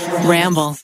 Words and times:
Ramble. 0.00 0.76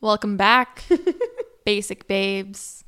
Welcome 0.00 0.36
back, 0.36 0.84
basic 1.64 2.06
babes. 2.06 2.84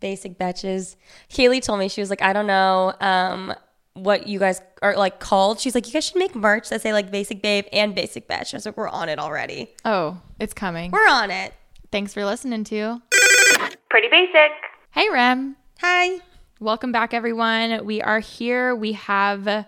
basic 0.00 0.38
betches. 0.38 0.96
Kaylee 1.30 1.62
told 1.62 1.78
me 1.78 1.88
she 1.88 2.00
was 2.00 2.08
like, 2.10 2.22
I 2.22 2.32
don't 2.32 2.46
know 2.46 2.94
um, 3.00 3.54
what 3.94 4.26
you 4.26 4.38
guys 4.38 4.60
are 4.82 4.96
like 4.96 5.20
called. 5.20 5.60
She's 5.60 5.74
like, 5.74 5.86
you 5.86 5.92
guys 5.92 6.04
should 6.06 6.16
make 6.16 6.34
merch 6.34 6.70
that 6.70 6.80
say 6.80 6.92
like 6.92 7.10
basic 7.10 7.42
babe 7.42 7.66
and 7.72 7.94
basic 7.94 8.26
betch. 8.26 8.54
I 8.54 8.56
was 8.56 8.66
like, 8.66 8.76
we're 8.76 8.88
on 8.88 9.08
it 9.08 9.18
already. 9.18 9.70
Oh, 9.84 10.20
it's 10.40 10.54
coming. 10.54 10.90
We're 10.90 11.08
on 11.08 11.30
it. 11.30 11.52
Thanks 11.92 12.14
for 12.14 12.24
listening 12.24 12.64
to. 12.64 13.02
Pretty 13.90 14.08
basic. 14.08 14.50
Hey, 14.92 15.08
Rem. 15.10 15.56
Hi. 15.80 16.18
Welcome 16.60 16.90
back, 16.90 17.14
everyone. 17.14 17.84
We 17.84 18.02
are 18.02 18.18
here. 18.18 18.74
We 18.74 18.94
have 18.94 19.66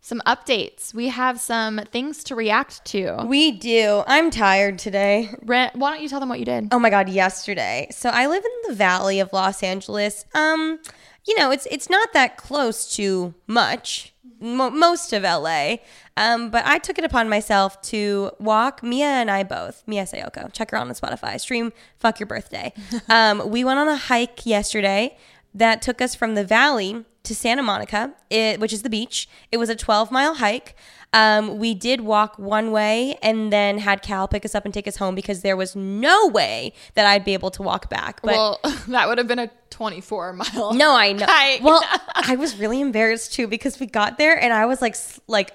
some 0.00 0.22
updates. 0.24 0.94
We 0.94 1.08
have 1.08 1.40
some 1.40 1.80
things 1.90 2.22
to 2.24 2.36
react 2.36 2.84
to. 2.86 3.24
We 3.26 3.50
do. 3.50 4.04
I'm 4.06 4.30
tired 4.30 4.78
today. 4.78 5.30
Rem, 5.42 5.70
why 5.74 5.90
don't 5.90 6.00
you 6.00 6.08
tell 6.08 6.20
them 6.20 6.28
what 6.28 6.38
you 6.38 6.44
did? 6.44 6.68
Oh 6.70 6.78
my 6.78 6.90
god, 6.90 7.08
yesterday. 7.08 7.88
So 7.90 8.10
I 8.10 8.28
live 8.28 8.44
in 8.44 8.70
the 8.70 8.76
valley 8.76 9.18
of 9.18 9.32
Los 9.32 9.64
Angeles. 9.64 10.26
Um, 10.32 10.78
you 11.26 11.36
know, 11.36 11.50
it's 11.50 11.66
it's 11.72 11.90
not 11.90 12.12
that 12.12 12.36
close 12.36 12.94
to 12.94 13.34
much, 13.48 14.14
mo- 14.40 14.70
most 14.70 15.12
of 15.12 15.24
LA. 15.24 15.78
Um, 16.16 16.50
but 16.50 16.64
I 16.64 16.78
took 16.78 16.98
it 16.98 17.04
upon 17.04 17.28
myself 17.28 17.82
to 17.82 18.30
walk 18.38 18.80
Mia 18.84 19.06
and 19.06 19.28
I 19.28 19.42
both. 19.42 19.82
Mia 19.88 20.04
Sayoko, 20.04 20.52
check 20.52 20.70
her 20.70 20.76
out 20.76 20.86
on 20.86 20.94
Spotify. 20.94 21.40
Stream 21.40 21.72
"Fuck 21.96 22.20
Your 22.20 22.28
Birthday." 22.28 22.72
um, 23.08 23.50
we 23.50 23.64
went 23.64 23.80
on 23.80 23.88
a 23.88 23.96
hike 23.96 24.46
yesterday 24.46 25.16
that 25.54 25.82
took 25.82 26.00
us 26.00 26.14
from 26.14 26.34
the 26.34 26.44
valley 26.44 27.04
to 27.24 27.34
Santa 27.34 27.62
Monica, 27.62 28.14
it, 28.30 28.58
which 28.60 28.72
is 28.72 28.82
the 28.82 28.90
beach. 28.90 29.28
It 29.52 29.58
was 29.58 29.68
a 29.68 29.76
12 29.76 30.10
mile 30.10 30.34
hike. 30.34 30.74
Um, 31.12 31.58
we 31.58 31.74
did 31.74 32.02
walk 32.02 32.38
one 32.38 32.70
way 32.70 33.16
and 33.22 33.50
then 33.50 33.78
had 33.78 34.02
Cal 34.02 34.28
pick 34.28 34.44
us 34.44 34.54
up 34.54 34.66
and 34.66 34.74
take 34.74 34.86
us 34.86 34.96
home 34.96 35.14
because 35.14 35.40
there 35.40 35.56
was 35.56 35.74
no 35.74 36.28
way 36.28 36.74
that 36.94 37.06
I'd 37.06 37.24
be 37.24 37.32
able 37.32 37.50
to 37.52 37.62
walk 37.62 37.88
back. 37.88 38.20
But 38.22 38.34
well, 38.34 38.60
that 38.88 39.08
would 39.08 39.16
have 39.16 39.26
been 39.26 39.38
a 39.38 39.50
24 39.70 40.34
mile. 40.34 40.74
no, 40.74 40.94
I 40.94 41.12
know. 41.12 41.26
hike. 41.26 41.62
Well, 41.62 41.82
I 42.14 42.36
was 42.36 42.58
really 42.58 42.80
embarrassed 42.80 43.32
too 43.32 43.46
because 43.46 43.80
we 43.80 43.86
got 43.86 44.18
there 44.18 44.38
and 44.38 44.52
I 44.52 44.66
was 44.66 44.82
like, 44.82 44.96
like 45.28 45.52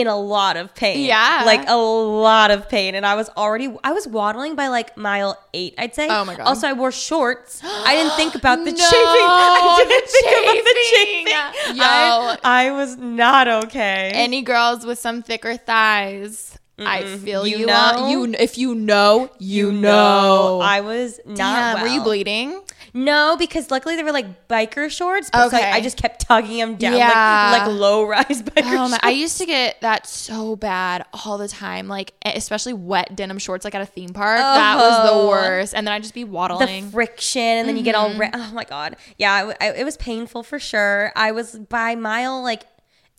in 0.00 0.06
a 0.06 0.16
lot 0.16 0.56
of 0.56 0.74
pain. 0.74 1.04
Yeah. 1.04 1.42
like 1.44 1.68
a 1.68 1.76
lot 1.76 2.50
of 2.50 2.68
pain, 2.68 2.94
and 2.94 3.04
I 3.04 3.14
was 3.14 3.28
already 3.36 3.74
I 3.84 3.92
was 3.92 4.06
waddling 4.08 4.54
by 4.56 4.68
like 4.68 4.96
mile 4.96 5.38
eight, 5.52 5.74
I'd 5.78 5.94
say. 5.94 6.08
Oh 6.08 6.24
my 6.24 6.34
God. 6.34 6.44
Also, 6.46 6.66
I 6.66 6.72
wore 6.72 6.90
shorts. 6.92 7.60
I 7.62 7.94
didn't 7.94 8.14
think 8.16 8.34
about 8.34 8.58
the 8.64 8.72
No, 8.72 8.76
chafing. 8.76 8.86
I 8.94 9.84
didn't 9.86 10.08
think 10.08 10.42
about 10.42 10.64
the 10.64 10.76
chafing. 10.96 11.26
chafing. 11.26 11.76
Yo. 11.76 11.82
I, 11.84 12.38
I 12.44 12.70
was 12.72 12.96
not 12.96 13.48
okay. 13.64 14.10
Any 14.14 14.42
girls 14.42 14.84
with 14.86 14.98
some 14.98 15.22
thicker 15.22 15.56
thighs, 15.56 16.58
I 16.86 17.16
feel 17.18 17.46
You 17.46 17.58
you. 17.58 17.66
know? 17.66 17.74
on- 17.74 18.10
you 18.10 18.24
if 18.38 18.58
you 18.58 18.74
know, 18.74 19.30
you, 19.38 19.72
no, 19.72 19.80
know. 19.80 20.60
I 20.60 20.80
was 20.80 21.20
not. 21.26 21.36
Damn, 21.36 21.80
were 21.82 21.88
you 21.88 22.02
bleeding? 22.02 22.60
No, 22.94 23.36
because 23.38 23.70
luckily 23.70 23.96
they 23.96 24.02
were 24.02 24.12
like 24.12 24.48
biker 24.48 24.90
shorts. 24.90 25.30
But 25.30 25.48
so 25.50 25.56
I, 25.56 25.60
Okay. 25.60 25.70
I 25.70 25.80
just 25.80 25.96
kept 25.96 26.20
tugging 26.20 26.58
them 26.58 26.76
down 26.76 26.92
Yeah. 26.92 27.50
like 27.52 27.66
like 27.66 27.78
low 27.80 28.04
rise 28.04 28.42
biker 28.42 28.62
Oh 28.66 28.82
my, 28.82 28.88
shorts. 28.88 28.98
I 29.02 29.10
used 29.10 29.38
to 29.38 29.46
get 29.46 29.80
that 29.80 30.06
so 30.06 30.56
bad 30.56 31.06
all 31.24 31.38
the 31.38 31.48
time, 31.48 31.88
like 31.88 32.12
especially 32.26 32.74
wet 32.74 33.16
denim 33.16 33.38
shorts, 33.38 33.64
like 33.64 33.74
at 33.74 33.80
a 33.80 33.86
theme 33.86 34.10
park. 34.10 34.38
That 34.38 34.76
was 34.76 35.10
Oh. 35.10 35.22
the 35.22 35.28
worst. 35.28 35.74
And 35.74 35.86
then 35.86 35.94
I'd 35.94 36.02
just 36.02 36.12
be 36.14 36.24
waddling. 36.24 36.58
the 36.58 36.64
waddling. 36.66 36.90
friction 36.90 37.40
and 37.40 37.66
then 37.68 37.76
you 37.78 37.82
get 37.82 37.94
all 37.94 38.10
Mm-hmm. 38.10 38.20
re- 38.20 38.30
oh 38.34 38.50
my 38.52 38.64
god 38.64 38.96
yeah 39.16 39.32
I 39.32 39.38
w- 39.40 39.56
I- 39.60 39.70
it 39.80 39.84
was 39.84 39.96
painful 39.96 40.42
for 40.42 40.58
sure 40.58 41.12
i 41.16 41.30
was 41.32 41.56
by 41.58 41.94
mile 41.94 42.42
like 42.42 42.64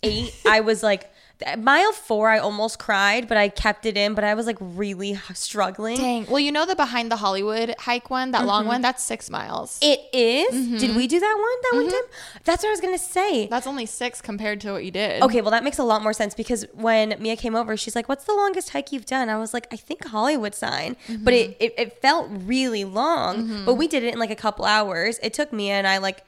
eight 0.03 0.35
i 0.45 0.59
was 0.59 0.83
like 0.83 1.01
th- 1.01 1.12
mile 1.57 1.91
four 1.91 2.29
i 2.29 2.37
almost 2.37 2.79
cried 2.79 3.27
but 3.27 3.37
i 3.37 3.47
kept 3.49 3.85
it 3.85 3.95
in 3.97 4.13
but 4.13 4.23
i 4.23 4.33
was 4.33 4.45
like 4.45 4.57
really 4.59 5.19
struggling 5.33 5.97
Dang. 5.97 6.25
Well, 6.27 6.39
you 6.39 6.51
know 6.51 6.65
the 6.65 6.75
behind 6.75 7.11
the 7.11 7.17
Hollywood 7.17 7.75
hike 7.79 8.09
one, 8.09 8.31
that 8.31 8.39
Mm-hmm. 8.39 8.47
long 8.47 8.65
one, 8.67 8.81
that's 8.81 9.03
six 9.03 9.29
miles. 9.29 9.79
it 9.81 9.99
is? 10.13 10.53
Mm-hmm. 10.53 10.77
did 10.77 10.95
we 10.95 11.07
do 11.07 11.19
that 11.19 11.35
one 11.47 11.57
that 11.63 11.83
one 11.83 11.91
time 11.91 12.09
that's 12.43 12.63
what 12.63 12.69
i 12.69 12.71
was 12.71 12.81
gonna 12.81 12.97
say 12.97 13.47
that's 13.47 13.67
only 13.67 13.85
six 13.85 14.21
compared 14.21 14.59
to 14.61 14.71
what 14.73 14.83
you 14.85 14.91
did. 14.91 15.21
Okay, 15.23 15.41
well 15.41 15.51
that 15.51 15.63
makes 15.63 15.77
a 15.79 15.83
lot 15.83 16.01
more 16.03 16.13
sense 16.13 16.33
because 16.35 16.65
when 16.73 17.15
Mia 17.19 17.35
came 17.35 17.55
over, 17.55 17.75
she's 17.77 17.95
like, 17.95 18.07
"What's 18.09 18.25
the 18.25 18.33
longest 18.33 18.69
hike 18.71 18.91
you've 18.91 19.05
done?" 19.05 19.29
I 19.29 19.37
was 19.37 19.53
like, 19.53 19.67
"I 19.71 19.75
think 19.77 20.05
Hollywood 20.05 20.53
sign," 20.55 20.95
but 21.25 21.33
it, 21.33 21.55
it 21.59 21.73
it 21.77 22.01
felt 22.01 22.27
really 22.31 22.83
long. 22.85 23.63
But 23.65 23.75
we 23.75 23.87
did 23.87 24.03
it 24.03 24.13
in 24.13 24.19
like 24.19 24.31
a 24.31 24.35
couple 24.35 24.65
hours. 24.65 25.19
It 25.23 25.33
took 25.33 25.51
Mia 25.53 25.73
and 25.73 25.87
I 25.87 25.97
like 25.99 26.23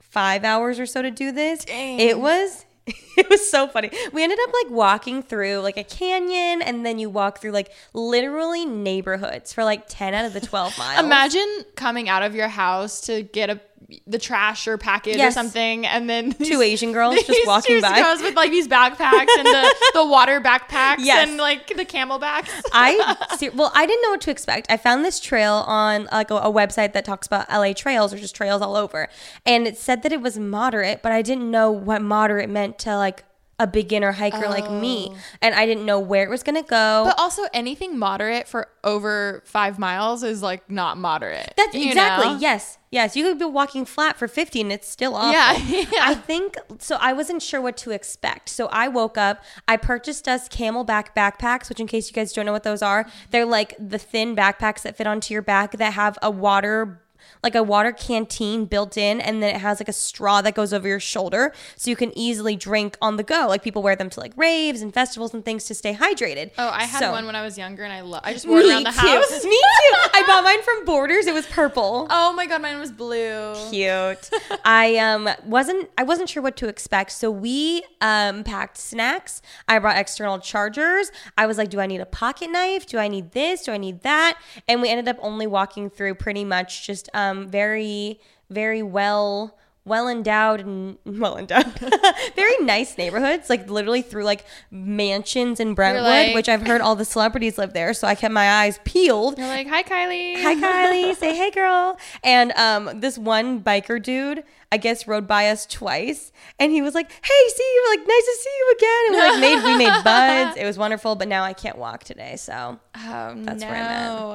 five 0.00 0.44
hours 0.44 0.78
or 0.78 0.86
so 0.86 1.02
to 1.02 1.10
do 1.10 1.32
this. 1.32 1.64
It 1.68 2.18
was. 2.20 2.64
It 3.16 3.30
was 3.30 3.50
so 3.50 3.66
funny. 3.66 3.90
We 4.12 4.22
ended 4.22 4.38
up 4.42 4.50
like 4.62 4.70
walking 4.70 5.22
through 5.22 5.60
like 5.60 5.78
a 5.78 5.84
canyon, 5.84 6.60
and 6.60 6.84
then 6.84 6.98
you 6.98 7.08
walk 7.08 7.40
through 7.40 7.52
like 7.52 7.72
literally 7.94 8.66
neighborhoods 8.66 9.54
for 9.54 9.64
like 9.64 9.84
ten 9.88 10.12
out 10.12 10.26
of 10.26 10.34
the 10.34 10.40
twelve 10.40 10.76
miles. 10.78 11.02
Imagine 11.02 11.64
coming 11.76 12.10
out 12.10 12.22
of 12.22 12.34
your 12.34 12.48
house 12.48 13.00
to 13.02 13.22
get 13.22 13.48
a 13.48 13.58
the 14.06 14.18
trash 14.18 14.66
or 14.66 14.76
package 14.78 15.20
or 15.20 15.30
something, 15.30 15.86
and 15.86 16.10
then 16.10 16.32
two 16.32 16.60
Asian 16.62 16.92
girls 16.92 17.14
just 17.26 17.46
walking 17.46 17.76
two 17.76 17.82
by. 17.82 18.00
girls 18.00 18.20
with 18.20 18.34
like 18.34 18.50
these 18.50 18.66
backpacks 18.66 19.28
and 19.36 19.46
the, 19.46 19.74
the 19.94 20.04
water 20.04 20.40
backpacks 20.40 20.96
Yes. 20.98 21.28
and 21.28 21.36
like 21.38 21.68
the 21.68 21.84
CamelBaks. 21.84 22.48
I 22.72 23.50
well, 23.54 23.70
I 23.74 23.86
didn't 23.86 24.02
know 24.02 24.10
what 24.10 24.20
to 24.22 24.30
expect. 24.30 24.66
I 24.70 24.76
found 24.76 25.04
this 25.04 25.20
trail 25.20 25.64
on 25.66 26.08
like 26.10 26.30
a, 26.30 26.36
a 26.36 26.52
website 26.52 26.94
that 26.94 27.04
talks 27.04 27.26
about 27.26 27.48
LA 27.50 27.72
trails 27.74 28.12
or 28.12 28.18
just 28.18 28.34
trails 28.34 28.60
all 28.62 28.74
over, 28.76 29.08
and 29.44 29.66
it 29.66 29.76
said 29.76 30.02
that 30.02 30.12
it 30.12 30.20
was 30.20 30.38
moderate, 30.38 31.02
but 31.02 31.12
I 31.12 31.22
didn't 31.22 31.50
know 31.50 31.70
what 31.70 32.02
moderate 32.02 32.50
meant 32.50 32.78
to 32.80 32.96
like 32.96 33.24
a 33.58 33.66
beginner 33.66 34.12
hiker 34.12 34.48
like 34.48 34.70
me, 34.70 35.08
oh. 35.10 35.16
and 35.40 35.54
I 35.54 35.64
didn't 35.64 35.86
know 35.86 35.98
where 35.98 36.24
it 36.24 36.28
was 36.28 36.42
gonna 36.42 36.62
go. 36.62 37.04
But 37.06 37.18
also 37.18 37.42
anything 37.54 37.98
moderate 37.98 38.46
for 38.46 38.68
over 38.84 39.42
five 39.46 39.78
miles 39.78 40.22
is 40.22 40.42
like 40.42 40.70
not 40.70 40.98
moderate. 40.98 41.54
That's 41.56 41.74
exactly 41.74 42.34
know? 42.34 42.38
yes, 42.38 42.78
yes. 42.90 43.16
You 43.16 43.24
could 43.24 43.38
be 43.38 43.46
walking 43.46 43.86
flat 43.86 44.18
for 44.18 44.28
fifty, 44.28 44.60
and 44.60 44.70
it's 44.70 44.88
still 44.88 45.14
awful. 45.14 45.32
Yeah, 45.32 45.86
yeah. 45.92 46.00
I 46.02 46.14
think 46.14 46.56
so. 46.78 46.98
I 47.00 47.14
wasn't 47.14 47.42
sure 47.42 47.62
what 47.62 47.78
to 47.78 47.92
expect, 47.92 48.50
so 48.50 48.66
I 48.66 48.88
woke 48.88 49.16
up. 49.16 49.42
I 49.66 49.78
purchased 49.78 50.28
us 50.28 50.50
CamelBak 50.50 51.14
backpacks, 51.16 51.70
which, 51.70 51.80
in 51.80 51.86
case 51.86 52.08
you 52.08 52.14
guys 52.14 52.34
don't 52.34 52.44
know 52.44 52.52
what 52.52 52.64
those 52.64 52.82
are, 52.82 53.06
they're 53.30 53.46
like 53.46 53.74
the 53.78 53.98
thin 53.98 54.36
backpacks 54.36 54.82
that 54.82 54.96
fit 54.96 55.06
onto 55.06 55.32
your 55.32 55.42
back 55.42 55.78
that 55.78 55.94
have 55.94 56.18
a 56.20 56.30
water. 56.30 57.02
Like 57.42 57.54
a 57.54 57.62
water 57.62 57.92
canteen 57.92 58.64
built 58.64 58.96
in, 58.96 59.20
and 59.20 59.42
then 59.42 59.54
it 59.54 59.60
has 59.60 59.80
like 59.80 59.88
a 59.88 59.92
straw 59.92 60.40
that 60.42 60.54
goes 60.54 60.72
over 60.72 60.88
your 60.88 61.00
shoulder, 61.00 61.52
so 61.76 61.90
you 61.90 61.96
can 61.96 62.16
easily 62.18 62.56
drink 62.56 62.96
on 63.00 63.16
the 63.16 63.22
go. 63.22 63.46
Like 63.48 63.62
people 63.62 63.82
wear 63.82 63.94
them 63.96 64.10
to 64.10 64.20
like 64.20 64.32
raves 64.36 64.80
and 64.82 64.92
festivals 64.92 65.32
and 65.34 65.44
things 65.44 65.64
to 65.64 65.74
stay 65.74 65.94
hydrated. 65.94 66.50
Oh, 66.58 66.68
I 66.68 66.84
had 66.84 67.00
So- 67.00 67.12
one 67.12 67.26
when 67.26 67.36
I 67.36 67.42
was 67.42 67.56
younger 67.58 67.84
and 67.84 67.92
I 67.92 68.00
love 68.00 68.22
I 68.24 68.32
just 68.32 68.46
wore 68.48 68.60
it 68.60 68.68
around 68.68 68.84
the 68.84 68.90
too. 68.90 68.98
house. 68.98 69.30
Me 69.44 69.50
too. 69.50 69.98
I 70.14 70.24
bought 70.26 70.44
mine 70.44 70.62
from 70.62 70.84
Borders. 70.84 71.26
It 71.26 71.34
was 71.34 71.46
purple. 71.46 72.06
Oh 72.10 72.32
my 72.32 72.46
god, 72.46 72.62
mine 72.62 72.78
was 72.80 72.90
blue. 72.90 73.54
cute. 73.70 74.30
I 74.64 74.96
um 74.96 75.28
wasn't 75.44 75.88
I 75.98 76.02
wasn't 76.02 76.28
sure 76.28 76.42
what 76.42 76.56
to 76.56 76.68
expect, 76.68 77.12
so 77.12 77.30
we 77.30 77.82
um 78.00 78.44
packed 78.44 78.78
snacks. 78.78 79.42
I 79.68 79.78
brought 79.78 79.96
external 79.98 80.38
chargers. 80.38 81.10
I 81.36 81.46
was 81.46 81.58
like, 81.58 81.70
do 81.70 81.80
I 81.80 81.86
need 81.86 82.00
a 82.00 82.06
pocket 82.06 82.50
knife? 82.50 82.86
Do 82.86 82.98
I 82.98 83.08
need 83.08 83.32
this? 83.32 83.62
Do 83.64 83.72
I 83.72 83.76
need 83.78 84.00
that? 84.02 84.38
And 84.68 84.80
we 84.82 84.88
ended 84.88 85.08
up 85.08 85.16
only 85.20 85.46
walking 85.46 85.90
through 85.90 86.14
pretty 86.16 86.44
much 86.44 86.86
just 86.86 87.08
um 87.14 87.25
very 87.34 88.20
very 88.50 88.82
well 88.82 89.56
well 89.84 90.08
endowed 90.08 90.60
and 90.60 90.98
well 91.20 91.36
endowed 91.36 91.64
very 92.36 92.56
nice 92.60 92.96
neighborhoods 92.98 93.48
like 93.48 93.68
literally 93.70 94.02
through 94.02 94.24
like 94.24 94.44
mansions 94.70 95.60
in 95.60 95.74
brentwood 95.74 96.04
like- 96.04 96.34
which 96.34 96.48
i've 96.48 96.66
heard 96.66 96.80
all 96.80 96.96
the 96.96 97.04
celebrities 97.04 97.56
live 97.58 97.72
there 97.72 97.94
so 97.94 98.06
i 98.06 98.14
kept 98.14 98.32
my 98.34 98.50
eyes 98.62 98.78
peeled 98.84 99.38
You're 99.38 99.46
like, 99.46 99.68
hi 99.68 99.82
Kylie. 99.82 100.42
Hi 100.42 100.54
Kylie, 100.54 101.14
say 101.22 101.36
hey 101.36 101.50
girl. 101.50 101.96
And 102.24 102.52
um 102.52 103.00
this 103.00 103.16
one 103.16 103.60
biker 103.62 104.02
dude, 104.02 104.42
I 104.72 104.76
guess 104.76 105.06
rode 105.06 105.26
by 105.28 105.48
us 105.50 105.66
twice 105.66 106.32
and 106.58 106.72
he 106.72 106.82
was 106.82 106.94
like, 106.94 107.10
Hey, 107.10 107.42
see 107.56 107.62
you, 107.74 107.96
like 107.96 108.06
nice 108.06 108.24
to 108.24 108.36
see 108.42 108.54
you 108.58 108.74
again. 108.76 109.02
And 109.06 109.14
we 109.14 109.20
like 109.30 109.40
made 109.40 109.64
we 109.72 109.78
made 109.84 110.04
buds. 110.04 110.56
It 110.56 110.64
was 110.64 110.76
wonderful, 110.78 111.14
but 111.14 111.28
now 111.28 111.44
I 111.44 111.52
can't 111.52 111.78
walk 111.78 112.02
today. 112.04 112.34
So 112.36 112.78
Oh 112.96 113.34
That's 113.36 113.62
no. 113.62 113.68
where 113.68 113.82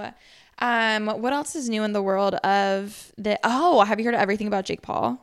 I'm 0.05 0.13
Um, 0.61 1.07
what 1.07 1.33
else 1.33 1.55
is 1.55 1.67
new 1.69 1.83
in 1.83 1.91
the 1.93 2.01
world 2.01 2.35
of 2.35 3.11
the? 3.17 3.39
Oh, 3.43 3.81
have 3.83 3.99
you 3.99 4.05
heard 4.05 4.15
everything 4.15 4.47
about 4.47 4.65
Jake 4.65 4.81
Paul? 4.81 5.19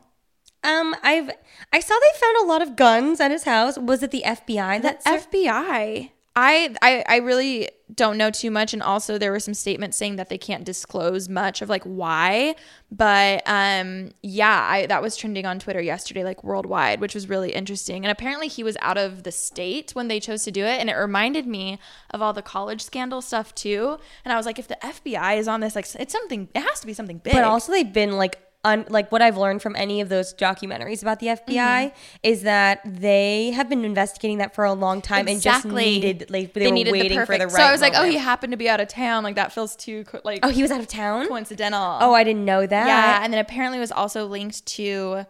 um 0.61 0.93
I've 1.03 1.31
I 1.71 1.79
saw 1.79 1.93
they 1.95 2.19
found 2.19 2.37
a 2.43 2.47
lot 2.47 2.61
of 2.61 2.75
guns 2.75 3.21
at 3.21 3.31
his 3.31 3.43
house. 3.45 3.77
Was 3.77 4.03
it 4.03 4.11
the 4.11 4.23
FBI 4.25 4.81
that 4.81 5.01
ser- 5.03 5.17
FBI. 5.19 6.11
I, 6.35 6.75
I 6.81 7.03
I 7.07 7.17
really 7.17 7.69
don't 7.93 8.17
know 8.17 8.29
too 8.29 8.51
much, 8.51 8.73
and 8.73 8.83
also 8.83 9.17
there 9.17 9.31
were 9.31 9.39
some 9.39 9.53
statements 9.53 9.97
saying 9.97 10.17
that 10.17 10.29
they 10.29 10.37
can't 10.37 10.63
disclose 10.63 11.27
much 11.27 11.61
of 11.61 11.69
like 11.69 11.83
why. 11.83 12.55
But 12.91 13.41
um, 13.45 14.11
yeah, 14.21 14.67
I 14.69 14.85
that 14.87 15.01
was 15.01 15.17
trending 15.17 15.45
on 15.45 15.59
Twitter 15.59 15.81
yesterday, 15.81 16.23
like 16.23 16.43
worldwide, 16.43 17.01
which 17.01 17.15
was 17.15 17.29
really 17.29 17.51
interesting. 17.51 18.05
And 18.05 18.11
apparently 18.11 18.47
he 18.47 18.63
was 18.63 18.77
out 18.81 18.97
of 18.97 19.23
the 19.23 19.31
state 19.31 19.91
when 19.91 20.07
they 20.07 20.19
chose 20.19 20.43
to 20.43 20.51
do 20.51 20.63
it, 20.63 20.79
and 20.79 20.89
it 20.89 20.95
reminded 20.95 21.47
me 21.47 21.79
of 22.11 22.21
all 22.21 22.33
the 22.33 22.41
college 22.41 22.81
scandal 22.81 23.21
stuff 23.21 23.55
too. 23.55 23.97
And 24.23 24.31
I 24.31 24.37
was 24.37 24.45
like, 24.45 24.59
if 24.59 24.67
the 24.67 24.77
FBI 24.83 25.37
is 25.37 25.47
on 25.47 25.59
this, 25.61 25.75
like 25.75 25.87
it's 25.95 26.13
something, 26.13 26.49
it 26.53 26.61
has 26.61 26.79
to 26.81 26.87
be 26.87 26.93
something 26.93 27.17
big. 27.17 27.33
But 27.33 27.43
also 27.43 27.71
they've 27.71 27.91
been 27.91 28.17
like 28.17 28.39
un, 28.63 28.85
like 28.89 29.11
what 29.11 29.21
I've 29.21 29.37
learned 29.37 29.61
from 29.61 29.75
any 29.75 30.01
of 30.01 30.09
those 30.09 30.33
documentaries 30.33 31.01
about 31.01 31.19
the 31.19 31.27
mm-hmm. 31.27 31.51
FBI 31.51 31.93
is 32.23 32.43
that 32.43 32.81
they 32.85 33.51
have 33.51 33.69
been 33.69 33.85
investigating 33.85 34.39
that 34.39 34.53
for 34.53 34.65
a 34.65 34.73
long 34.73 35.01
time 35.01 35.27
and 35.27 35.41
just 35.41 35.65
needed 35.65 36.29
like 36.29 36.53
they, 36.53 36.67
were 36.67 36.91
waiting 36.91 37.25
for 37.25 37.37
the 37.37 37.45
right. 37.45 37.51
So 37.51 37.61
I 37.61 37.71
was 37.71 37.81
like, 37.81 37.93
oh, 37.95 38.03
he 38.03 38.17
happened 38.17 38.51
to 38.51 38.57
be 38.57 38.69
out 38.69 38.79
of 38.79 38.87
town. 38.87 39.23
Like 39.23 39.35
that 39.35 39.51
feels 39.51 39.75
too 39.75 40.03
co- 40.05 40.21
like 40.23 40.39
oh, 40.43 40.49
he 40.49 40.61
was 40.61 40.71
out 40.71 40.79
of 40.79 40.87
town. 40.87 41.27
coincidental. 41.27 41.97
Oh, 42.01 42.13
I 42.13 42.23
didn't 42.23 42.45
know 42.45 42.65
that. 42.65 42.87
yeah, 42.87 43.23
and 43.23 43.33
then 43.33 43.39
apparently 43.39 43.77
it 43.77 43.81
was 43.81 43.91
also 43.91 44.25
linked 44.25 44.65
to. 44.67 45.25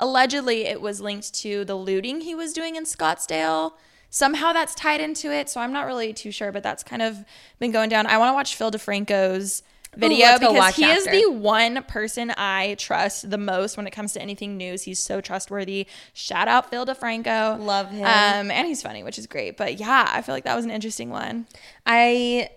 Allegedly, 0.00 0.64
it 0.64 0.80
was 0.80 1.00
linked 1.00 1.32
to 1.34 1.64
the 1.64 1.76
looting 1.76 2.22
he 2.22 2.34
was 2.34 2.52
doing 2.52 2.74
in 2.74 2.84
Scottsdale. 2.84 3.74
Somehow 4.10 4.52
that's 4.52 4.74
tied 4.74 5.00
into 5.00 5.32
it, 5.32 5.48
so 5.48 5.60
I'm 5.60 5.72
not 5.72 5.86
really 5.86 6.12
too 6.12 6.32
sure, 6.32 6.50
but 6.50 6.64
that's 6.64 6.82
kind 6.82 7.00
of 7.00 7.24
been 7.60 7.70
going 7.70 7.88
down. 7.88 8.06
I 8.06 8.18
want 8.18 8.30
to 8.30 8.34
watch 8.34 8.56
Phil 8.56 8.72
DeFranco's 8.72 9.62
video 9.96 10.26
let's 10.26 10.40
because 10.40 10.74
he 10.76 10.84
is 10.84 11.04
the 11.06 11.30
one 11.30 11.82
person 11.84 12.32
I 12.36 12.74
trust 12.78 13.30
the 13.30 13.38
most 13.38 13.76
when 13.76 13.86
it 13.86 13.90
comes 13.90 14.12
to 14.14 14.22
anything 14.22 14.56
news. 14.56 14.82
He's 14.82 14.98
so 14.98 15.20
trustworthy. 15.20 15.86
Shout 16.12 16.48
out 16.48 16.70
Phil 16.70 16.84
DeFranco. 16.86 17.58
Love 17.60 17.90
him. 17.90 18.04
Um, 18.04 18.50
and 18.50 18.66
he's 18.66 18.82
funny, 18.82 19.02
which 19.02 19.18
is 19.18 19.26
great. 19.26 19.56
But 19.56 19.78
yeah, 19.78 20.08
I 20.12 20.22
feel 20.22 20.34
like 20.34 20.44
that 20.44 20.56
was 20.56 20.64
an 20.64 20.70
interesting 20.70 21.10
one. 21.10 21.46
I 21.86 22.48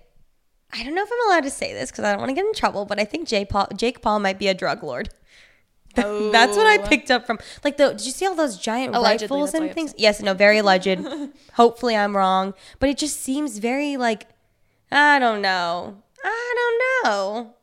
I 0.73 0.83
don't 0.83 0.95
know 0.95 1.03
if 1.03 1.09
I'm 1.11 1.29
allowed 1.29 1.43
to 1.43 1.49
say 1.49 1.73
this 1.73 1.91
because 1.91 2.03
I 2.03 2.11
don't 2.11 2.19
want 2.19 2.29
to 2.29 2.35
get 2.35 2.45
in 2.45 2.53
trouble, 2.53 2.85
but 2.85 2.99
I 2.99 3.05
think 3.05 3.27
Jake 3.27 3.49
Paul 3.49 3.67
Jake 3.75 4.01
Paul 4.01 4.19
might 4.19 4.37
be 4.39 4.47
a 4.47 4.53
drug 4.53 4.83
lord. 4.83 5.09
That's 5.95 6.55
what 6.55 6.67
I 6.67 6.77
Oh. 6.77 6.87
picked 6.87 7.09
up 7.09 7.25
from 7.25 7.39
like 7.63 7.77
the. 7.77 7.89
Did 7.91 8.05
you 8.05 8.11
see 8.11 8.25
all 8.27 8.35
those 8.35 8.57
giant 8.57 8.95
Allegedly, 8.95 9.35
rifles 9.35 9.53
and 9.55 9.73
things? 9.73 9.95
Yes, 9.97 10.21
no, 10.21 10.33
very 10.35 10.59
alleged. 10.59 10.99
Hopefully, 11.53 11.95
I'm 11.95 12.15
wrong, 12.15 12.53
but 12.79 12.89
it 12.89 12.97
just 12.97 13.19
seems 13.19 13.57
very 13.57 13.97
like 13.97 14.27
I 14.91 15.17
don't 15.19 15.41
know. 15.41 16.03
I 16.23 16.53
don't 17.03 17.05
know. 17.13 17.53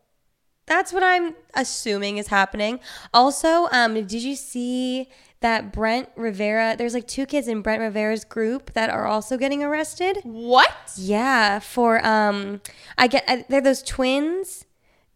That's 0.67 0.93
what 0.93 1.03
I'm 1.03 1.35
assuming 1.55 2.17
is 2.19 2.29
happening. 2.29 2.81
Also, 3.13 3.69
um, 3.71 3.95
did 3.95 4.13
you 4.23 4.35
see 4.35 5.09
that 5.41 5.73
Brent 5.73 6.09
Rivera? 6.17 6.75
There's 6.79 6.95
like 6.95 7.07
two 7.07 7.27
kids 7.27 7.49
in 7.49 7.61
Brent 7.61 7.81
Rivera's 7.83 8.25
group 8.25 8.73
that 8.73 8.89
are 8.89 9.07
also 9.07 9.37
getting 9.37 9.63
arrested. 9.63 10.19
What? 10.23 10.73
Yeah, 10.97 11.59
for 11.59 12.05
um, 12.07 12.63
I 12.97 13.09
get 13.09 13.25
uh, 13.29 13.39
they're 13.51 13.61
those 13.61 13.83
twins, 13.83 14.65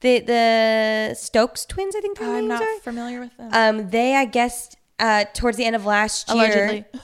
the 0.00 0.20
the 0.20 1.14
Stokes 1.18 1.64
twins. 1.64 1.96
I 1.96 2.00
think 2.02 2.20
I'm 2.20 2.46
not 2.46 2.60
are. 2.60 2.80
familiar 2.80 3.20
with 3.20 3.34
them. 3.38 3.48
Um, 3.52 3.88
they 3.90 4.16
I 4.16 4.26
guess 4.26 4.74
uh 5.00 5.24
towards 5.32 5.56
the 5.56 5.64
end 5.64 5.76
of 5.76 5.86
last 5.86 6.28
year. 6.28 6.44
Allegedly. 6.44 6.84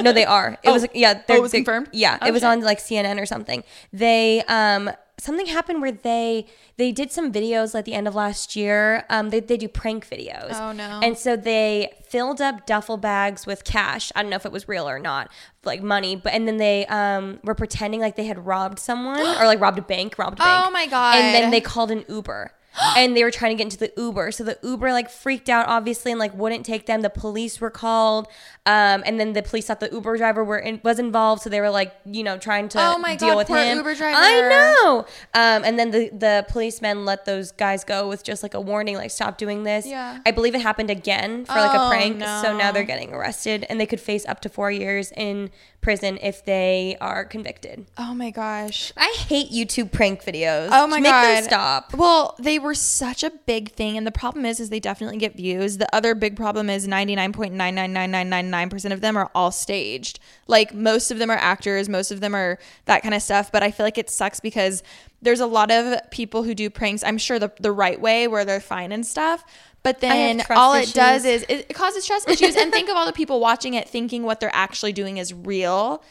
No, 0.00 0.12
they 0.12 0.24
are. 0.24 0.52
It 0.62 0.68
Oh. 0.68 0.72
was 0.72 0.86
yeah. 0.94 1.20
Oh, 1.28 1.34
it 1.34 1.42
was 1.42 1.50
they- 1.52 1.58
confirmed? 1.58 1.88
Yeah, 1.92 2.16
Oh, 2.22 2.26
it 2.28 2.32
was 2.32 2.44
on 2.44 2.60
like 2.60 2.78
CNN 2.78 3.20
or 3.20 3.26
something. 3.26 3.62
They 3.92 4.42
um 4.48 4.90
something 5.18 5.46
happened 5.46 5.80
where 5.82 5.92
they 5.92 6.46
they 6.76 6.92
did 6.92 7.10
some 7.10 7.32
videos 7.32 7.76
at 7.76 7.84
the 7.84 7.94
end 7.94 8.08
of 8.08 8.14
last 8.14 8.56
year. 8.56 9.04
Um, 9.10 9.30
they 9.30 9.40
they 9.40 9.56
do 9.56 9.68
prank 9.68 10.08
videos. 10.08 10.54
Oh, 10.54 10.72
no. 10.72 11.00
And 11.02 11.18
so 11.18 11.36
they 11.36 11.92
filled 12.04 12.40
up 12.40 12.66
duffel 12.66 12.96
bags 12.96 13.46
with 13.46 13.64
cash. 13.64 14.10
I 14.14 14.22
don't 14.22 14.30
know 14.30 14.36
if 14.36 14.46
it 14.46 14.52
was 14.52 14.68
real 14.68 14.88
or 14.88 14.98
not, 14.98 15.30
like 15.64 15.82
money. 15.82 16.16
But 16.16 16.32
and 16.32 16.46
then 16.46 16.56
they 16.56 16.86
um 16.86 17.40
were 17.44 17.54
pretending 17.54 18.00
like 18.00 18.16
they 18.16 18.26
had 18.26 18.46
robbed 18.46 18.78
someone 18.78 19.20
or 19.40 19.44
like 19.44 19.60
robbed 19.60 19.78
a 19.78 19.82
bank, 19.82 20.18
robbed 20.18 20.38
a 20.38 20.42
bank. 20.42 20.66
Oh, 20.66 20.70
my 20.70 20.86
God. 20.86 21.16
And 21.16 21.34
then 21.34 21.50
they 21.50 21.60
called 21.60 21.90
an 21.90 22.04
Uber. 22.08 22.52
And 22.96 23.16
they 23.16 23.24
were 23.24 23.30
trying 23.30 23.50
to 23.50 23.56
get 23.56 23.64
into 23.72 23.78
the 23.78 23.92
Uber. 23.96 24.30
So 24.32 24.44
the 24.44 24.58
Uber 24.62 24.92
like 24.92 25.10
freaked 25.10 25.48
out 25.48 25.66
obviously 25.68 26.12
and 26.12 26.18
like 26.18 26.34
wouldn't 26.34 26.64
take 26.64 26.86
them. 26.86 27.02
The 27.02 27.10
police 27.10 27.60
were 27.60 27.70
called. 27.70 28.28
Um, 28.66 29.02
and 29.06 29.18
then 29.18 29.32
the 29.32 29.42
police 29.42 29.66
thought 29.66 29.80
the 29.80 29.88
Uber 29.90 30.18
driver 30.18 30.44
were 30.44 30.58
in, 30.58 30.78
was 30.84 30.98
involved, 30.98 31.40
so 31.42 31.48
they 31.48 31.60
were 31.60 31.70
like, 31.70 31.94
you 32.04 32.22
know, 32.22 32.36
trying 32.36 32.68
to 32.70 32.78
Oh 32.80 32.98
my 32.98 33.16
deal 33.16 33.30
God, 33.30 33.36
with 33.38 33.46
poor 33.48 33.56
him. 33.56 33.78
Uber 33.78 33.94
driver. 33.94 34.18
I 34.20 34.40
know. 34.48 34.98
Um, 35.34 35.64
and 35.64 35.78
then 35.78 35.90
the 35.90 36.10
the 36.10 36.46
policemen 36.50 37.04
let 37.06 37.24
those 37.24 37.50
guys 37.52 37.82
go 37.84 38.06
with 38.08 38.22
just 38.24 38.42
like 38.42 38.52
a 38.54 38.60
warning, 38.60 38.96
like 38.96 39.10
stop 39.10 39.38
doing 39.38 39.62
this. 39.62 39.86
Yeah. 39.86 40.18
I 40.26 40.30
believe 40.32 40.54
it 40.54 40.60
happened 40.60 40.90
again 40.90 41.46
for 41.46 41.54
like 41.54 41.74
a 41.74 41.82
Oh, 41.84 41.88
prank. 41.88 42.20
So 42.20 42.56
now 42.56 42.70
they're 42.72 42.84
getting 42.84 43.12
arrested, 43.14 43.64
and 43.70 43.80
they 43.80 43.86
could 43.86 44.00
face 44.00 44.26
up 44.26 44.40
to 44.42 44.48
four 44.50 44.70
years 44.70 45.12
in 45.16 45.50
prison 45.80 46.18
if 46.20 46.44
they 46.44 46.96
are 47.00 47.24
convicted. 47.24 47.86
oh 47.96 48.12
my 48.12 48.30
gosh. 48.30 48.92
I 48.96 49.14
hate 49.28 49.50
YouTube 49.50 49.92
prank 49.92 50.22
videos. 50.24 50.68
Oh 50.72 50.86
my 50.86 51.00
Make 51.00 51.10
god. 51.12 51.36
them 51.36 51.44
stop. 51.44 51.94
Well, 51.94 52.34
they 52.38 52.58
were 52.58 52.67
such 52.74 53.22
a 53.22 53.30
big 53.30 53.72
thing 53.72 53.96
and 53.96 54.06
the 54.06 54.12
problem 54.12 54.44
is 54.44 54.60
is 54.60 54.68
they 54.70 54.80
definitely 54.80 55.18
get 55.18 55.36
views. 55.36 55.78
The 55.78 55.94
other 55.94 56.14
big 56.14 56.36
problem 56.36 56.70
is 56.70 56.86
99.99999% 56.86 58.92
of 58.92 59.00
them 59.00 59.16
are 59.16 59.30
all 59.34 59.50
staged. 59.50 60.20
Like 60.46 60.74
most 60.74 61.10
of 61.10 61.18
them 61.18 61.30
are 61.30 61.36
actors, 61.36 61.88
most 61.88 62.10
of 62.10 62.20
them 62.20 62.34
are 62.34 62.58
that 62.84 63.02
kind 63.02 63.14
of 63.14 63.22
stuff, 63.22 63.50
but 63.52 63.62
I 63.62 63.70
feel 63.70 63.86
like 63.86 63.98
it 63.98 64.10
sucks 64.10 64.40
because 64.40 64.82
there's 65.20 65.40
a 65.40 65.46
lot 65.46 65.70
of 65.70 65.98
people 66.10 66.44
who 66.44 66.54
do 66.54 66.70
pranks, 66.70 67.02
I'm 67.02 67.18
sure 67.18 67.38
the 67.38 67.52
the 67.60 67.72
right 67.72 68.00
way 68.00 68.28
where 68.28 68.44
they're 68.44 68.60
fine 68.60 68.92
and 68.92 69.06
stuff. 69.06 69.44
But 69.82 70.00
then 70.00 70.42
all 70.50 70.74
it 70.74 70.92
does 70.92 71.24
is 71.24 71.46
it 71.48 71.74
causes 71.74 72.06
trust 72.06 72.28
issues 72.28 72.56
and 72.56 72.72
think 72.72 72.90
of 72.90 72.96
all 72.96 73.06
the 73.06 73.12
people 73.12 73.40
watching 73.40 73.74
it 73.74 73.88
thinking 73.88 74.24
what 74.24 74.40
they're 74.40 74.54
actually 74.54 74.92
doing 74.92 75.18
is 75.18 75.32
real 75.32 76.02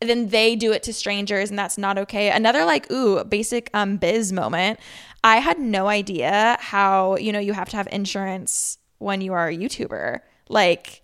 then 0.00 0.28
they 0.28 0.56
do 0.56 0.72
it 0.72 0.82
to 0.82 0.92
strangers 0.92 1.50
and 1.50 1.58
that's 1.58 1.78
not 1.78 1.96
okay 1.96 2.30
another 2.30 2.64
like 2.64 2.90
ooh 2.92 3.22
basic 3.24 3.70
um 3.72 3.96
biz 3.96 4.32
moment 4.32 4.78
i 5.26 5.36
had 5.48 5.58
no 5.58 5.82
idea 6.00 6.56
how 6.60 7.16
you 7.16 7.30
know 7.32 7.38
you 7.48 7.52
have 7.60 7.68
to 7.68 7.76
have 7.76 7.88
insurance 8.00 8.78
when 8.98 9.20
you 9.20 9.32
are 9.32 9.48
a 9.48 9.56
youtuber 9.56 10.20
like 10.48 11.02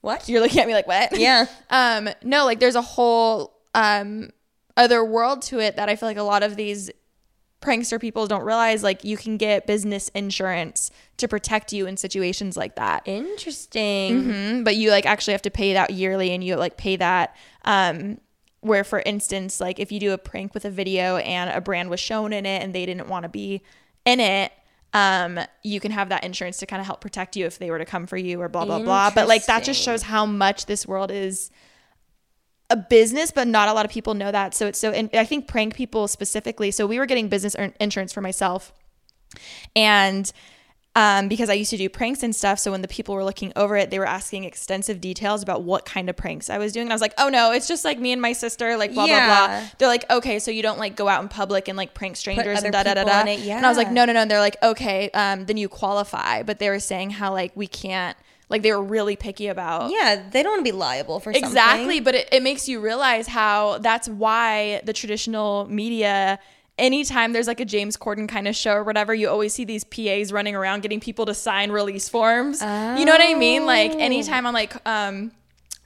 What? 0.00 0.28
you're 0.28 0.40
looking 0.44 0.60
at 0.60 0.66
me 0.68 0.74
like 0.74 0.86
what 0.86 1.18
Yeah. 1.18 1.46
um 1.70 2.08
no 2.22 2.44
like 2.44 2.60
there's 2.60 2.76
a 2.84 2.86
whole 2.96 3.54
um 3.74 4.30
other 4.76 5.00
world 5.04 5.42
to 5.50 5.58
it 5.60 5.76
that 5.76 5.88
i 5.88 5.96
feel 5.96 6.08
like 6.08 6.16
a 6.26 6.28
lot 6.34 6.42
of 6.42 6.56
these 6.56 6.90
prankster 7.60 7.98
people 7.98 8.26
don't 8.26 8.44
realize 8.44 8.82
like 8.82 9.04
you 9.04 9.16
can 9.16 9.38
get 9.38 9.66
business 9.66 10.10
insurance 10.10 10.90
to 11.16 11.26
protect 11.26 11.72
you 11.72 11.86
in 11.86 11.96
situations 11.96 12.56
like 12.58 12.74
that 12.76 13.02
Interesting. 13.06 14.24
Mhm, 14.24 14.64
but 14.64 14.76
you 14.76 14.90
like 14.90 15.06
actually 15.06 15.32
have 15.32 15.42
to 15.42 15.50
pay 15.50 15.72
that 15.72 15.88
yearly 15.90 16.30
and 16.32 16.44
you 16.44 16.56
like 16.56 16.76
pay 16.76 16.96
that 16.96 17.34
um 17.64 18.18
where 18.64 18.82
for 18.82 19.00
instance 19.00 19.60
like 19.60 19.78
if 19.78 19.92
you 19.92 20.00
do 20.00 20.12
a 20.12 20.18
prank 20.18 20.54
with 20.54 20.64
a 20.64 20.70
video 20.70 21.18
and 21.18 21.50
a 21.50 21.60
brand 21.60 21.90
was 21.90 22.00
shown 22.00 22.32
in 22.32 22.46
it 22.46 22.62
and 22.62 22.74
they 22.74 22.86
didn't 22.86 23.08
want 23.08 23.22
to 23.22 23.28
be 23.28 23.62
in 24.06 24.20
it 24.20 24.52
um 24.94 25.38
you 25.62 25.80
can 25.80 25.92
have 25.92 26.08
that 26.08 26.24
insurance 26.24 26.58
to 26.58 26.66
kind 26.66 26.80
of 26.80 26.86
help 26.86 27.00
protect 27.00 27.36
you 27.36 27.44
if 27.44 27.58
they 27.58 27.70
were 27.70 27.78
to 27.78 27.84
come 27.84 28.06
for 28.06 28.16
you 28.16 28.40
or 28.40 28.48
blah 28.48 28.64
blah 28.64 28.78
blah. 28.78 29.10
But 29.14 29.28
like 29.28 29.44
that 29.46 29.64
just 29.64 29.82
shows 29.82 30.02
how 30.02 30.24
much 30.24 30.66
this 30.66 30.86
world 30.86 31.10
is 31.10 31.50
a 32.70 32.76
business 32.76 33.30
but 33.30 33.46
not 33.46 33.68
a 33.68 33.74
lot 33.74 33.84
of 33.84 33.90
people 33.90 34.14
know 34.14 34.32
that. 34.32 34.54
So 34.54 34.66
it's 34.68 34.78
so 34.78 34.92
and 34.92 35.10
i 35.12 35.24
think 35.24 35.46
prank 35.46 35.74
people 35.74 36.08
specifically 36.08 36.70
so 36.70 36.86
we 36.86 36.98
were 36.98 37.06
getting 37.06 37.28
business 37.28 37.54
insurance 37.78 38.12
for 38.12 38.22
myself. 38.22 38.72
And 39.76 40.32
um, 40.96 41.28
because 41.28 41.50
I 41.50 41.54
used 41.54 41.70
to 41.70 41.76
do 41.76 41.88
pranks 41.88 42.22
and 42.22 42.34
stuff. 42.34 42.58
So 42.60 42.70
when 42.70 42.82
the 42.82 42.88
people 42.88 43.14
were 43.14 43.24
looking 43.24 43.52
over 43.56 43.76
it, 43.76 43.90
they 43.90 43.98
were 43.98 44.06
asking 44.06 44.44
extensive 44.44 45.00
details 45.00 45.42
about 45.42 45.62
what 45.62 45.84
kind 45.84 46.08
of 46.08 46.16
pranks 46.16 46.48
I 46.48 46.58
was 46.58 46.72
doing. 46.72 46.86
And 46.86 46.92
I 46.92 46.94
was 46.94 47.00
like, 47.02 47.14
oh 47.18 47.28
no, 47.28 47.50
it's 47.52 47.66
just 47.66 47.84
like 47.84 47.98
me 47.98 48.12
and 48.12 48.22
my 48.22 48.32
sister, 48.32 48.76
like 48.76 48.94
blah, 48.94 49.06
blah, 49.06 49.26
blah. 49.26 49.68
They're 49.78 49.88
like, 49.88 50.08
okay, 50.10 50.38
so 50.38 50.50
you 50.50 50.62
don't 50.62 50.78
like 50.78 50.94
go 50.94 51.08
out 51.08 51.22
in 51.22 51.28
public 51.28 51.66
and 51.68 51.76
like 51.76 51.94
prank 51.94 52.16
strangers 52.16 52.62
and 52.62 52.72
da 52.72 52.84
da 52.84 52.94
da 52.94 53.04
da. 53.04 53.24
it, 53.28 53.40
And 53.56 53.66
I 53.66 53.68
was 53.68 53.76
like, 53.76 53.90
no, 53.90 54.04
no, 54.04 54.12
no. 54.12 54.20
And 54.20 54.30
they're 54.30 54.38
like, 54.38 54.56
okay, 54.62 55.10
um, 55.10 55.46
then 55.46 55.56
you 55.56 55.68
qualify. 55.68 56.42
But 56.44 56.60
they 56.60 56.70
were 56.70 56.80
saying 56.80 57.10
how 57.10 57.32
like 57.32 57.52
we 57.56 57.66
can't, 57.66 58.16
like 58.48 58.62
they 58.62 58.70
were 58.70 58.82
really 58.82 59.16
picky 59.16 59.48
about 59.48 59.90
Yeah, 59.90 60.22
they 60.30 60.42
don't 60.42 60.52
want 60.52 60.64
to 60.64 60.72
be 60.72 60.76
liable 60.76 61.18
for 61.18 61.32
something. 61.32 61.48
Exactly, 61.48 61.98
but 61.98 62.14
it, 62.14 62.28
it 62.30 62.42
makes 62.42 62.68
you 62.68 62.78
realize 62.78 63.26
how 63.26 63.78
that's 63.78 64.08
why 64.08 64.80
the 64.84 64.92
traditional 64.92 65.66
media, 65.66 66.38
anytime 66.78 67.32
there's 67.32 67.46
like 67.46 67.60
a 67.60 67.64
James 67.64 67.96
Corden 67.96 68.28
kind 68.28 68.48
of 68.48 68.56
show 68.56 68.72
or 68.74 68.84
whatever, 68.84 69.14
you 69.14 69.28
always 69.28 69.52
see 69.54 69.64
these 69.64 69.84
PAs 69.84 70.32
running 70.32 70.54
around 70.54 70.80
getting 70.82 71.00
people 71.00 71.26
to 71.26 71.34
sign 71.34 71.70
release 71.70 72.08
forms. 72.08 72.60
You 72.98 73.04
know 73.04 73.12
what 73.12 73.20
I 73.22 73.34
mean? 73.34 73.66
Like 73.66 73.92
anytime 73.94 74.46
I'm 74.46 74.54
like 74.54 74.74
um 74.86 75.30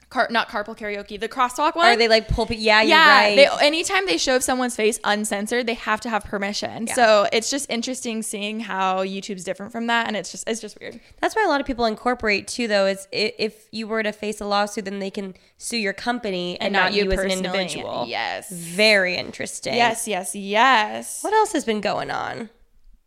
car 0.09 0.27
not 0.31 0.49
carpool 0.49 0.77
karaoke, 0.77 1.19
the 1.19 1.29
crosswalk 1.29 1.75
one. 1.75 1.85
Are 1.85 1.95
they 1.95 2.07
like 2.07 2.27
pulpit? 2.27 2.57
Yeah, 2.57 2.81
yeah, 2.81 3.19
right. 3.19 3.35
they, 3.35 3.47
anytime 3.65 4.05
they 4.05 4.17
show 4.17 4.39
someone's 4.39 4.75
face 4.75 4.99
uncensored, 5.03 5.67
they 5.67 5.75
have 5.75 6.01
to 6.01 6.09
have 6.09 6.23
permission. 6.23 6.87
So 6.87 7.27
it's 7.31 7.49
just 7.49 7.69
interesting 7.69 8.21
seeing 8.23 8.59
how 8.59 9.03
YouTube's 9.03 9.43
different 9.43 9.71
from 9.71 9.87
that, 9.87 10.07
and 10.07 10.17
it's 10.17 10.31
just 10.31 10.49
it's 10.49 10.61
just 10.61 10.79
weird. 10.79 10.99
That's 11.21 11.35
why 11.35 11.43
a 11.45 11.47
lot 11.47 11.61
of 11.61 11.67
people 11.67 11.85
incorporate 11.85 12.47
too, 12.47 12.67
though. 12.67 12.87
Is 12.87 13.07
if 13.11 13.67
you 13.71 13.87
were 13.87 14.03
to 14.03 14.11
face 14.11 14.41
a 14.41 14.45
lawsuit, 14.45 14.85
then 14.85 14.99
they 14.99 15.11
can 15.11 15.35
sue 15.57 15.77
your 15.77 15.93
company 15.93 16.59
and, 16.59 16.73
not, 16.73 16.93
you, 16.93 17.11
as 17.11 17.19
an 17.19 17.31
individual. 17.31 18.05
Yes. 18.07 18.51
Very 18.51 19.15
interesting. 19.15 19.75
Yes, 19.75 20.07
yes, 20.07 20.35
yes. 20.35 21.23
What 21.23 21.33
else 21.33 21.51
has 21.53 21.65
been 21.65 21.81
going 21.81 22.09
on 22.09 22.49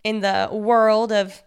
in 0.04 0.21
the 0.21 0.49
world 0.52 1.12
of 1.12 1.42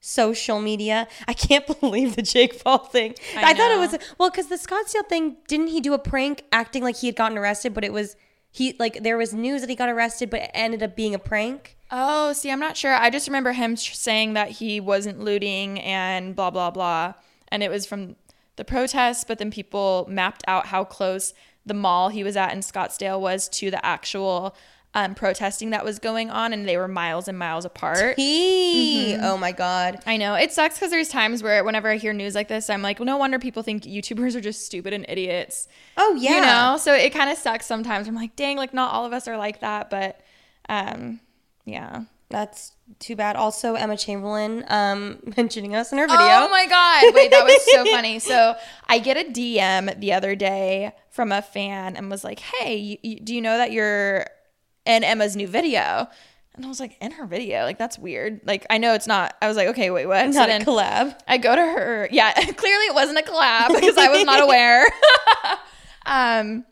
social 0.00 0.60
media? 0.60 1.06
I 1.28 1.32
can't 1.32 1.66
believe 1.80 2.16
the 2.16 2.22
Jake 2.22 2.62
Paul 2.62 2.78
thing. 2.78 3.14
I, 3.36 3.50
I 3.50 3.54
thought 3.54 3.70
it 3.70 3.78
was 3.78 3.96
well 4.18 4.30
because 4.30 4.48
the 4.48 4.56
Scottsdale 4.56 5.08
thing. 5.08 5.36
Didn't 5.46 5.68
he 5.68 5.80
do 5.80 5.94
a 5.94 5.98
prank 5.98 6.44
acting 6.52 6.82
like 6.82 6.96
he 6.96 7.06
had 7.06 7.16
gotten 7.16 7.38
arrested? 7.38 7.74
But 7.74 7.84
it 7.84 7.92
was 7.92 8.16
he 8.50 8.74
like 8.78 9.02
there 9.02 9.16
was 9.16 9.32
news 9.32 9.60
that 9.60 9.70
he 9.70 9.76
got 9.76 9.88
arrested, 9.88 10.30
but 10.30 10.42
it 10.42 10.50
ended 10.54 10.82
up 10.82 10.96
being 10.96 11.14
a 11.14 11.18
prank. 11.18 11.76
Oh, 11.90 12.32
see, 12.32 12.50
I'm 12.50 12.60
not 12.60 12.76
sure. 12.76 12.94
I 12.94 13.10
just 13.10 13.26
remember 13.26 13.52
him 13.52 13.76
saying 13.76 14.34
that 14.34 14.50
he 14.50 14.80
wasn't 14.80 15.20
looting 15.20 15.80
and 15.80 16.34
blah 16.34 16.50
blah 16.50 16.70
blah, 16.70 17.14
and 17.48 17.62
it 17.62 17.70
was 17.70 17.86
from 17.86 18.16
the 18.56 18.64
protests. 18.64 19.24
But 19.24 19.38
then 19.38 19.50
people 19.50 20.06
mapped 20.08 20.42
out 20.48 20.66
how 20.66 20.84
close 20.84 21.34
the 21.64 21.74
mall 21.74 22.08
he 22.08 22.24
was 22.24 22.36
at 22.36 22.52
in 22.52 22.60
Scottsdale 22.60 23.20
was 23.20 23.48
to 23.50 23.70
the 23.70 23.84
actual 23.84 24.56
um, 24.94 25.14
protesting 25.14 25.70
that 25.70 25.84
was 25.84 25.98
going 25.98 26.30
on, 26.30 26.52
and 26.52 26.68
they 26.68 26.76
were 26.76 26.88
miles 26.88 27.28
and 27.28 27.38
miles 27.38 27.64
apart. 27.64 28.16
He, 28.16 29.16
oh 29.20 29.36
my 29.36 29.52
god. 29.52 30.00
I 30.06 30.16
know 30.16 30.34
it 30.34 30.50
sucks 30.52 30.76
because 30.76 30.90
there's 30.90 31.08
times 31.08 31.42
where 31.42 31.62
whenever 31.62 31.88
I 31.88 31.96
hear 31.96 32.12
news 32.12 32.34
like 32.34 32.48
this, 32.48 32.68
I'm 32.68 32.82
like, 32.82 32.98
well, 32.98 33.06
no 33.06 33.16
wonder 33.16 33.38
people 33.38 33.62
think 33.62 33.84
YouTubers 33.84 34.34
are 34.34 34.40
just 34.40 34.66
stupid 34.66 34.92
and 34.92 35.06
idiots. 35.08 35.68
Oh 35.96 36.16
yeah. 36.18 36.34
You 36.34 36.40
know, 36.40 36.76
so 36.76 36.92
it 36.92 37.12
kind 37.12 37.30
of 37.30 37.38
sucks 37.38 37.66
sometimes. 37.66 38.08
I'm 38.08 38.16
like, 38.16 38.34
dang, 38.34 38.56
like 38.56 38.74
not 38.74 38.92
all 38.92 39.04
of 39.04 39.12
us 39.12 39.28
are 39.28 39.36
like 39.36 39.60
that, 39.60 39.90
but 39.90 40.20
um, 40.68 41.20
yeah. 41.64 42.04
That's 42.30 42.74
too 43.00 43.16
bad. 43.16 43.34
Also, 43.34 43.74
Emma 43.74 43.96
Chamberlain 43.96 44.64
um, 44.68 45.18
mentioning 45.36 45.74
us 45.74 45.90
in 45.90 45.98
her 45.98 46.06
video. 46.06 46.20
Oh 46.20 46.48
my 46.48 46.64
god! 46.66 47.12
Wait, 47.12 47.32
that 47.32 47.44
was 47.44 47.72
so 47.72 47.84
funny. 47.90 48.20
So 48.20 48.54
I 48.88 49.00
get 49.00 49.16
a 49.16 49.28
DM 49.28 49.98
the 49.98 50.12
other 50.12 50.36
day 50.36 50.92
from 51.10 51.32
a 51.32 51.42
fan 51.42 51.96
and 51.96 52.08
was 52.08 52.22
like, 52.22 52.38
"Hey, 52.38 52.76
you, 52.76 52.98
you, 53.02 53.18
do 53.18 53.34
you 53.34 53.40
know 53.40 53.56
that 53.58 53.72
you're 53.72 54.26
in 54.86 55.04
Emma's 55.04 55.36
new 55.36 55.48
video?" 55.48 56.08
And 56.54 56.64
I 56.64 56.68
was 56.68 56.80
like, 56.80 56.96
"In 57.00 57.12
her 57.12 57.26
video? 57.26 57.62
Like 57.62 57.78
that's 57.78 57.98
weird. 57.98 58.40
Like 58.44 58.66
I 58.70 58.78
know 58.78 58.94
it's 58.94 59.06
not." 59.06 59.36
I 59.40 59.48
was 59.48 59.56
like, 59.56 59.68
"Okay, 59.68 59.90
wait, 59.90 60.06
what?" 60.06 60.32
So 60.32 60.38
Not 60.38 60.48
a 60.48 60.52
then 60.52 60.64
collab. 60.64 61.16
I 61.28 61.38
go 61.38 61.54
to 61.54 61.62
her. 61.62 62.08
Yeah, 62.10 62.32
clearly 62.34 62.84
it 62.86 62.94
wasn't 62.94 63.18
a 63.18 63.22
collab 63.22 63.68
because 63.68 63.96
I 63.96 64.08
was 64.08 64.24
not 64.24 64.40
aware. 64.46 64.86
um, 66.06 66.64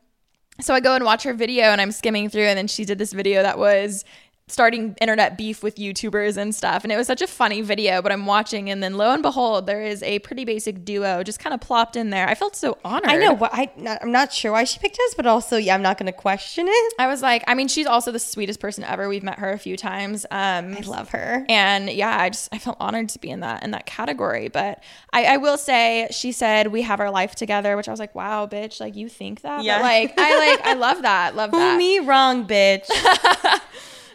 so 0.61 0.75
I 0.75 0.81
go 0.81 0.95
and 0.95 1.05
watch 1.05 1.23
her 1.23 1.33
video, 1.33 1.67
and 1.67 1.81
I'm 1.81 1.93
skimming 1.93 2.29
through, 2.29 2.43
and 2.45 2.59
then 2.59 2.67
she 2.67 2.85
did 2.85 2.99
this 2.99 3.13
video 3.13 3.43
that 3.43 3.59
was 3.59 4.05
starting 4.49 4.95
internet 5.01 5.37
beef 5.39 5.63
with 5.63 5.77
YouTubers 5.77 6.37
and 6.37 6.55
stuff. 6.55 6.83
And 6.85 6.93
it 6.93 6.97
was 6.97 7.07
such 7.07 7.23
a 7.23 7.27
funny 7.27 7.61
video, 7.61 8.03
but 8.03 8.13
I'm 8.13 8.27
watching, 8.27 8.71
and 8.71 8.83
then 8.83 8.97
lo 8.97 9.13
and 9.13 9.23
behold, 9.23 9.67
there 9.67 9.83
is 9.83 10.03
a 10.03 10.19
pretty 10.21 10.45
basic 10.45 10.85
duo 10.85 11.23
just 11.23 11.39
kind 11.39 11.55
of 11.55 11.61
plopped 11.61 11.97
in 11.97 12.11
there. 12.11 12.29
I 12.29 12.35
felt 12.35 12.57
so 12.57 12.79
honored. 12.85 13.11
I 13.11 13.17
know, 13.17 13.39
I, 13.53 13.71
not, 13.77 13.99
I'm 14.03 14.13
not 14.13 14.33
sure 14.33 14.53
why 14.53 14.65
she 14.65 14.79
picked 14.79 14.99
us, 15.07 15.15
but 15.15 15.27
also, 15.27 15.57
yeah, 15.57 15.75
I'm 15.75 15.83
not 15.83 15.99
going 15.99 16.07
to 16.07 16.13
question 16.13 16.67
it. 16.69 16.95
I 16.99 17.07
was 17.07 17.23
like, 17.23 17.45
I 17.47 17.55
mean, 17.55 17.69
she's 17.69 17.87
also 17.87 18.11
the 18.11 18.19
sweetest 18.19 18.61
person 18.61 18.85
ever. 18.85 19.09
We've 19.09 19.23
met 19.23 19.39
her 19.39 19.51
a 19.53 19.59
few 19.59 19.77
times. 19.77 20.25
Um, 20.31 20.75
I 20.75 20.83
love 20.87 21.11
her. 21.11 21.45
and 21.49 21.91
yeah, 21.91 22.17
I 22.19 22.31
just 22.31 22.49
I 22.53 22.59
felt 22.59 22.77
honored 22.81 23.09
to 23.11 23.19
be 23.19 23.31
in 23.31 23.41
that 23.41 23.63
in 23.63 23.71
that 23.73 23.87
category. 23.87 24.49
But 24.49 24.83
I, 25.13 25.25
I 25.25 25.37
will 25.37 25.59
say, 25.59 26.09
she 26.11 26.33
said 26.33 26.69
we 26.69 26.83
have 26.83 27.01
our 27.01 27.11
life 27.11 27.35
together, 27.35 27.77
which 27.77 27.89
I 27.89 27.91
was 27.91 28.01
like, 28.01 28.15
wow, 28.15 28.47
bitch, 28.47 28.81
like 28.81 28.97
you 28.97 29.09
think 29.09 29.43
that? 29.43 29.63
Yeah. 29.65 29.79
But 29.79 29.83
like 29.83 30.15
I 30.19 30.39
like 30.57 30.67
I 30.67 30.73
love 30.75 31.03
that, 31.03 31.37
love 31.37 31.51
that. 31.53 31.77
me 31.77 31.99
wrong, 32.01 32.47
bitch. 32.47 32.89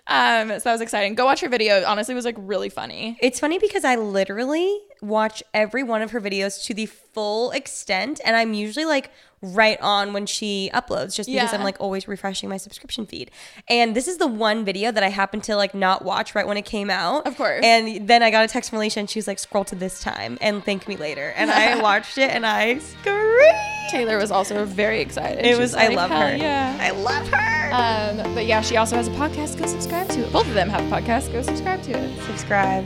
Um, 0.08 0.50
so 0.50 0.60
that 0.60 0.72
was 0.74 0.82
exciting. 0.82 1.16
Go 1.16 1.26
watch 1.26 1.42
her 1.42 1.50
video. 1.50 1.84
Honestly, 1.86 2.14
was 2.14 2.26
like 2.26 2.36
really 2.38 2.70
funny. 2.70 3.18
It's 3.22 3.40
funny 3.40 3.58
because 3.60 3.86
I 3.86 3.96
literally 3.96 4.80
watch 5.04 5.44
every 5.54 5.84
one 5.84 6.02
of 6.02 6.12
her 6.12 6.22
videos 6.22 6.64
to 6.66 6.74
the 6.74 6.86
full 6.86 7.52
extent, 7.52 8.20
and 8.26 8.36
I'm 8.36 8.54
usually 8.54 8.86
like 8.86 9.12
right 9.42 9.78
on 9.82 10.14
when 10.14 10.26
she 10.26 10.72
uploads 10.74 11.16
just 11.16 11.28
because 11.30 11.52
Yeah. 11.52 11.58
I'm 11.58 11.64
like 11.66 11.76
always 11.82 12.08
refreshing 12.08 12.48
my 12.48 12.56
subscription 12.56 13.06
feed. 13.06 13.30
And 13.68 13.94
this 13.94 14.08
is 14.08 14.18
the 14.18 14.26
one 14.28 14.64
video 14.64 14.90
that 14.90 15.04
I 15.04 15.10
happened 15.10 15.44
to 15.44 15.58
like 15.58 15.76
not 15.76 16.06
watch 16.06 16.34
right 16.34 16.48
when 16.48 16.56
it 16.56 16.62
came 16.64 16.90
out. 16.90 17.28
Of 17.28 17.36
course. 17.36 17.60
And 17.62 18.08
then 18.08 18.24
I 18.24 18.32
got 18.32 18.46
a 18.46 18.48
text 18.48 18.70
from 18.70 18.80
Alisha 18.80 18.98
and 18.98 19.10
she 19.10 19.20
was 19.20 19.28
like, 19.28 19.40
scroll 19.40 19.66
to 19.66 19.76
this 19.76 20.00
time 20.00 20.38
and 20.40 20.64
thank 20.64 20.88
me 20.88 20.96
later. 20.96 21.34
And 21.36 21.52
I 21.52 21.82
watched 21.82 22.18
it 22.18 22.32
and 22.32 22.46
I 22.46 22.78
screamed. 22.78 23.58
Taylor 23.92 24.18
was 24.18 24.32
also 24.32 24.64
very 24.64 25.02
excited. 25.02 25.46
It 25.46 25.56
She 25.56 25.60
was, 25.60 25.76
I 25.76 25.88
like, 25.88 25.98
love 25.98 26.10
her. 26.12 26.36
Yeah. 26.38 26.78
I 26.80 26.92
love 26.92 27.28
her. 27.28 28.24
Um, 28.24 28.34
but 28.34 28.46
yeah, 28.46 28.62
she 28.62 28.78
also 28.78 28.96
has 28.96 29.10
a 29.10 29.12
podcast. 29.12 29.60
Go 29.60 29.66
subscribe 29.66 30.08
to 30.12 30.22
it. 30.22 30.32
Both 30.32 30.48
of 30.48 30.54
them 30.54 30.70
have 30.70 30.82
podcasts. 30.90 31.30
Go 31.34 31.42
subscribe 31.42 31.84
to 31.84 31.92
it. 31.92 32.24
Subscribe. 32.28 32.86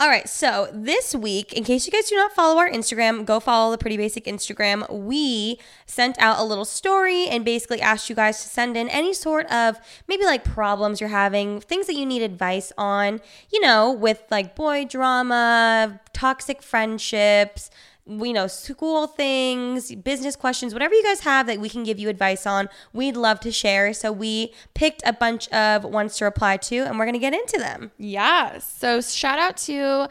All 0.00 0.08
right, 0.08 0.26
so 0.26 0.70
this 0.72 1.14
week, 1.14 1.52
in 1.52 1.62
case 1.62 1.84
you 1.84 1.92
guys 1.92 2.08
do 2.08 2.16
not 2.16 2.32
follow 2.32 2.58
our 2.58 2.70
Instagram, 2.70 3.26
go 3.26 3.38
follow 3.38 3.70
the 3.70 3.76
Pretty 3.76 3.98
Basic 3.98 4.24
Instagram. 4.24 4.90
We 4.90 5.60
sent 5.84 6.18
out 6.18 6.38
a 6.38 6.42
little 6.42 6.64
story 6.64 7.26
and 7.26 7.44
basically 7.44 7.82
asked 7.82 8.08
you 8.08 8.16
guys 8.16 8.40
to 8.40 8.48
send 8.48 8.78
in 8.78 8.88
any 8.88 9.12
sort 9.12 9.44
of 9.52 9.76
maybe 10.08 10.24
like 10.24 10.42
problems 10.42 11.02
you're 11.02 11.10
having, 11.10 11.60
things 11.60 11.86
that 11.86 11.96
you 11.96 12.06
need 12.06 12.22
advice 12.22 12.72
on, 12.78 13.20
you 13.52 13.60
know, 13.60 13.92
with 13.92 14.22
like 14.30 14.56
boy 14.56 14.86
drama, 14.86 16.00
toxic 16.14 16.62
friendships, 16.62 17.70
you 18.10 18.32
know, 18.32 18.46
school 18.46 19.06
things, 19.06 19.94
business 19.94 20.36
questions, 20.36 20.72
whatever 20.72 20.94
you 20.94 21.02
guys 21.02 21.20
have 21.20 21.46
that 21.46 21.60
we 21.60 21.68
can 21.68 21.84
give 21.84 21.98
you 21.98 22.08
advice 22.08 22.46
on, 22.46 22.68
we'd 22.92 23.16
love 23.16 23.40
to 23.40 23.52
share. 23.52 23.92
So 23.92 24.10
we 24.10 24.52
picked 24.74 25.02
a 25.04 25.12
bunch 25.12 25.48
of 25.48 25.84
ones 25.84 26.16
to 26.16 26.24
reply 26.24 26.56
to 26.56 26.76
and 26.78 26.98
we're 26.98 27.04
going 27.04 27.14
to 27.14 27.20
get 27.20 27.34
into 27.34 27.58
them. 27.58 27.92
Yeah. 27.98 28.58
So 28.58 29.00
shout 29.00 29.38
out 29.38 29.56
to 29.58 30.08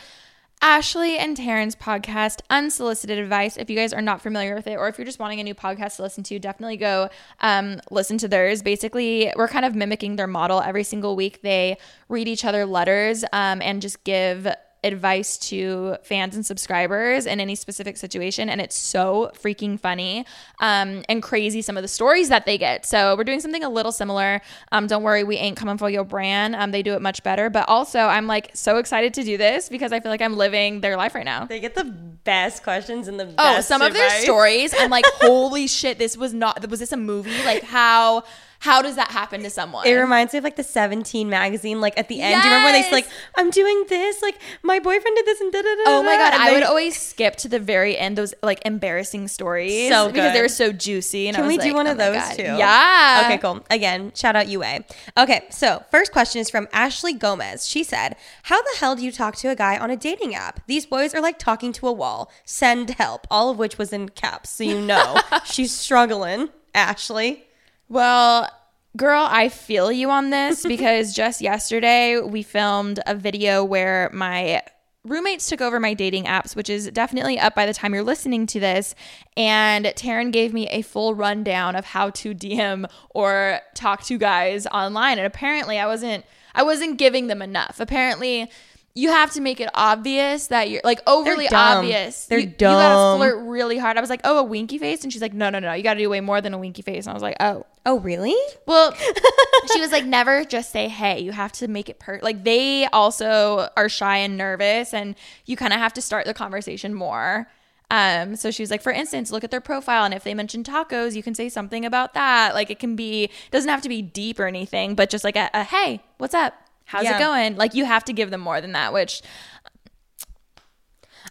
Ashley 0.61 1.17
and 1.17 1.37
Taryn's 1.37 1.75
podcast, 1.75 2.41
Unsolicited 2.49 3.17
Advice. 3.17 3.55
If 3.55 3.69
you 3.69 3.77
guys 3.77 3.93
are 3.93 4.01
not 4.01 4.21
familiar 4.21 4.55
with 4.55 4.67
it, 4.67 4.75
or 4.75 4.89
if 4.89 4.97
you're 4.97 5.05
just 5.05 5.19
wanting 5.19 5.39
a 5.39 5.43
new 5.43 5.55
podcast 5.55 5.95
to 5.97 6.01
listen 6.01 6.23
to, 6.25 6.39
definitely 6.39 6.75
go 6.75 7.09
um, 7.39 7.79
listen 7.91 8.17
to 8.17 8.27
theirs. 8.27 8.61
Basically, 8.61 9.31
we're 9.37 9.47
kind 9.47 9.63
of 9.63 9.73
mimicking 9.73 10.17
their 10.17 10.27
model. 10.27 10.61
Every 10.61 10.83
single 10.83 11.15
week, 11.15 11.41
they 11.43 11.77
read 12.09 12.27
each 12.27 12.43
other 12.43 12.65
letters 12.65 13.23
um, 13.31 13.61
and 13.61 13.81
just 13.81 14.03
give 14.03 14.53
advice 14.83 15.37
to 15.37 15.97
fans 16.03 16.35
and 16.35 16.45
subscribers 16.45 17.25
in 17.25 17.39
any 17.39 17.55
specific 17.55 17.97
situation 17.97 18.49
and 18.49 18.61
it's 18.61 18.77
so 18.77 19.31
freaking 19.35 19.79
funny 19.79 20.25
um, 20.59 21.03
and 21.09 21.21
crazy 21.21 21.61
some 21.61 21.75
of 21.77 21.81
the 21.83 21.87
stories 21.87 22.29
that 22.29 22.45
they 22.45 22.57
get 22.57 22.85
so 22.85 23.15
we're 23.17 23.23
doing 23.23 23.39
something 23.39 23.63
a 23.63 23.69
little 23.69 23.91
similar 23.91 24.41
um, 24.71 24.87
don't 24.87 25.03
worry 25.03 25.23
we 25.23 25.35
ain't 25.35 25.57
coming 25.57 25.77
for 25.77 25.89
your 25.89 26.03
brand 26.03 26.55
um, 26.55 26.71
they 26.71 26.81
do 26.81 26.93
it 26.93 27.01
much 27.01 27.21
better 27.23 27.49
but 27.49 27.67
also 27.67 27.99
i'm 27.99 28.25
like 28.27 28.51
so 28.53 28.77
excited 28.77 29.13
to 29.13 29.23
do 29.23 29.37
this 29.37 29.67
because 29.69 29.91
i 29.91 29.99
feel 29.99 30.11
like 30.11 30.21
i'm 30.21 30.37
living 30.37 30.81
their 30.81 30.95
life 30.95 31.13
right 31.13 31.25
now 31.25 31.45
They 31.45 31.59
get 31.59 31.75
the 31.75 31.83
best 31.83 32.63
questions 32.63 33.07
and 33.07 33.19
the 33.19 33.25
Oh, 33.25 33.35
best 33.55 33.67
some 33.67 33.81
of 33.81 33.93
their 33.93 34.09
stories. 34.21 34.73
I'm 34.77 34.89
like, 34.89 35.05
holy 35.21 35.67
shit, 35.67 35.97
this 35.97 36.17
was 36.17 36.33
not. 36.33 36.67
Was 36.69 36.79
this 36.79 36.91
a 36.91 36.97
movie? 36.97 37.31
Like, 37.43 37.63
how 37.63 38.23
how 38.59 38.81
does 38.81 38.95
that 38.97 39.11
happen 39.11 39.41
to 39.43 39.49
someone? 39.49 39.87
It 39.87 39.93
reminds 39.93 40.33
me 40.33 40.37
of 40.39 40.43
like 40.43 40.57
the 40.57 40.63
17 40.63 41.29
magazine, 41.29 41.79
like 41.79 41.97
at 41.97 42.09
the 42.09 42.21
end. 42.21 42.41
Do 42.41 42.47
you 42.47 42.53
remember 42.53 42.73
when 42.73 42.81
they 42.81 42.91
like, 42.91 43.07
I'm 43.35 43.49
doing 43.49 43.85
this, 43.87 44.21
like 44.21 44.37
my 44.63 44.79
boyfriend 44.79 45.15
did 45.15 45.25
this 45.25 45.39
and 45.41 45.51
da 45.51 45.61
da 45.61 45.75
da. 45.75 45.83
Oh 45.87 46.03
my 46.03 46.15
god, 46.15 46.33
I 46.33 46.51
would 46.53 46.63
always 46.63 46.99
skip 46.99 47.35
to 47.37 47.47
the 47.47 47.59
very 47.59 47.97
end 47.97 48.17
those 48.17 48.33
like 48.43 48.59
embarrassing 48.65 49.27
stories 49.29 49.89
So 49.89 50.07
because 50.07 50.33
they 50.33 50.39
good. 50.39 50.43
were 50.43 50.49
so 50.49 50.71
juicy. 50.71 51.27
And 51.27 51.35
Can 51.37 51.47
we 51.47 51.57
do 51.57 51.67
like, 51.67 51.75
one 51.75 51.87
oh 51.87 51.91
of 51.91 51.97
those 51.97 52.15
God. 52.15 52.35
too? 52.35 52.43
Yeah. 52.43 53.21
Okay, 53.25 53.37
cool. 53.37 53.63
Again, 53.69 54.11
shout 54.13 54.35
out 54.35 54.47
UA. 54.49 54.83
Okay, 55.17 55.45
so 55.49 55.83
first 55.89 56.11
question 56.11 56.41
is 56.41 56.49
from 56.49 56.67
Ashley 56.73 57.13
Gomez. 57.13 57.67
She 57.67 57.83
said, 57.83 58.15
How 58.43 58.61
the 58.61 58.77
hell 58.79 58.95
do 58.95 59.03
you 59.05 59.11
talk 59.11 59.35
to 59.37 59.47
a 59.49 59.55
guy 59.55 59.77
on 59.77 59.89
a 59.89 59.95
dating 59.95 60.35
app? 60.35 60.59
These 60.67 60.85
boys 60.85 61.13
are 61.15 61.21
like 61.21 61.39
talking 61.39 61.71
to 61.73 61.87
a 61.87 61.93
wall. 61.93 62.29
Send 62.45 62.91
help. 62.91 63.25
All 63.31 63.49
of 63.49 63.57
which 63.57 63.77
was 63.77 63.93
in 63.93 64.09
caps, 64.09 64.49
so 64.49 64.63
you 64.63 64.81
know 64.81 65.21
she's 65.45 65.71
struggling. 65.71 66.49
Ashley. 66.75 67.45
Well, 67.89 68.49
girl, 68.95 69.27
I 69.29 69.49
feel 69.49 69.91
you 69.91 70.09
on 70.11 70.29
this 70.29 70.65
because 70.67 71.13
just 71.13 71.41
yesterday 71.41 72.19
we 72.19 72.43
filmed 72.43 72.99
a 73.05 73.15
video 73.15 73.63
where 73.63 74.09
my 74.13 74.61
roommates 75.05 75.47
took 75.49 75.61
over 75.61 75.79
my 75.79 75.93
dating 75.93 76.25
apps, 76.25 76.55
which 76.55 76.69
is 76.69 76.89
definitely 76.91 77.39
up 77.39 77.55
by 77.55 77.65
the 77.65 77.73
time 77.73 77.93
you're 77.93 78.03
listening 78.03 78.45
to 78.47 78.59
this. 78.59 78.93
And 79.35 79.85
Taryn 79.85 80.31
gave 80.31 80.53
me 80.53 80.67
a 80.67 80.81
full 80.81 81.15
rundown 81.15 81.75
of 81.75 81.85
how 81.85 82.11
to 82.11 82.35
DM 82.35 82.89
or 83.09 83.59
talk 83.73 84.03
to 84.03 84.17
guys 84.17 84.67
online. 84.67 85.17
And 85.17 85.25
apparently 85.25 85.79
I 85.79 85.87
wasn't 85.87 86.25
I 86.53 86.63
wasn't 86.63 86.97
giving 86.97 87.27
them 87.27 87.41
enough. 87.41 87.79
Apparently 87.79 88.49
you 88.95 89.09
have 89.11 89.31
to 89.31 89.41
make 89.41 89.61
it 89.61 89.69
obvious 89.73 90.47
that 90.47 90.69
you're 90.69 90.81
like 90.83 90.99
overly 91.07 91.47
dumb. 91.47 91.77
obvious. 91.77 92.25
They're 92.25 92.39
you, 92.39 92.47
You 92.47 92.51
gotta 92.57 93.17
flirt 93.17 93.47
really 93.47 93.77
hard. 93.77 93.97
I 93.97 94.01
was 94.01 94.09
like, 94.09 94.21
oh, 94.23 94.39
a 94.39 94.43
winky 94.43 94.77
face, 94.77 95.03
and 95.03 95.13
she's 95.13 95.21
like, 95.21 95.33
no, 95.33 95.49
no, 95.49 95.59
no, 95.59 95.73
you 95.73 95.83
gotta 95.83 95.99
do 95.99 96.09
way 96.09 96.19
more 96.21 96.41
than 96.41 96.53
a 96.53 96.57
winky 96.57 96.81
face. 96.81 97.05
And 97.05 97.11
I 97.11 97.13
was 97.13 97.23
like, 97.23 97.37
oh, 97.39 97.65
Oh, 97.89 97.99
really? 97.99 98.35
well, 98.67 98.93
she 99.73 99.81
was 99.81 99.91
like, 99.91 100.05
never 100.05 100.43
just 100.45 100.71
say 100.71 100.87
hey. 100.87 101.19
You 101.21 101.31
have 101.31 101.51
to 101.53 101.67
make 101.67 101.89
it 101.89 101.97
per 101.97 102.19
like 102.21 102.43
they 102.43 102.85
also 102.87 103.67
are 103.75 103.89
shy 103.89 104.17
and 104.17 104.37
nervous, 104.37 104.93
and 104.93 105.15
you 105.47 105.57
kind 105.57 105.73
of 105.73 105.79
have 105.79 105.93
to 105.93 106.01
start 106.01 106.25
the 106.27 106.33
conversation 106.35 106.93
more. 106.93 107.47
Um, 107.89 108.35
so 108.35 108.51
she 108.51 108.61
was 108.61 108.69
like, 108.69 108.83
for 108.83 108.91
instance, 108.91 109.31
look 109.31 109.43
at 109.43 109.49
their 109.49 109.59
profile, 109.61 110.05
and 110.05 110.13
if 110.13 110.23
they 110.23 110.35
mention 110.35 110.63
tacos, 110.63 111.15
you 111.15 111.23
can 111.23 111.33
say 111.33 111.49
something 111.49 111.83
about 111.83 112.13
that. 112.13 112.53
Like 112.53 112.69
it 112.69 112.77
can 112.77 112.95
be 112.95 113.31
doesn't 113.49 113.69
have 113.69 113.81
to 113.81 113.89
be 113.89 114.03
deep 114.03 114.39
or 114.39 114.45
anything, 114.45 114.93
but 114.93 115.09
just 115.09 115.23
like 115.23 115.35
a, 115.35 115.49
a 115.55 115.63
hey, 115.63 116.03
what's 116.19 116.35
up? 116.35 116.53
How's 116.85 117.05
Yeah. 117.05 117.15
it 117.15 117.19
going? 117.19 117.55
Like 117.55 117.73
you 117.73 117.85
have 117.85 118.05
to 118.05 118.13
give 118.13 118.29
them 118.29 118.41
more 118.41 118.61
than 118.61 118.73
that, 118.73 118.93
which 118.93 119.23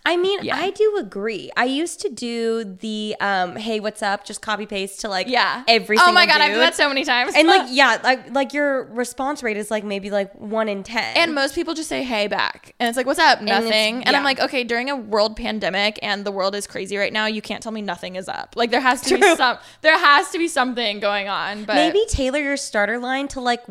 I 0.04 0.16
mean, 0.16 0.40
Yeah. 0.42 0.56
I 0.56 0.70
do 0.70 0.96
agree. 0.98 1.50
I 1.56 1.64
used 1.64 2.00
to 2.00 2.08
do 2.08 2.64
the 2.64 3.16
um, 3.20 3.56
"Hey, 3.56 3.80
what's 3.80 4.02
up?" 4.02 4.24
Just 4.24 4.40
copy 4.40 4.66
paste 4.66 5.00
to 5.00 5.08
like 5.08 5.28
yeah, 5.28 5.64
every. 5.68 5.96
Oh 6.00 6.12
my 6.12 6.26
god, 6.26 6.40
I've 6.40 6.50
done 6.50 6.60
that 6.60 6.74
so 6.74 6.88
many 6.88 7.04
times. 7.04 7.34
And 7.34 7.48
like 7.48 7.66
yeah, 7.70 7.98
like 8.02 8.30
like 8.32 8.54
your 8.54 8.84
response 8.84 9.42
rate 9.42 9.56
is 9.56 9.70
like 9.70 9.84
maybe 9.84 10.10
like 10.10 10.34
one 10.34 10.68
in 10.68 10.82
ten. 10.82 11.16
And 11.16 11.34
most 11.34 11.54
people 11.54 11.74
just 11.74 11.88
say 11.88 12.02
hey 12.02 12.26
back. 12.26 12.74
And 12.78 12.88
it's 12.88 12.96
like, 12.96 13.06
what's 13.06 13.18
up? 13.18 13.42
Nothing. 13.42 14.04
And, 14.04 14.16
I'm 14.16 14.24
like, 14.24 14.40
okay, 14.40 14.64
during 14.64 14.90
a 14.90 14.96
world 14.96 15.36
pandemic 15.36 15.98
and 16.02 16.24
the 16.24 16.32
world 16.32 16.54
is 16.54 16.66
crazy 16.66 16.96
right 16.96 17.12
now, 17.12 17.26
you 17.26 17.42
can't 17.42 17.62
tell 17.62 17.72
me 17.72 17.82
nothing 17.82 18.16
is 18.16 18.28
up. 18.28 18.54
Like 18.56 18.70
there 18.70 18.80
has 18.80 19.00
to 19.02 19.16
be 19.16 19.36
some 19.36 19.58
there 19.82 19.98
has 19.98 20.30
to 20.30 20.38
be 20.38 20.48
something 20.48 21.00
going 21.00 21.28
on. 21.28 21.64
But 21.64 21.74
maybe 21.74 22.04
tailor 22.08 22.40
your 22.40 22.56
starter 22.56 22.98
line 22.98 23.28
to 23.28 23.40
like 23.40 23.62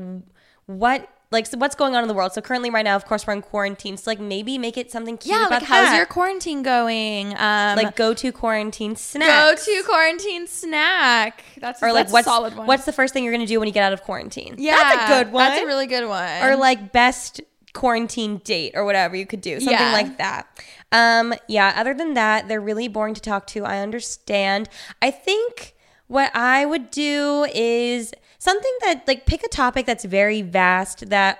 what 0.66 1.10
like 1.32 1.46
so 1.46 1.58
what's 1.58 1.76
going 1.76 1.96
on 1.96 2.02
in 2.04 2.08
the 2.08 2.14
world. 2.14 2.34
So 2.34 2.42
currently, 2.42 2.70
right 2.70 2.84
now, 2.86 2.96
of 2.96 3.06
course, 3.06 3.28
we're 3.28 3.34
in 3.34 3.42
quarantine. 3.42 3.98
So 3.98 4.10
like 4.12 4.20
maybe 4.20 4.58
make 4.58 4.78
it 4.78 4.92
something 4.92 5.18
cute 5.18 5.36
yeah, 5.36 5.48
about 5.48 5.62
like 5.62 5.70
how's 5.70 5.90
that. 5.90 5.98
your 5.98 6.06
quarantine 6.06 6.64
going? 6.64 7.34
Um 7.38 7.76
like 7.78 7.96
go 7.96 8.14
to 8.14 8.32
quarantine 8.32 8.96
snack. 8.96 9.28
go 9.28 9.56
to 9.62 9.84
quarantine 9.86 10.48
snack. 10.48 11.44
That's 11.60 11.84
or 11.84 11.92
like 11.92 12.06
that's 12.06 12.14
what's 12.14 12.28
a 12.28 12.30
solid 12.30 12.56
one. 12.56 12.68
what's 12.68 12.86
the 12.86 12.94
first 12.94 13.14
thing 13.14 13.24
you're 13.24 13.34
gonna 13.34 13.46
do 13.46 13.60
when 13.60 13.68
you 13.68 13.74
get 13.74 13.84
out 13.84 13.94
of 13.94 14.04
quarantine? 14.04 14.56
yeah, 14.58 14.76
that's 14.76 15.04
a 15.12 15.24
good 15.24 15.34
one. 15.34 15.50
That's 15.50 15.62
a 15.62 15.66
really 15.66 15.88
good 15.88 16.08
one. 16.08 16.44
or 16.44 16.56
like 16.56 16.92
best 16.94 17.42
quarantine 17.74 18.38
date 18.38 18.72
or 18.76 18.86
whatever 18.86 19.16
you 19.16 19.26
could 19.26 19.42
do 19.42 19.60
something 19.60 19.78
Yeah. 19.78 19.92
like 19.92 20.18
that 20.18 20.48
um 20.92 21.36
yeah 21.48 21.74
other 21.76 21.94
than 21.94 22.16
that 22.16 22.48
they're 22.48 22.62
really 22.62 22.88
boring 22.88 23.14
to 23.14 23.22
talk 23.22 23.46
to 23.48 23.64
i 23.66 23.78
understand 23.80 24.68
i 25.00 25.12
think 25.12 25.76
what 26.08 26.32
i 26.36 26.66
would 26.66 26.90
do 26.90 27.46
is 27.54 28.14
something 28.38 28.74
that 28.82 29.08
like 29.08 29.25
pick 29.25 29.44
a 29.44 29.48
topic 29.48 29.86
that's 29.86 30.06
very 30.06 30.41
vast 30.41 31.10
that 31.10 31.39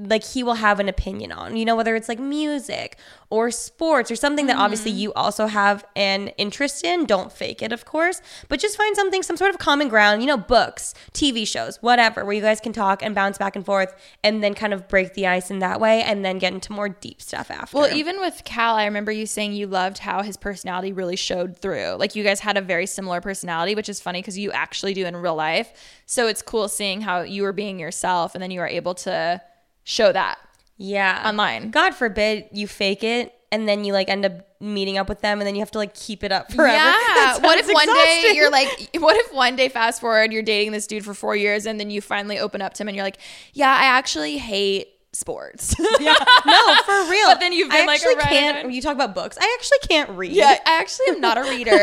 like 0.00 0.22
he 0.22 0.44
will 0.44 0.54
have 0.54 0.78
an 0.78 0.88
opinion 0.88 1.32
on 1.32 1.56
you 1.56 1.64
know 1.64 1.74
whether 1.74 1.96
it's 1.96 2.08
like 2.08 2.20
music 2.20 2.96
or 3.30 3.50
sports 3.50 4.10
or 4.12 4.16
something 4.16 4.46
that 4.46 4.56
obviously 4.56 4.92
Mm-hmm. 4.92 5.00
you 5.00 5.12
also 5.14 5.46
have 5.48 5.84
an 5.96 6.28
interest 6.38 6.84
in 6.84 7.04
don't 7.04 7.32
fake 7.32 7.62
it 7.62 7.72
of 7.72 7.84
course 7.84 8.22
but 8.48 8.60
just 8.60 8.76
find 8.76 8.94
something 8.94 9.24
some 9.24 9.36
sort 9.36 9.50
of 9.50 9.58
common 9.58 9.88
ground 9.88 10.22
you 10.22 10.28
know 10.28 10.36
books 10.36 10.94
tv 11.12 11.44
shows 11.46 11.78
whatever 11.82 12.24
where 12.24 12.32
you 12.32 12.40
guys 12.40 12.60
can 12.60 12.72
talk 12.72 13.02
and 13.02 13.12
bounce 13.16 13.38
back 13.38 13.56
and 13.56 13.66
forth 13.66 13.92
and 14.22 14.40
then 14.42 14.54
kind 14.54 14.72
of 14.72 14.86
break 14.86 15.14
the 15.14 15.26
ice 15.26 15.50
in 15.50 15.58
that 15.58 15.80
way 15.80 16.00
and 16.02 16.24
then 16.24 16.38
get 16.38 16.52
into 16.52 16.72
more 16.72 16.88
deep 16.88 17.20
stuff 17.20 17.50
after 17.50 17.76
Well, 17.76 17.92
even 17.92 18.20
with 18.20 18.42
Cal, 18.44 18.76
I 18.76 18.84
remember 18.84 19.10
you 19.10 19.26
saying 19.26 19.52
you 19.54 19.66
loved 19.66 19.98
how 19.98 20.22
his 20.22 20.36
personality 20.36 20.92
really 20.92 21.16
showed 21.16 21.56
through. 21.58 21.96
Like 21.98 22.14
you 22.14 22.22
guys 22.22 22.38
had 22.40 22.56
a 22.56 22.60
very 22.60 22.86
similar 22.86 23.20
personality, 23.20 23.74
which 23.74 23.88
is 23.88 24.00
funny 24.00 24.20
because 24.20 24.38
you 24.38 24.52
actually 24.52 24.94
do 24.94 25.04
in 25.06 25.16
real 25.16 25.34
life. 25.34 25.72
So 26.06 26.28
it's 26.28 26.40
cool 26.42 26.68
seeing 26.68 27.00
how 27.00 27.22
you 27.22 27.42
were 27.42 27.52
being 27.52 27.78
yourself 27.80 28.34
and 28.34 28.42
then 28.42 28.50
you 28.50 28.60
were 28.60 28.66
able 28.68 28.94
to 28.94 29.40
show 29.88 30.12
that. 30.12 30.38
yeah 30.76 31.22
online. 31.24 31.70
god 31.70 31.94
forbid 31.94 32.44
you 32.52 32.66
fake 32.68 33.02
it 33.02 33.32
and 33.50 33.66
then 33.68 33.82
you 33.84 33.92
like 33.94 34.08
end 34.10 34.24
up 34.26 34.46
meeting 34.60 34.98
up 34.98 35.08
with 35.08 35.20
them 35.22 35.38
and 35.40 35.46
then 35.46 35.54
you 35.54 35.60
have 35.60 35.70
to 35.70 35.78
like 35.78 35.94
keep 35.94 36.22
it 36.22 36.30
up 36.32 36.52
forever 36.52 36.74
Yeah. 36.74 37.38
What 37.40 37.58
if 37.58 37.66
sounds 37.66 37.74
one 37.74 37.86
day 37.94 38.32
you're 38.34 38.50
like, 38.50 38.90
what 38.98 39.16
if 39.16 39.32
one 39.32 39.54
day, 39.56 39.68
fast 39.68 40.00
forward, 40.00 40.32
you're 40.32 40.42
dating 40.42 40.72
this 40.72 40.86
dude 40.86 41.04
for 41.04 41.14
four 41.14 41.34
years 41.36 41.64
and 41.64 41.78
then 41.80 41.88
you 41.90 42.00
finally 42.00 42.38
open 42.38 42.60
up 42.60 42.74
to 42.74 42.82
him 42.82 42.88
and 42.88 42.96
you're 42.96 43.06
like, 43.06 43.18
yeah, 43.54 43.70
I 43.70 43.84
actually 43.84 44.36
hate 44.38 44.88
sports. 45.12 45.74
yeah, 46.00 46.14
no, 46.46 46.74
for 46.84 46.92
real. 47.10 47.26
But 47.26 47.40
then 47.40 47.52
you've 47.52 47.70
been, 47.70 47.82
I 47.82 47.86
like, 47.86 48.00
actually 48.00 48.22
can't. 48.22 48.72
You 48.72 48.82
talk 48.82 48.94
about 48.94 49.14
books. 49.14 49.38
I 49.40 49.56
actually 49.58 49.78
can't 49.88 50.10
read. 50.10 50.32
yeah, 50.32 50.58
I 50.64 50.80
actually 50.80 51.06
am 51.08 51.20
not 51.20 51.38
a 51.38 51.42
reader. 51.42 51.72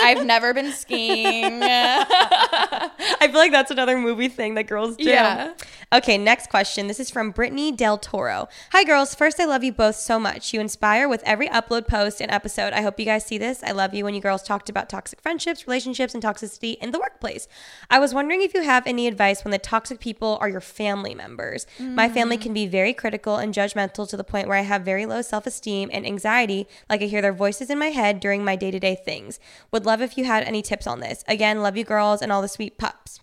I've 0.00 0.24
never 0.26 0.52
been 0.52 0.72
skiing. 0.72 1.60
I 1.62 2.88
feel 3.20 3.34
like 3.34 3.52
that's 3.52 3.70
another 3.70 3.98
movie 3.98 4.28
thing 4.28 4.54
that 4.54 4.66
girls 4.66 4.96
do. 4.96 5.04
Yeah. 5.04 5.52
Okay, 5.92 6.16
next 6.16 6.48
question. 6.48 6.86
This 6.86 6.98
is 6.98 7.10
from 7.10 7.32
Brittany 7.32 7.70
Del 7.70 7.98
Toro. 7.98 8.48
Hi, 8.70 8.82
girls. 8.82 9.14
First, 9.14 9.38
I 9.38 9.44
love 9.44 9.62
you 9.62 9.72
both 9.72 9.96
so 9.96 10.18
much. 10.18 10.54
You 10.54 10.60
inspire 10.60 11.06
with 11.06 11.22
every 11.24 11.48
upload, 11.48 11.86
post, 11.86 12.20
and 12.20 12.30
episode. 12.30 12.72
I 12.72 12.80
hope 12.80 12.98
you 12.98 13.04
guys 13.04 13.26
see 13.26 13.36
this. 13.36 13.62
I 13.62 13.72
love 13.72 13.92
you 13.92 14.04
when 14.04 14.14
you 14.14 14.20
girls 14.20 14.42
talked 14.42 14.70
about 14.70 14.88
toxic 14.88 15.20
friendships, 15.20 15.66
relationships, 15.66 16.14
and 16.14 16.22
toxicity 16.22 16.78
in 16.78 16.92
the 16.92 16.98
workplace. 16.98 17.46
I 17.90 17.98
was 17.98 18.14
wondering 18.14 18.40
if 18.40 18.54
you 18.54 18.62
have 18.62 18.86
any 18.86 19.06
advice 19.06 19.44
when 19.44 19.52
the 19.52 19.58
toxic 19.58 20.00
people 20.00 20.38
are 20.40 20.48
your 20.48 20.62
family 20.62 21.14
members. 21.14 21.66
My 21.78 22.08
family 22.08 22.38
mm. 22.38 22.42
can 22.42 22.54
be 22.54 22.66
very 22.72 22.92
critical 22.92 23.36
and 23.36 23.54
judgmental 23.54 24.08
to 24.08 24.16
the 24.16 24.24
point 24.24 24.48
where 24.48 24.58
I 24.58 24.62
have 24.62 24.82
very 24.82 25.06
low 25.06 25.22
self 25.22 25.46
esteem 25.46 25.90
and 25.92 26.04
anxiety, 26.04 26.66
like 26.90 27.02
I 27.02 27.04
hear 27.04 27.22
their 27.22 27.32
voices 27.32 27.70
in 27.70 27.78
my 27.78 27.90
head 27.90 28.18
during 28.18 28.44
my 28.44 28.56
day 28.56 28.72
to 28.72 28.80
day 28.80 28.96
things. 28.96 29.38
Would 29.70 29.86
love 29.86 30.02
if 30.02 30.18
you 30.18 30.24
had 30.24 30.42
any 30.42 30.62
tips 30.62 30.88
on 30.88 30.98
this. 30.98 31.22
Again, 31.28 31.62
love 31.62 31.76
you 31.76 31.84
girls 31.84 32.22
and 32.22 32.32
all 32.32 32.42
the 32.42 32.48
sweet 32.48 32.78
pups. 32.78 33.20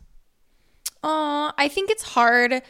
Oh, 1.04 1.52
I 1.58 1.68
think 1.68 1.90
it's 1.90 2.04
hard. 2.04 2.62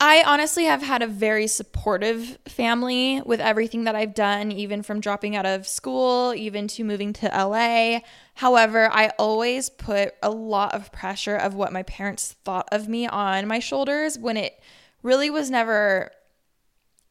I 0.00 0.22
honestly 0.24 0.64
have 0.64 0.82
had 0.82 1.02
a 1.02 1.08
very 1.08 1.48
supportive 1.48 2.38
family 2.46 3.20
with 3.26 3.40
everything 3.40 3.82
that 3.84 3.96
I've 3.96 4.14
done, 4.14 4.52
even 4.52 4.84
from 4.84 5.00
dropping 5.00 5.34
out 5.34 5.44
of 5.44 5.66
school, 5.66 6.32
even 6.36 6.68
to 6.68 6.84
moving 6.84 7.12
to 7.14 7.26
LA. 7.26 8.00
However, 8.34 8.88
I 8.92 9.08
always 9.18 9.68
put 9.68 10.14
a 10.22 10.30
lot 10.30 10.72
of 10.72 10.92
pressure 10.92 11.34
of 11.34 11.54
what 11.54 11.72
my 11.72 11.82
parents 11.82 12.36
thought 12.44 12.68
of 12.70 12.86
me 12.86 13.08
on 13.08 13.48
my 13.48 13.58
shoulders 13.58 14.16
when 14.16 14.36
it 14.36 14.60
really 15.02 15.30
was 15.30 15.50
never 15.50 16.10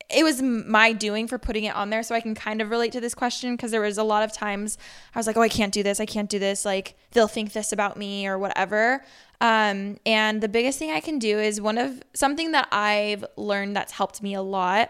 it 0.10 0.23
was 0.23 0.41
my 0.41 0.93
doing 0.93 1.28
for 1.28 1.38
putting 1.38 1.65
it 1.65 1.76
on 1.76 1.89
there. 1.89 2.02
So 2.02 2.15
i 2.15 2.21
can 2.21 2.36
kind 2.36 2.62
of 2.62 2.69
relate 2.69 2.91
to 2.93 3.02
this 3.02 3.13
question 3.13 3.56
because 3.56 3.71
there 3.71 3.82
was 3.82 3.97
a 3.97 4.04
lot 4.04 4.23
of 4.23 4.32
times 4.32 4.78
i 5.13 5.19
was 5.19 5.28
like 5.28 5.38
oh 5.38 5.41
i 5.41 5.50
can't 5.50 5.73
do 5.73 5.84
this. 5.84 6.00
I 6.00 6.06
can't 6.06 6.30
do 6.30 6.39
this. 6.39 6.65
Like 6.65 6.95
they'll 7.12 7.28
think 7.28 7.54
this 7.54 7.71
about 7.71 7.97
me 7.97 8.28
or 8.28 8.38
whatever. 8.38 9.04
Um, 9.39 9.97
and 10.06 10.41
the 10.41 10.50
biggest 10.50 10.80
thing 10.80 10.91
i 10.91 11.00
can 11.00 11.19
do 11.19 11.38
is 11.39 11.62
one 11.62 11.78
of 11.78 12.02
something 12.13 12.54
that 12.54 12.67
i've 12.71 13.23
learned 13.36 13.76
that's 13.76 13.93
helped 13.93 14.23
me 14.23 14.34
a 14.34 14.41
lot 14.41 14.89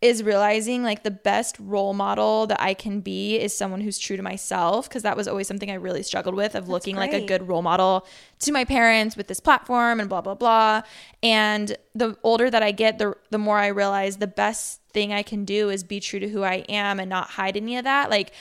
is 0.00 0.22
realizing 0.22 0.84
like 0.84 1.02
the 1.02 1.10
best 1.10 1.56
role 1.58 1.92
model 1.92 2.46
that 2.46 2.60
i 2.60 2.72
can 2.72 3.00
be 3.00 3.36
is 3.36 3.56
someone 3.56 3.80
who's 3.80 3.98
true 3.98 4.16
to 4.16 4.22
myself 4.22 4.88
because 4.88 5.02
that 5.02 5.16
was 5.16 5.26
always 5.26 5.48
something 5.48 5.70
i 5.70 5.74
really 5.74 6.02
struggled 6.02 6.34
with 6.36 6.54
of 6.54 6.68
looking 6.68 6.94
like 6.94 7.12
a 7.12 7.26
good 7.26 7.48
role 7.48 7.62
model 7.62 8.06
to 8.38 8.52
my 8.52 8.64
parents 8.64 9.16
with 9.16 9.26
this 9.26 9.40
platform 9.40 10.00
and 10.00 10.08
blah 10.08 10.20
blah 10.20 10.34
blah. 10.34 10.82
And 11.22 11.76
the 11.94 12.16
older 12.22 12.50
that 12.50 12.62
i 12.62 12.70
get 12.70 12.98
the 12.98 13.14
the 13.30 13.38
more 13.38 13.58
i 13.58 13.66
realize 13.66 14.18
the 14.18 14.26
best 14.26 14.80
thing 14.92 15.12
i 15.12 15.22
can 15.22 15.44
do 15.44 15.68
is 15.68 15.82
be 15.82 16.00
true 16.00 16.20
to 16.20 16.28
who 16.28 16.42
i 16.42 16.64
am 16.68 17.00
and 17.00 17.10
not 17.10 17.30
hide 17.30 17.56
any 17.56 17.76
of 17.76 17.84
that. 17.84 18.10
Like 18.10 18.32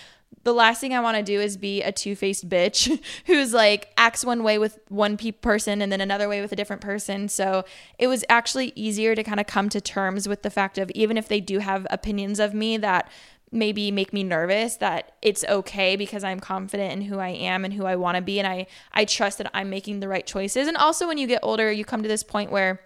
the 0.44 0.54
last 0.54 0.80
thing 0.80 0.94
I 0.94 1.02
want 1.02 1.18
to 1.18 1.24
do 1.24 1.42
is 1.42 1.58
be 1.58 1.82
a 1.82 1.92
two-faced 1.92 2.48
bitch 2.48 3.04
who's 3.26 3.54
like 3.54 3.92
acts 3.98 4.24
one 4.24 4.44
way 4.44 4.58
with 4.58 4.80
one 4.88 5.18
pe- 5.18 5.32
person 5.32 5.82
and 5.82 5.92
then 5.92 6.00
another 6.00 6.30
way 6.30 6.40
with 6.40 6.54
a 6.54 6.56
different 6.56 6.82
person. 6.82 7.28
So 7.28 7.66
it 8.00 8.08
was 8.08 8.24
actually 8.30 8.72
easier 8.74 9.14
to 9.14 9.24
kind 9.24 9.42
of 9.42 9.48
come 9.48 9.68
to 9.68 9.82
terms 9.82 10.26
with 10.26 10.44
the 10.44 10.50
fact 10.50 10.78
of 10.78 10.90
even 10.92 11.18
if 11.18 11.28
they 11.28 11.42
do 11.42 11.60
have 11.60 11.86
opinions 11.90 12.40
of 12.40 12.54
me 12.54 12.78
that 12.78 13.12
maybe 13.52 13.92
make 13.92 14.14
me 14.14 14.24
nervous 14.24 14.78
that 14.78 15.14
it's 15.22 15.44
okay 15.46 15.98
because 15.98 16.24
I'm 16.24 16.40
confident 16.40 16.94
in 16.94 17.02
who 17.02 17.20
I 17.20 17.30
am 17.30 17.66
and 17.66 17.74
who 17.74 17.86
I 17.86 17.98
want 17.98 18.16
to 18.16 18.22
be 18.22 18.40
and 18.40 18.48
I 18.48 18.68
I 18.94 19.04
trust 19.04 19.38
that 19.40 19.52
I'm 19.54 19.70
making 19.70 20.00
the 20.00 20.08
right 20.08 20.26
choices. 20.26 20.68
And 20.68 20.78
also 20.78 21.08
when 21.08 21.18
you 21.18 21.28
get 21.28 21.40
older, 21.44 21.72
you 21.72 21.84
come 21.84 22.04
to 22.04 22.10
this 22.10 22.24
point 22.24 22.52
where 22.52 22.80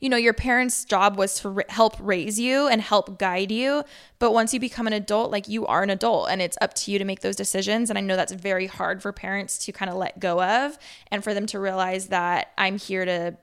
you 0.00 0.08
know, 0.08 0.16
your 0.16 0.32
parents' 0.32 0.84
job 0.84 1.16
was 1.16 1.34
to 1.40 1.50
ra- 1.50 1.64
help 1.68 1.96
raise 2.00 2.38
you 2.40 2.66
and 2.68 2.80
help 2.80 3.18
guide 3.18 3.52
you. 3.52 3.84
But 4.18 4.32
once 4.32 4.52
you 4.54 4.60
become 4.60 4.86
an 4.86 4.92
adult, 4.92 5.30
like 5.30 5.46
you 5.48 5.66
are 5.66 5.82
an 5.82 5.90
adult 5.90 6.30
and 6.30 6.40
it's 6.40 6.56
up 6.60 6.74
to 6.74 6.90
you 6.90 6.98
to 6.98 7.04
make 7.04 7.20
those 7.20 7.36
decisions. 7.36 7.90
And 7.90 7.98
I 7.98 8.02
know 8.02 8.16
that's 8.16 8.32
very 8.32 8.66
hard 8.66 9.02
for 9.02 9.12
parents 9.12 9.58
to 9.66 9.72
kind 9.72 9.90
of 9.90 9.96
let 9.96 10.18
go 10.18 10.42
of 10.42 10.78
and 11.10 11.22
for 11.22 11.34
them 11.34 11.46
to 11.46 11.58
realize 11.60 12.06
that 12.08 12.52
I'm 12.56 12.78
here 12.78 13.04
to 13.04 13.36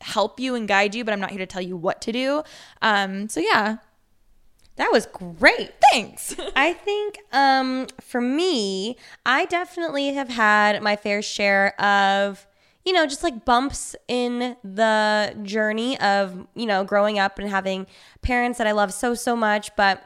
help 0.00 0.38
you 0.38 0.54
and 0.54 0.68
guide 0.68 0.94
you, 0.94 1.04
but 1.04 1.12
I'm 1.12 1.20
not 1.20 1.30
here 1.30 1.38
to 1.40 1.46
tell 1.46 1.62
you 1.62 1.76
what 1.76 2.00
to 2.02 2.12
do. 2.12 2.42
Um, 2.82 3.28
so 3.28 3.40
yeah, 3.40 3.78
That 4.76 4.90
was 4.92 5.06
great. 5.06 5.72
thanks. 5.90 6.36
I 6.56 6.74
think 6.74 7.18
um, 7.32 7.86
for 8.00 8.20
me, 8.20 8.96
I 9.24 9.46
definitely 9.46 10.12
have 10.12 10.28
had 10.28 10.82
my 10.82 10.96
fair 10.96 11.22
share 11.22 11.80
of, 11.80 12.46
you 12.86 12.92
know, 12.92 13.04
just 13.04 13.24
like 13.24 13.44
bumps 13.44 13.96
in 14.06 14.56
the 14.62 15.36
journey 15.42 15.98
of, 15.98 16.46
you 16.54 16.66
know, 16.66 16.84
growing 16.84 17.18
up 17.18 17.40
and 17.40 17.50
having 17.50 17.86
parents 18.22 18.58
that 18.58 18.68
I 18.68 18.72
love 18.72 18.94
so, 18.94 19.12
so 19.12 19.34
much. 19.34 19.74
But, 19.74 20.04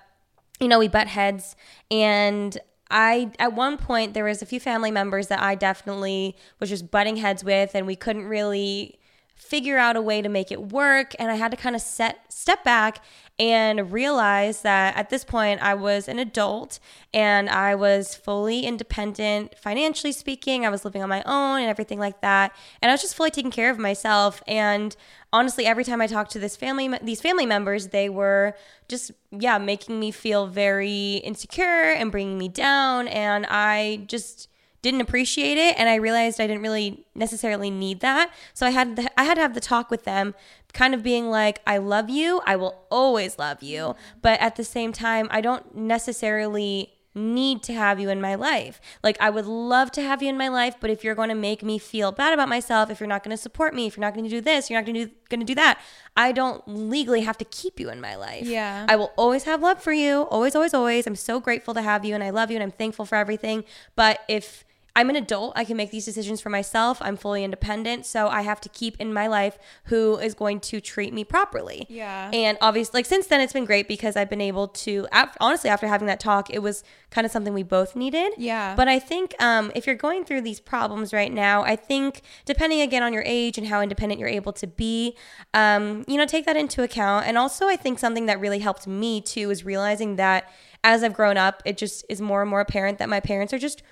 you 0.58 0.66
know, 0.66 0.78
we 0.78 0.88
butt 0.88 1.06
heads. 1.06 1.56
And 1.90 2.56
I, 2.90 3.32
at 3.38 3.52
one 3.52 3.76
point, 3.76 4.14
there 4.14 4.24
was 4.24 4.40
a 4.40 4.46
few 4.46 4.58
family 4.58 4.90
members 4.90 5.28
that 5.28 5.42
I 5.42 5.56
definitely 5.56 6.36
was 6.58 6.70
just 6.70 6.90
butting 6.90 7.16
heads 7.16 7.44
with, 7.44 7.74
and 7.74 7.86
we 7.86 7.96
couldn't 7.96 8.24
really 8.24 8.98
figure 9.40 9.78
out 9.78 9.96
a 9.96 10.02
way 10.02 10.20
to 10.20 10.28
make 10.28 10.52
it 10.52 10.70
work 10.70 11.14
and 11.18 11.30
I 11.30 11.34
had 11.34 11.50
to 11.50 11.56
kind 11.56 11.74
of 11.74 11.82
set 11.82 12.30
step 12.30 12.62
back 12.62 13.02
and 13.38 13.90
realize 13.90 14.60
that 14.62 14.94
at 14.98 15.08
this 15.08 15.24
point 15.24 15.62
I 15.62 15.72
was 15.72 16.08
an 16.08 16.18
adult 16.18 16.78
and 17.14 17.48
I 17.48 17.74
was 17.74 18.14
fully 18.14 18.66
independent 18.66 19.56
financially 19.56 20.12
speaking. 20.12 20.66
I 20.66 20.68
was 20.68 20.84
living 20.84 21.02
on 21.02 21.08
my 21.08 21.22
own 21.24 21.60
and 21.60 21.70
everything 21.70 21.98
like 21.98 22.20
that. 22.20 22.54
And 22.82 22.90
I 22.90 22.92
was 22.94 23.00
just 23.00 23.14
fully 23.14 23.30
taking 23.30 23.50
care 23.50 23.70
of 23.70 23.78
myself 23.78 24.42
and 24.46 24.94
honestly 25.32 25.64
every 25.64 25.84
time 25.84 26.02
I 26.02 26.06
talked 26.06 26.32
to 26.32 26.38
this 26.38 26.54
family 26.54 26.90
these 27.02 27.22
family 27.22 27.46
members, 27.46 27.88
they 27.88 28.10
were 28.10 28.54
just 28.88 29.10
yeah, 29.30 29.56
making 29.56 29.98
me 29.98 30.10
feel 30.10 30.46
very 30.46 31.14
insecure 31.24 31.92
and 31.92 32.12
bringing 32.12 32.36
me 32.36 32.48
down 32.48 33.08
and 33.08 33.46
I 33.48 34.04
just 34.06 34.48
didn't 34.82 35.00
appreciate 35.00 35.58
it 35.58 35.78
and 35.78 35.88
I 35.88 35.96
realized 35.96 36.40
I 36.40 36.46
didn't 36.46 36.62
really 36.62 37.04
necessarily 37.14 37.70
need 37.70 38.00
that. 38.00 38.32
So 38.54 38.66
I 38.66 38.70
had 38.70 38.96
the, 38.96 39.20
I 39.20 39.24
had 39.24 39.34
to 39.34 39.40
have 39.42 39.54
the 39.54 39.60
talk 39.60 39.90
with 39.90 40.04
them 40.04 40.34
kind 40.72 40.94
of 40.94 41.02
being 41.02 41.28
like 41.28 41.60
I 41.66 41.78
love 41.78 42.08
you, 42.08 42.40
I 42.46 42.56
will 42.56 42.86
always 42.90 43.38
love 43.38 43.62
you, 43.62 43.96
but 44.22 44.40
at 44.40 44.56
the 44.56 44.64
same 44.64 44.92
time 44.92 45.28
I 45.30 45.40
don't 45.40 45.74
necessarily 45.74 46.94
need 47.14 47.62
to 47.64 47.72
have 47.72 47.98
you 47.98 48.08
in 48.08 48.20
my 48.20 48.36
life. 48.36 48.80
Like 49.02 49.16
I 49.20 49.30
would 49.30 49.46
love 49.46 49.90
to 49.92 50.02
have 50.02 50.22
you 50.22 50.28
in 50.28 50.38
my 50.38 50.48
life, 50.48 50.76
but 50.80 50.90
if 50.90 51.02
you're 51.02 51.14
going 51.14 51.28
to 51.28 51.34
make 51.34 51.62
me 51.62 51.78
feel 51.78 52.12
bad 52.12 52.32
about 52.32 52.48
myself, 52.48 52.88
if 52.88 53.00
you're 53.00 53.08
not 53.08 53.24
going 53.24 53.36
to 53.36 53.42
support 53.42 53.74
me, 53.74 53.86
if 53.86 53.96
you're 53.96 54.02
not 54.02 54.14
going 54.14 54.24
to 54.24 54.30
do 54.30 54.40
this, 54.40 54.70
you're 54.70 54.78
not 54.78 54.86
going 54.86 54.94
to 54.94 55.06
do 55.06 55.12
going 55.28 55.40
to 55.40 55.46
do 55.46 55.54
that, 55.54 55.80
I 56.16 56.32
don't 56.32 56.62
legally 56.66 57.22
have 57.22 57.38
to 57.38 57.44
keep 57.44 57.78
you 57.80 57.90
in 57.90 58.00
my 58.00 58.16
life. 58.16 58.46
Yeah. 58.46 58.86
I 58.88 58.96
will 58.96 59.12
always 59.16 59.44
have 59.44 59.62
love 59.62 59.82
for 59.82 59.92
you, 59.92 60.22
always 60.22 60.54
always 60.54 60.74
always. 60.74 61.06
I'm 61.06 61.16
so 61.16 61.40
grateful 61.40 61.74
to 61.74 61.82
have 61.82 62.04
you 62.04 62.14
and 62.14 62.22
I 62.22 62.30
love 62.30 62.50
you 62.50 62.56
and 62.56 62.62
I'm 62.62 62.70
thankful 62.70 63.04
for 63.04 63.16
everything, 63.16 63.64
but 63.96 64.20
if 64.28 64.64
I'm 65.00 65.08
an 65.08 65.16
adult. 65.16 65.54
I 65.56 65.64
can 65.64 65.78
make 65.78 65.90
these 65.90 66.04
decisions 66.04 66.42
for 66.42 66.50
myself. 66.50 66.98
I'm 67.00 67.16
fully 67.16 67.42
independent. 67.42 68.04
So 68.04 68.28
I 68.28 68.42
have 68.42 68.60
to 68.60 68.68
keep 68.68 69.00
in 69.00 69.14
my 69.14 69.28
life 69.28 69.56
who 69.84 70.18
is 70.18 70.34
going 70.34 70.60
to 70.60 70.78
treat 70.78 71.14
me 71.14 71.24
properly. 71.24 71.86
Yeah. 71.88 72.30
And 72.34 72.58
obviously, 72.60 72.98
like 72.98 73.06
since 73.06 73.26
then, 73.26 73.40
it's 73.40 73.54
been 73.54 73.64
great 73.64 73.88
because 73.88 74.14
I've 74.14 74.28
been 74.28 74.42
able 74.42 74.68
to, 74.68 75.08
honestly, 75.40 75.70
after 75.70 75.86
having 75.86 76.06
that 76.08 76.20
talk, 76.20 76.50
it 76.50 76.58
was 76.58 76.84
kind 77.08 77.24
of 77.24 77.30
something 77.30 77.54
we 77.54 77.62
both 77.62 77.96
needed. 77.96 78.34
Yeah. 78.36 78.74
But 78.76 78.88
I 78.88 78.98
think 78.98 79.34
um, 79.40 79.72
if 79.74 79.86
you're 79.86 79.96
going 79.96 80.26
through 80.26 80.42
these 80.42 80.60
problems 80.60 81.14
right 81.14 81.32
now, 81.32 81.62
I 81.62 81.76
think 81.76 82.20
depending 82.44 82.82
again 82.82 83.02
on 83.02 83.14
your 83.14 83.24
age 83.24 83.56
and 83.56 83.68
how 83.68 83.80
independent 83.80 84.20
you're 84.20 84.28
able 84.28 84.52
to 84.52 84.66
be, 84.66 85.16
um, 85.54 86.04
you 86.08 86.18
know, 86.18 86.26
take 86.26 86.44
that 86.44 86.58
into 86.58 86.82
account. 86.82 87.26
And 87.26 87.38
also, 87.38 87.68
I 87.68 87.76
think 87.76 87.98
something 87.98 88.26
that 88.26 88.38
really 88.38 88.58
helped 88.58 88.86
me 88.86 89.22
too 89.22 89.50
is 89.50 89.64
realizing 89.64 90.16
that 90.16 90.52
as 90.84 91.02
I've 91.02 91.14
grown 91.14 91.38
up, 91.38 91.62
it 91.64 91.78
just 91.78 92.04
is 92.10 92.20
more 92.20 92.42
and 92.42 92.50
more 92.50 92.60
apparent 92.60 92.98
that 92.98 93.08
my 93.08 93.20
parents 93.20 93.54
are 93.54 93.58
just 93.58 93.82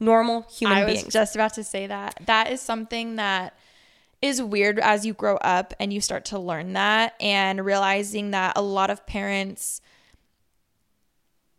normal 0.00 0.42
human 0.42 0.78
I 0.78 0.84
beings. 0.84 1.04
was 1.04 1.12
just 1.12 1.34
about 1.34 1.54
to 1.54 1.64
say 1.64 1.86
that. 1.86 2.20
That 2.26 2.50
is 2.50 2.60
something 2.60 3.16
that 3.16 3.56
is 4.20 4.42
weird 4.42 4.78
as 4.80 5.06
you 5.06 5.14
grow 5.14 5.36
up 5.36 5.74
and 5.78 5.92
you 5.92 6.00
start 6.00 6.24
to 6.26 6.38
learn 6.38 6.72
that 6.72 7.14
and 7.20 7.64
realizing 7.64 8.32
that 8.32 8.54
a 8.56 8.62
lot 8.62 8.90
of 8.90 9.06
parents 9.06 9.80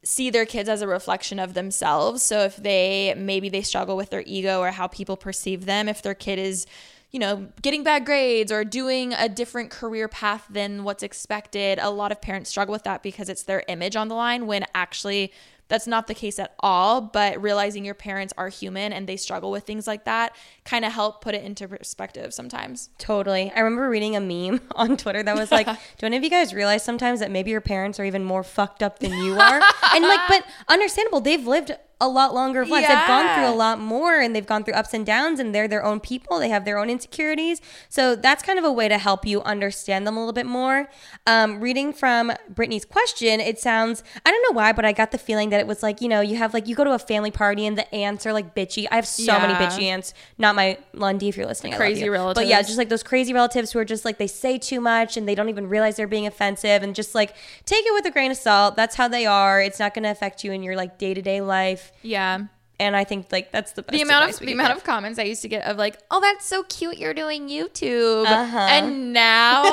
see 0.04 0.30
their 0.30 0.46
kids 0.46 0.68
as 0.68 0.82
a 0.82 0.88
reflection 0.88 1.40
of 1.40 1.54
themselves. 1.54 2.22
So 2.24 2.42
if 2.42 2.58
they 2.58 3.14
maybe 3.18 3.50
they 3.50 3.62
struggle 3.62 3.96
with 3.96 4.10
their 4.10 4.24
ego 4.26 4.60
or 4.60 4.72
how 4.72 4.88
people 4.88 5.16
perceive 5.16 5.66
them, 5.66 5.88
if 5.88 6.02
their 6.02 6.16
kid 6.16 6.40
is 6.40 6.66
you 7.12 7.20
know, 7.20 7.48
getting 7.62 7.84
bad 7.84 8.06
grades 8.06 8.52
or 8.52 8.64
doing 8.64 9.14
a 9.14 9.28
different 9.28 9.72
career 9.72 10.08
path 10.08 10.46
than 10.50 10.84
what's 10.84 11.02
expected. 11.02 11.80
A 11.82 11.90
lot 11.90 12.12
of 12.12 12.22
parents 12.22 12.50
struggle 12.50 12.72
with 12.72 12.84
that 12.84 13.02
because 13.02 13.30
it's 13.30 13.44
their 13.44 13.64
image 13.68 13.96
on 13.96 14.10
the 14.10 14.16
line 14.16 14.46
when 14.46 14.64
actually 14.76 15.34
that's 15.70 15.88
not 15.88 16.08
the 16.08 16.14
case 16.14 16.40
at 16.40 16.54
all, 16.60 17.00
but 17.00 17.42
realizing 17.42 17.86
your 17.86 17.94
parents 17.94 18.34
are 18.38 18.50
human 18.50 18.92
and 18.92 19.08
they 19.08 19.16
struggle 19.16 19.52
with 19.52 19.64
things 19.64 19.88
like 19.88 20.06
that 20.06 20.36
kind 20.66 20.84
of 20.84 20.92
help 20.92 21.22
put 21.22 21.36
it 21.36 21.44
into 21.44 21.68
perspective 21.68 22.34
sometimes. 22.34 22.90
Totally. 22.98 23.52
I 23.56 23.60
remember 23.62 23.88
reading 23.90 24.16
a 24.16 24.20
meme 24.20 24.62
on 24.76 24.98
Twitter 24.98 25.24
that 25.24 25.36
was 25.36 25.52
like, 25.52 25.68
"Do 25.98 26.06
any 26.06 26.18
of 26.18 26.24
you 26.24 26.30
guys 26.30 26.54
realize 26.54 26.84
sometimes 26.84 27.20
that 27.22 27.32
maybe 27.32 27.52
your 27.52 27.62
parents 27.62 28.00
are 28.00 28.06
even 28.06 28.24
more 28.24 28.44
fucked 28.44 28.84
up 28.84 29.00
than 29.00 29.14
you 29.14 29.40
are?" 29.40 29.62
and 29.94 30.04
like, 30.04 30.28
but 30.28 30.44
understandable. 30.68 31.22
They've 31.22 31.46
lived 31.46 31.72
a 32.02 32.08
lot 32.08 32.34
longer 32.34 32.62
of 32.62 32.70
lives. 32.70 32.88
They've 32.88 33.08
gone 33.08 33.36
through 33.36 33.48
a 33.48 33.56
lot 33.56 33.80
more 33.80 34.20
and 34.20 34.36
they've 34.36 34.46
gone 34.46 34.64
through 34.64 34.76
ups 34.76 34.94
and 34.94 35.06
downs 35.06 35.40
and 35.40 35.54
they're 35.54 35.68
their 35.68 35.84
own 35.84 36.00
people. 36.00 36.40
They 36.40 36.50
have 36.50 36.64
their 36.64 36.78
own 36.78 36.90
insecurities. 36.90 37.62
So 37.90 38.16
that's 38.16 38.42
kind 38.42 38.58
of 38.58 38.64
a 38.66 38.72
way 38.72 38.88
to 38.88 38.98
help 38.98 39.26
you 39.26 39.42
understand 39.42 40.08
them 40.08 40.16
a 40.16 40.20
little 40.20 40.34
bit 40.34 40.46
more. 40.46 40.90
Um, 41.28 41.60
reading 41.60 41.92
from 41.92 42.32
Brittany's 42.50 42.86
question, 42.86 43.40
it 43.42 43.60
sounds, 43.60 44.04
I 44.26 44.32
don't 44.32 44.42
know 44.50 44.58
why, 44.58 44.72
but 44.72 44.86
I 44.86 44.94
got 44.94 45.12
the 45.12 45.18
feeling 45.18 45.50
that 45.50 45.60
it 45.60 45.68
was 45.68 45.84
like, 45.84 46.00
you 46.02 46.08
know, 46.08 46.22
you 46.22 46.38
have 46.38 46.54
like, 46.54 46.68
you 46.68 46.76
go 46.76 46.84
to 46.86 46.94
a 46.94 47.00
family 47.00 47.32
party 47.32 47.66
and 47.66 47.78
the 47.78 47.94
aunts 47.94 48.26
are 48.26 48.34
like 48.34 48.56
bitchy. 48.56 48.88
I 48.92 48.96
have 48.96 49.08
so 49.08 49.24
Yeah. 49.24 49.46
many 49.46 49.54
bitchy 49.56 49.84
aunts. 49.84 50.14
Not 50.38 50.56
my 50.56 50.78
Lundy, 50.94 51.28
if 51.28 51.36
you're 51.38 51.46
listening. 51.48 51.74
Crazy 51.74 52.06
you. 52.06 52.12
But 52.34 52.48
yeah, 52.48 52.62
just 52.62 52.78
like 52.78 52.90
those 52.90 53.04
crazy 53.04 53.34
relatives 53.34 53.72
who 53.72 53.80
are 53.80 53.86
just 53.86 54.06
like, 54.06 54.18
they 54.18 54.28
say 54.28 54.58
too 54.58 54.80
much 54.80 55.18
and 55.18 55.28
they 55.28 55.36
don't 55.36 55.50
even 55.50 55.68
realize 55.68 55.98
they're 55.98 56.08
being 56.08 56.28
offensive 56.28 56.82
and 56.82 56.96
just 56.96 57.14
like 57.14 57.36
take 57.66 57.86
it 57.86 57.94
with 57.94 58.06
a 58.06 58.12
grain 58.12 58.32
of 58.32 58.38
salt. 58.38 58.76
That's 58.76 58.96
how 58.96 59.08
they 59.08 59.26
are. 59.26 59.62
It's 59.62 59.80
not 59.80 59.94
going 59.94 60.04
to 60.04 60.10
affect 60.12 60.44
you 60.44 60.52
in 60.52 60.64
your 60.64 60.76
like 60.76 60.98
day 60.98 61.14
to 61.14 61.22
day 61.22 61.42
life 61.42 61.89
Yeah. 62.02 62.40
and 62.82 62.96
I 62.96 63.04
think 63.04 63.28
like 63.32 63.52
that's 63.52 63.74
the 63.74 63.82
best 63.82 63.92
the 63.92 64.02
amount 64.02 64.30
of 64.32 64.40
the 64.40 64.54
amount 64.54 64.72
of 64.78 64.84
comments 64.86 65.20
I 65.20 65.24
used 65.24 65.42
to 65.42 65.50
get 65.50 65.66
of 65.66 65.76
like, 65.78 65.98
"Oh, 66.10 66.22
that's 66.22 66.46
so 66.46 66.64
cute, 66.64 66.98
you're 66.98 67.14
doing 67.14 67.50
YouTube," 67.50 68.26
Uh-huh. 68.26 68.58
and 68.58 69.12
now 69.12 69.64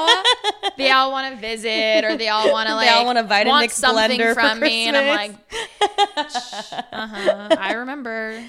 they 0.76 0.90
all 0.90 1.12
want 1.12 1.32
to 1.34 1.40
visit 1.40 2.04
or 2.04 2.16
they 2.16 2.28
all 2.28 2.50
want 2.50 2.68
to 2.68 2.74
like 2.74 2.88
They 2.88 2.94
all 2.94 3.04
want 3.06 3.18
a 3.18 3.22
Vitamix 3.22 3.46
want 3.48 3.70
something 3.70 4.34
from 4.34 4.58
me, 4.60 4.88
and 4.88 4.96
I'm 4.96 5.06
like, 5.08 5.34
"Uh 6.92 7.06
huh." 7.06 7.48
I 7.60 7.72
remember. 7.76 8.42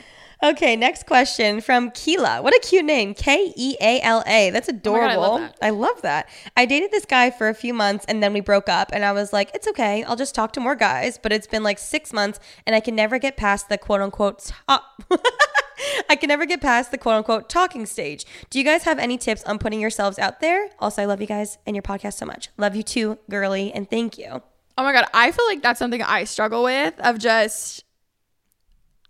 Okay, 0.44 0.76
next 0.76 1.08
question 1.08 1.62
from 1.62 1.90
Keela. 1.92 2.42
What 2.44 2.54
a 2.56 2.60
cute 2.60 2.86
name. 2.86 3.16
K 3.16 3.52
E 3.56 3.76
A 3.82 4.00
L 4.02 4.24
A. 4.28 4.52
That's 4.52 4.70
Oh 4.70 4.74
God, 4.74 4.80
adorable. 4.80 5.10
I 5.10 5.16
love 5.16 5.40
that. 5.40 5.58
I 5.62 5.70
love 5.72 6.02
that. 6.04 6.30
I 6.56 6.66
dated 6.66 6.92
this 6.92 7.06
guy 7.06 7.32
for 7.32 7.50
a 7.50 7.56
few 7.56 7.74
months 7.74 8.06
and 8.08 8.22
then 8.22 8.34
we 8.34 8.42
broke 8.42 8.70
up 8.70 8.92
and 8.94 9.04
I 9.04 9.14
was 9.14 9.34
like, 9.34 9.50
it's 9.56 9.68
okay. 9.70 10.04
I'll 10.04 10.16
just 10.16 10.36
talk 10.36 10.54
to 10.54 10.60
more 10.60 10.76
guys. 10.76 11.18
But 11.18 11.34
it's 11.34 11.48
been 11.48 11.64
like 11.64 11.80
six 11.80 12.14
months 12.14 12.40
and 12.68 12.76
I 12.76 12.80
can 12.80 12.96
never 12.96 13.18
get 13.18 13.36
past 13.36 13.68
the 13.68 13.78
quote 13.78 14.02
unquote 14.02 14.52
top. 14.68 15.04
I 16.10 16.16
can 16.16 16.28
never 16.28 16.46
get 16.46 16.62
past 16.62 16.92
the 16.92 16.98
quote 16.98 17.16
unquote 17.16 17.50
talking 17.50 17.86
stage. 17.86 18.26
Do 18.50 18.60
you 18.60 18.66
guys 18.66 18.84
have 18.84 19.00
any 19.00 19.18
tips 19.18 19.44
on 19.44 19.58
putting 19.58 19.82
yourselves 19.82 20.20
out 20.20 20.40
there? 20.40 20.70
Also, 20.80 21.02
I 21.02 21.06
love 21.06 21.20
you 21.20 21.28
guys 21.28 21.58
and 21.66 21.76
your 21.76 21.84
podcast 21.84 22.14
so 22.14 22.26
much. 22.26 22.50
Love 22.58 22.76
you 22.76 22.84
too, 22.84 23.18
girly, 23.30 23.72
and 23.74 23.90
thank 23.90 24.18
you. 24.18 24.44
Oh 24.78 24.84
my 24.84 24.94
god, 24.94 25.06
I 25.14 25.32
feel 25.32 25.46
like 25.48 25.64
that's 25.64 25.80
something 25.80 26.02
I 26.04 26.26
struggle 26.26 26.64
with 26.64 26.94
of 27.00 27.18
just 27.18 27.84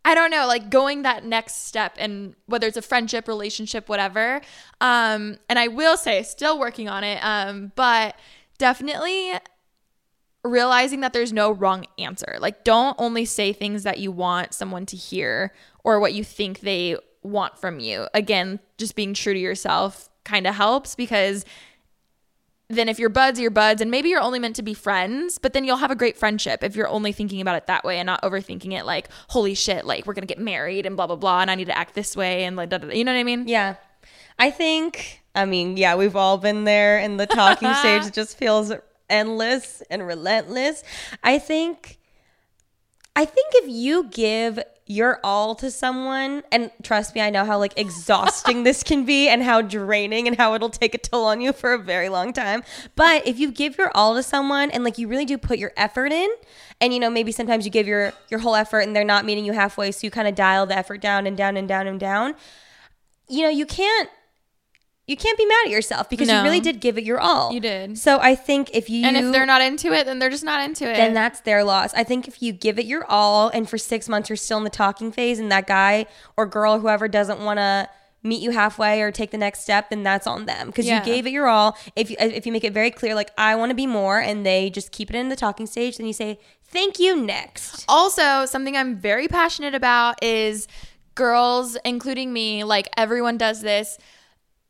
I 0.07 0.15
don't 0.15 0.31
know, 0.31 0.47
like 0.47 0.69
going 0.69 1.01
that 1.01 1.25
next 1.25 1.67
step 1.67 1.97
and 1.99 2.33
whether 2.45 2.65
it's 2.65 2.77
a 2.77 2.81
friendship, 2.81 3.27
relationship, 3.27 3.89
whatever. 3.89 4.39
Um 4.79 5.37
and 5.49 5.59
I 5.59 5.67
will 5.67 5.97
say 5.97 6.23
still 6.23 6.57
working 6.57 6.87
on 6.87 7.03
it. 7.03 7.19
Um 7.21 7.73
but 7.75 8.15
definitely 8.57 9.33
realizing 10.45 11.01
that 11.01 11.11
there's 11.11 11.33
no 11.33 11.51
wrong 11.51 11.85
answer. 11.99 12.37
Like 12.39 12.63
don't 12.63 12.95
only 12.97 13.25
say 13.25 13.51
things 13.51 13.83
that 13.83 13.99
you 13.99 14.13
want 14.13 14.53
someone 14.53 14.85
to 14.85 14.95
hear 14.95 15.51
or 15.83 15.99
what 15.99 16.13
you 16.13 16.23
think 16.23 16.61
they 16.61 16.95
want 17.21 17.57
from 17.57 17.81
you. 17.81 18.07
Again, 18.13 18.61
just 18.77 18.95
being 18.95 19.13
true 19.13 19.33
to 19.33 19.39
yourself 19.39 20.07
kind 20.23 20.47
of 20.47 20.55
helps 20.55 20.95
because 20.95 21.43
then 22.69 22.89
if 22.89 22.99
you're 22.99 23.09
buds, 23.09 23.39
you're 23.39 23.49
buds, 23.49 23.81
and 23.81 23.89
maybe 23.89 24.09
you're 24.09 24.21
only 24.21 24.39
meant 24.39 24.57
to 24.57 24.61
be 24.61 24.73
friends, 24.73 25.37
but 25.37 25.53
then 25.53 25.63
you'll 25.63 25.77
have 25.77 25.91
a 25.91 25.95
great 25.95 26.17
friendship 26.17 26.63
if 26.63 26.75
you're 26.75 26.87
only 26.87 27.13
thinking 27.13 27.39
about 27.39 27.55
it 27.55 27.67
that 27.67 27.85
way 27.85 27.97
and 27.97 28.05
not 28.05 28.21
overthinking 28.23 28.73
it 28.73 28.85
like, 28.85 29.07
holy 29.29 29.53
shit, 29.53 29.85
like 29.85 30.05
we're 30.05 30.13
gonna 30.13 30.27
get 30.27 30.39
married 30.39 30.85
and 30.85 30.97
blah 30.97 31.07
blah 31.07 31.15
blah, 31.15 31.41
and 31.41 31.49
I 31.49 31.55
need 31.55 31.67
to 31.67 31.77
act 31.77 31.95
this 31.95 32.15
way 32.15 32.43
and 32.43 32.55
like, 32.57 32.69
da, 32.69 32.77
da, 32.77 32.87
da. 32.87 32.93
you 32.93 33.05
know 33.05 33.13
what 33.13 33.19
I 33.19 33.23
mean? 33.23 33.47
Yeah. 33.47 33.75
I 34.37 34.51
think, 34.51 35.23
I 35.33 35.45
mean, 35.45 35.77
yeah, 35.77 35.95
we've 35.95 36.15
all 36.15 36.37
been 36.37 36.65
there, 36.65 36.99
and 36.99 37.19
the 37.19 37.25
talking 37.25 37.73
stage 37.79 38.11
just 38.11 38.37
feels 38.37 38.73
endless 39.09 39.81
and 39.89 40.05
relentless. 40.05 40.83
I 41.23 41.39
think, 41.39 41.99
I 43.15 43.25
think 43.25 43.47
if 43.55 43.69
you 43.69 44.03
give 44.09 44.59
your 44.87 45.19
all 45.23 45.55
to 45.55 45.69
someone, 45.69 46.43
and 46.51 46.71
trust 46.83 47.15
me, 47.15 47.21
I 47.21 47.29
know 47.29 47.45
how 47.45 47.59
like 47.59 47.77
exhausting 47.77 48.63
this 48.63 48.83
can 48.83 49.05
be 49.05 49.27
and 49.27 49.43
how 49.43 49.61
draining 49.61 50.27
and 50.27 50.37
how 50.37 50.53
it'll 50.53 50.69
take 50.69 50.95
a 50.95 50.97
toll 50.97 51.25
on 51.25 51.41
you 51.41 51.53
for 51.53 51.73
a 51.73 51.77
very 51.77 52.09
long 52.09 52.33
time. 52.33 52.63
But 52.95 53.27
if 53.27 53.39
you 53.39 53.51
give 53.51 53.77
your 53.77 53.91
all 53.95 54.15
to 54.15 54.23
someone 54.23 54.71
and 54.71 54.83
like 54.83 54.97
you 54.97 55.07
really 55.07 55.25
do 55.25 55.37
put 55.37 55.59
your 55.59 55.73
effort 55.77 56.11
in, 56.11 56.29
and 56.79 56.93
you 56.93 56.99
know 56.99 57.09
maybe 57.09 57.31
sometimes 57.31 57.65
you 57.65 57.71
give 57.71 57.87
your 57.87 58.13
your 58.29 58.39
whole 58.39 58.55
effort 58.55 58.81
and 58.81 58.95
they're 58.95 59.03
not 59.03 59.25
meeting 59.25 59.45
you 59.45 59.53
halfway, 59.53 59.91
so 59.91 60.05
you 60.05 60.11
kind 60.11 60.27
of 60.27 60.35
dial 60.35 60.65
the 60.65 60.77
effort 60.77 61.01
down 61.01 61.27
and 61.27 61.37
down 61.37 61.57
and 61.57 61.67
down 61.67 61.87
and 61.87 61.99
down 61.99 62.35
you 63.27 63.43
know, 63.43 63.49
you 63.49 63.65
can't 63.65 64.09
you 65.07 65.15
can't 65.17 65.37
be 65.37 65.45
mad 65.45 65.65
at 65.65 65.71
yourself 65.71 66.09
because 66.09 66.27
No. 66.27 66.37
you 66.37 66.43
really 66.43 66.59
did 66.59 66.79
give 66.81 66.97
it 66.97 67.03
your 67.05 67.19
all. 67.19 67.53
You 67.53 67.61
did. 67.61 67.97
So 67.97 68.19
I 68.19 68.35
think 68.35 68.69
if 68.73 68.89
you 68.89 69.05
And 69.05 69.15
if 69.15 69.31
they're 69.31 69.45
not 69.45 69.61
into 69.61 69.93
it, 69.93 70.05
then 70.05 70.19
they're 70.19 70.29
just 70.29 70.43
not 70.43 70.61
into 70.63 70.83
it. 70.89 70.95
then 70.97 71.13
that's 71.13 71.39
their 71.41 71.63
loss. 71.63 71.93
I 71.93 72.03
think 72.03 72.27
if 72.27 72.41
you 72.41 72.51
give 72.51 72.77
it 72.77 72.85
your 72.85 73.05
all 73.09 73.47
and 73.49 73.69
for 73.69 73.77
6 73.77 74.09
months 74.09 74.29
you're 74.29 74.35
still 74.35 74.57
in 74.57 74.63
the 74.65 74.69
talking 74.69 75.11
phase 75.13 75.39
and 75.39 75.49
that 75.51 75.65
guy 75.65 76.05
or 76.35 76.45
girl 76.45 76.73
or 76.75 76.79
whoever 76.79 77.07
doesn't 77.07 77.39
want 77.39 77.57
to 77.57 77.87
meet 78.23 78.41
you 78.41 78.51
halfway 78.51 79.01
or 79.01 79.09
take 79.11 79.31
the 79.31 79.37
next 79.37 79.61
step 79.61 79.89
then 79.89 80.03
that's 80.03 80.27
on 80.27 80.45
them 80.45 80.67
because 80.67 80.85
Yeah. 80.85 80.99
you 80.99 81.05
gave 81.05 81.25
it 81.25 81.29
your 81.29 81.47
all. 81.47 81.77
If 81.95 82.09
you 82.11 82.17
uh, 82.19 82.25
if 82.25 82.45
you 82.45 82.51
make 82.51 82.65
it 82.65 82.73
very 82.73 82.91
clear 82.91 83.15
like 83.15 83.31
I 83.37 83.55
want 83.55 83.69
to 83.69 83.75
be 83.75 83.87
more 83.87 84.19
and 84.19 84.45
they 84.45 84.69
just 84.69 84.91
keep 84.91 85.09
it 85.09 85.15
in 85.15 85.29
the 85.29 85.35
talking 85.37 85.67
stage 85.67 85.95
then 85.97 86.05
you 86.07 86.13
say 86.13 86.37
thank 86.65 86.99
you 86.99 87.15
next. 87.15 87.85
Also, 87.87 88.45
something 88.45 88.75
I'm 88.75 88.97
very 88.97 89.29
passionate 89.29 89.73
about 89.73 90.21
is 90.21 90.67
girls, 91.15 91.77
including 91.85 92.33
me, 92.33 92.63
like 92.65 92.89
everyone 92.97 93.37
does 93.37 93.61
this. 93.61 93.97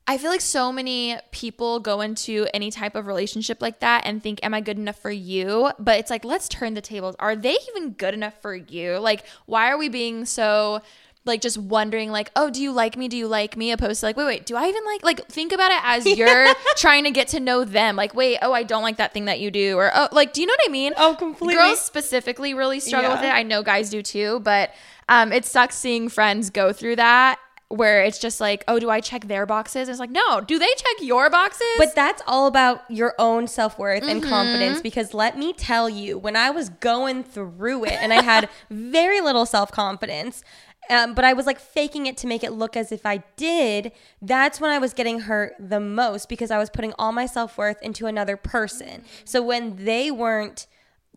I 0.10 0.18
feel 0.18 0.32
like 0.32 0.42
so 0.42 0.72
many 0.72 1.18
people 1.32 1.82
go 1.82 2.00
into 2.00 2.48
any 2.54 2.72
type 2.72 2.96
of 2.96 3.08
relationship 3.08 3.62
like 3.62 3.82
that 3.82 4.06
and 4.06 4.24
think, 4.24 4.40
Am 4.42 4.54
I 4.54 4.62
good 4.62 4.78
enough 4.78 4.98
for 5.00 5.12
you? 5.12 5.72
But 5.78 6.00
it's 6.00 6.10
like, 6.10 6.24
let's 6.24 6.48
turn 6.48 6.76
the 6.76 6.82
tables. 6.82 7.16
Are 7.20 7.36
they 7.36 7.58
even 7.70 7.92
good 7.92 8.14
enough 8.14 8.42
for 8.42 8.56
you? 8.56 8.98
Like, 9.00 9.26
why 9.46 9.70
are 9.70 9.78
we 9.78 9.90
being 9.90 10.26
so 10.26 10.82
like 11.26 11.42
just 11.42 11.58
wondering 11.58 12.10
like 12.10 12.32
oh 12.38 12.50
do 12.50 12.62
you 12.62 12.72
like 12.72 12.96
me 12.96 13.10
do 13.10 13.18
you 13.18 13.28
like 13.28 13.58
me 13.58 13.74
opposed 13.74 14.00
to 14.00 14.06
like 14.06 14.16
wait 14.16 14.24
wait 14.26 14.46
do 14.46 14.56
i 14.56 14.66
even 14.66 14.82
like 14.86 15.04
like 15.04 15.28
think 15.28 15.52
about 15.52 15.72
it 15.72 15.82
as 15.84 16.06
you're 16.18 16.48
trying 16.78 17.04
to 17.04 17.12
get 17.12 17.28
to 17.28 17.40
know 17.42 17.66
them 17.66 17.98
like 17.98 18.16
wait 18.16 18.38
oh 18.42 18.54
i 18.54 18.64
don't 18.64 18.82
like 18.82 18.96
that 18.96 19.12
thing 19.14 19.26
that 19.26 19.42
you 19.42 19.52
do 19.52 19.76
or 19.78 19.92
oh 19.94 20.08
like 20.14 20.32
do 20.32 20.40
you 20.40 20.48
know 20.48 20.54
what 20.58 20.70
i 20.70 20.72
mean 20.72 20.94
Oh, 20.96 21.16
completely. 21.20 21.56
girls 21.56 21.82
specifically 21.82 22.54
really 22.54 22.80
struggle 22.80 23.12
with 23.12 23.24
it 23.24 23.34
i 23.34 23.44
know 23.44 23.62
guys 23.62 23.90
do 23.90 24.02
too 24.02 24.40
but 24.40 24.72
um 25.10 25.34
it 25.34 25.44
sucks 25.44 25.76
seeing 25.76 26.08
friends 26.08 26.50
go 26.50 26.72
through 26.72 26.96
that 26.96 27.40
where 27.70 28.02
it's 28.02 28.18
just 28.18 28.40
like 28.40 28.64
oh 28.68 28.80
do 28.80 28.90
i 28.90 29.02
check 29.02 29.28
their 29.28 29.46
boxes? 29.46 29.90
It's 29.90 30.00
like 30.00 30.10
no 30.10 30.42
do 30.42 30.58
they 30.58 30.70
check 30.78 31.02
your 31.02 31.30
boxes? 31.30 31.68
But 31.78 31.96
that's 31.96 32.22
all 32.28 32.48
about 32.48 32.90
your 32.90 33.14
own 33.20 33.48
self 33.48 33.78
worth 33.78 34.04
and 34.04 34.24
confidence 34.24 34.82
because 34.82 35.14
let 35.14 35.38
me 35.38 35.54
tell 35.54 35.90
you, 35.90 36.18
when 36.18 36.36
I 36.36 36.50
was 36.50 36.70
going 36.70 37.24
through 37.24 37.86
it 37.86 37.94
and 37.94 38.14
I 38.14 38.22
had 38.22 38.50
very 38.70 39.22
little 39.22 39.46
self 39.46 39.72
confidence, 39.72 40.44
um, 40.90 41.14
but 41.14 41.26
I 41.26 41.34
was 41.34 41.46
like 41.46 41.60
faking 41.60 42.06
it 42.06 42.18
to 42.18 42.28
make 42.28 42.44
it 42.44 42.52
look 42.52 42.78
as 42.78 42.92
if 42.92 43.06
I 43.06 43.24
did, 43.36 43.92
that's 44.22 44.62
when 44.62 44.72
I 44.72 44.80
was 44.80 44.94
getting 44.94 45.22
hurt 45.22 45.56
the 45.60 45.80
most 45.80 46.30
because 46.30 46.52
I 46.52 46.58
was 46.58 46.70
putting 46.70 46.94
all 46.98 47.12
my 47.12 47.26
self 47.26 47.58
worth 47.58 47.82
into 47.82 48.08
another 48.08 48.38
person. 48.38 49.04
So 49.26 49.42
when 49.42 49.84
they 49.84 50.12
weren't 50.12 50.68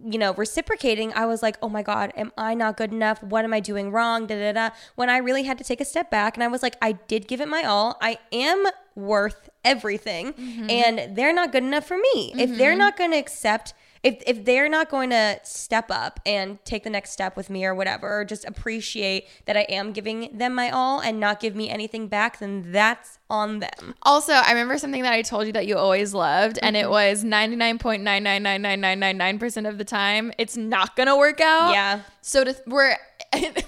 you 0.05 0.19
know, 0.19 0.35
reciprocating, 0.35 1.13
I 1.15 1.27
was 1.27 1.43
like, 1.43 1.57
oh 1.63 1.69
my 1.69 1.83
God, 1.83 2.13
am 2.17 2.33
I 2.37 2.55
not 2.55 2.77
good 2.77 2.93
enough? 2.93 3.23
What 3.23 3.45
am 3.45 3.53
I 3.53 3.61
doing 3.61 3.91
wrong? 3.91 4.27
Da 4.27 4.37
da 4.37 4.53
da. 4.53 4.75
When 4.95 5.11
I 5.11 5.19
really 5.19 5.43
had 5.43 5.59
to 5.59 5.65
take 5.65 5.81
a 5.81 5.85
step 5.85 6.11
back 6.11 6.37
and 6.37 6.45
I 6.45 6.49
was 6.49 6.63
like, 6.63 6.77
I 6.81 6.93
did 6.93 7.29
give 7.29 7.41
it 7.41 7.49
my 7.49 7.65
all. 7.65 7.99
I 8.01 8.19
am 8.33 8.67
worth 8.95 9.49
everything. 9.65 10.33
Mm-hmm. 10.33 10.71
And 10.71 11.17
they're 11.17 11.33
not 11.33 11.53
good 11.53 11.63
enough 11.63 11.87
for 11.87 11.97
me. 11.97 12.33
If 12.37 12.57
they're 12.57 12.71
mm-hmm. 12.71 12.79
not 12.79 12.97
going 12.97 13.11
to 13.13 13.19
accept, 13.19 13.75
if, 14.03 14.23
if 14.27 14.45
they're 14.47 14.69
not 14.69 14.89
going 14.91 15.11
to 15.11 15.39
step 15.45 15.91
up 15.91 16.21
and 16.25 16.59
take 16.65 16.85
the 16.85 16.91
next 16.91 17.11
step 17.11 17.37
with 17.37 17.51
me 17.51 17.67
or 17.67 17.75
whatever, 17.75 18.21
or 18.21 18.25
just 18.25 18.47
appreciate 18.47 19.27
that 19.45 19.59
I 19.59 19.67
am 19.69 19.93
giving 19.93 20.31
them 20.37 20.55
my 20.55 20.71
all 20.71 21.01
and 21.01 21.21
not 21.21 21.39
give 21.39 21.55
me 21.55 21.69
anything 21.69 22.09
back, 22.09 22.39
then 22.39 22.73
that's 22.73 23.19
on 23.29 23.59
them. 23.59 23.95
Also, 24.03 24.33
I 24.33 24.49
remember 24.51 24.79
something 24.79 25.03
that 25.03 25.13
I 25.13 25.21
told 25.23 25.47
you 25.47 25.53
that 25.53 25.67
you 25.67 25.77
always 25.77 26.15
loved, 26.15 26.59
and 26.63 26.77
Mm-hmm. 26.77 26.85
it 26.87 26.91
was 26.91 27.25
99.9999999% 27.25 29.69
of 29.69 29.79
the 29.79 29.85
time, 29.85 30.33
it's 30.39 30.57
not 30.57 30.97
gonna 30.97 31.17
work 31.17 31.41
out. 31.41 31.73
Yeah. 31.73 32.01
So 32.23 32.45
to, 32.45 32.57
we're 32.67 32.97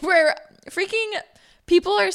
we're 0.02 0.34
freaking 0.70 1.12
people 1.66 1.92
are 1.92 2.10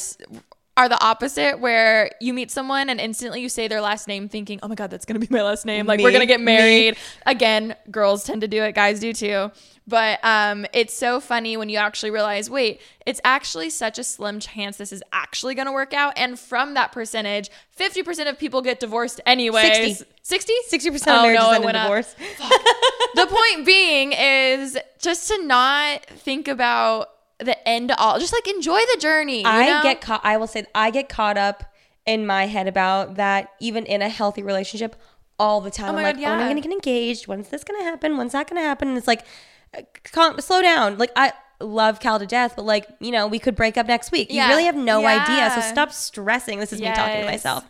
are 0.78 0.88
the 0.88 1.02
opposite 1.04 1.58
where 1.58 2.10
you 2.20 2.32
meet 2.32 2.50
someone 2.52 2.88
and 2.88 3.00
instantly 3.00 3.40
you 3.42 3.48
say 3.48 3.66
their 3.66 3.80
last 3.80 4.06
name 4.06 4.28
thinking, 4.28 4.60
"Oh 4.62 4.68
my 4.68 4.76
god, 4.76 4.90
that's 4.90 5.04
going 5.04 5.20
to 5.20 5.26
be 5.26 5.32
my 5.34 5.42
last 5.42 5.66
name." 5.66 5.86
Like 5.86 6.00
we're 6.00 6.10
going 6.12 6.20
to 6.20 6.26
get 6.26 6.38
Me. 6.40 6.46
married. 6.56 6.96
Again, 7.26 7.74
girls 7.90 8.22
tend 8.24 8.40
to 8.42 8.48
do 8.48 8.62
it, 8.62 8.74
guys 8.76 9.00
do 9.00 9.12
too. 9.12 9.50
But 9.88 10.20
um 10.22 10.66
it's 10.72 10.94
so 10.94 11.18
funny 11.18 11.56
when 11.56 11.68
you 11.68 11.78
actually 11.78 12.10
realize, 12.12 12.48
"Wait, 12.48 12.80
it's 13.06 13.20
actually 13.24 13.70
such 13.70 13.98
a 13.98 14.04
slim 14.04 14.38
chance 14.38 14.76
this 14.76 14.92
is 14.92 15.02
actually 15.12 15.54
going 15.56 15.66
to 15.66 15.72
work 15.72 15.92
out." 15.92 16.12
And 16.16 16.38
from 16.38 16.74
that 16.74 16.92
percentage, 16.92 17.50
50% 17.78 18.28
of 18.28 18.38
people 18.38 18.62
get 18.62 18.78
divorced 18.80 19.20
anyway. 19.26 19.90
60. 19.96 20.04
60? 20.22 20.52
60% 20.70 20.94
of 20.94 21.02
Oh, 21.08 21.22
marriages 21.22 21.42
no, 21.44 21.50
end 21.52 21.64
in 21.64 21.72
divorce. 21.72 22.14
the 23.14 23.26
point 23.26 23.66
being 23.66 24.12
is 24.12 24.78
just 25.00 25.28
to 25.28 25.42
not 25.44 26.04
think 26.04 26.48
about 26.48 27.08
the 27.38 27.68
end 27.68 27.92
all 27.92 28.18
just 28.18 28.32
like 28.32 28.48
enjoy 28.48 28.78
the 28.94 28.98
journey 29.00 29.40
you 29.40 29.46
I 29.46 29.66
know? 29.66 29.82
get 29.82 30.00
caught. 30.00 30.20
I 30.24 30.36
will 30.36 30.46
say 30.46 30.66
I 30.74 30.90
get 30.90 31.08
caught 31.08 31.38
up 31.38 31.64
in 32.04 32.26
my 32.26 32.46
head 32.46 32.66
about 32.66 33.16
that, 33.16 33.52
even 33.60 33.84
in 33.84 34.00
a 34.02 34.08
healthy 34.08 34.42
relationship, 34.42 34.96
all 35.38 35.60
the 35.60 35.70
time. 35.70 35.90
Oh 35.90 35.92
my 35.92 35.98
I'm 35.98 36.04
like, 36.04 36.16
God, 36.16 36.22
when 36.22 36.30
am 36.32 36.38
I 36.38 36.40
yeah. 36.40 36.48
going 36.48 36.62
to 36.62 36.68
get 36.68 36.72
engaged? 36.72 37.28
When's 37.28 37.48
this 37.50 37.64
going 37.64 37.78
to 37.80 37.84
happen? 37.84 38.16
When's 38.16 38.32
that 38.32 38.48
going 38.48 38.60
to 38.60 38.66
happen? 38.66 38.88
And 38.88 38.96
it's 38.96 39.06
like, 39.06 39.24
uh, 39.76 39.82
calm, 40.04 40.40
slow 40.40 40.62
down. 40.62 40.98
Like 40.98 41.10
I 41.16 41.32
love 41.60 42.00
Cal 42.00 42.18
to 42.18 42.26
death, 42.26 42.54
but 42.56 42.64
like 42.64 42.88
you 43.00 43.10
know, 43.10 43.26
we 43.26 43.38
could 43.38 43.54
break 43.54 43.76
up 43.76 43.86
next 43.86 44.12
week. 44.12 44.28
Yeah. 44.30 44.44
You 44.44 44.50
really 44.50 44.64
have 44.64 44.76
no 44.76 45.04
idea. 45.06 45.50
So 45.54 45.60
stop 45.60 45.92
stressing. 45.92 46.58
This 46.58 46.72
is 46.72 46.80
me 46.80 46.92
talking 46.92 47.20
to 47.20 47.26
myself. 47.26 47.64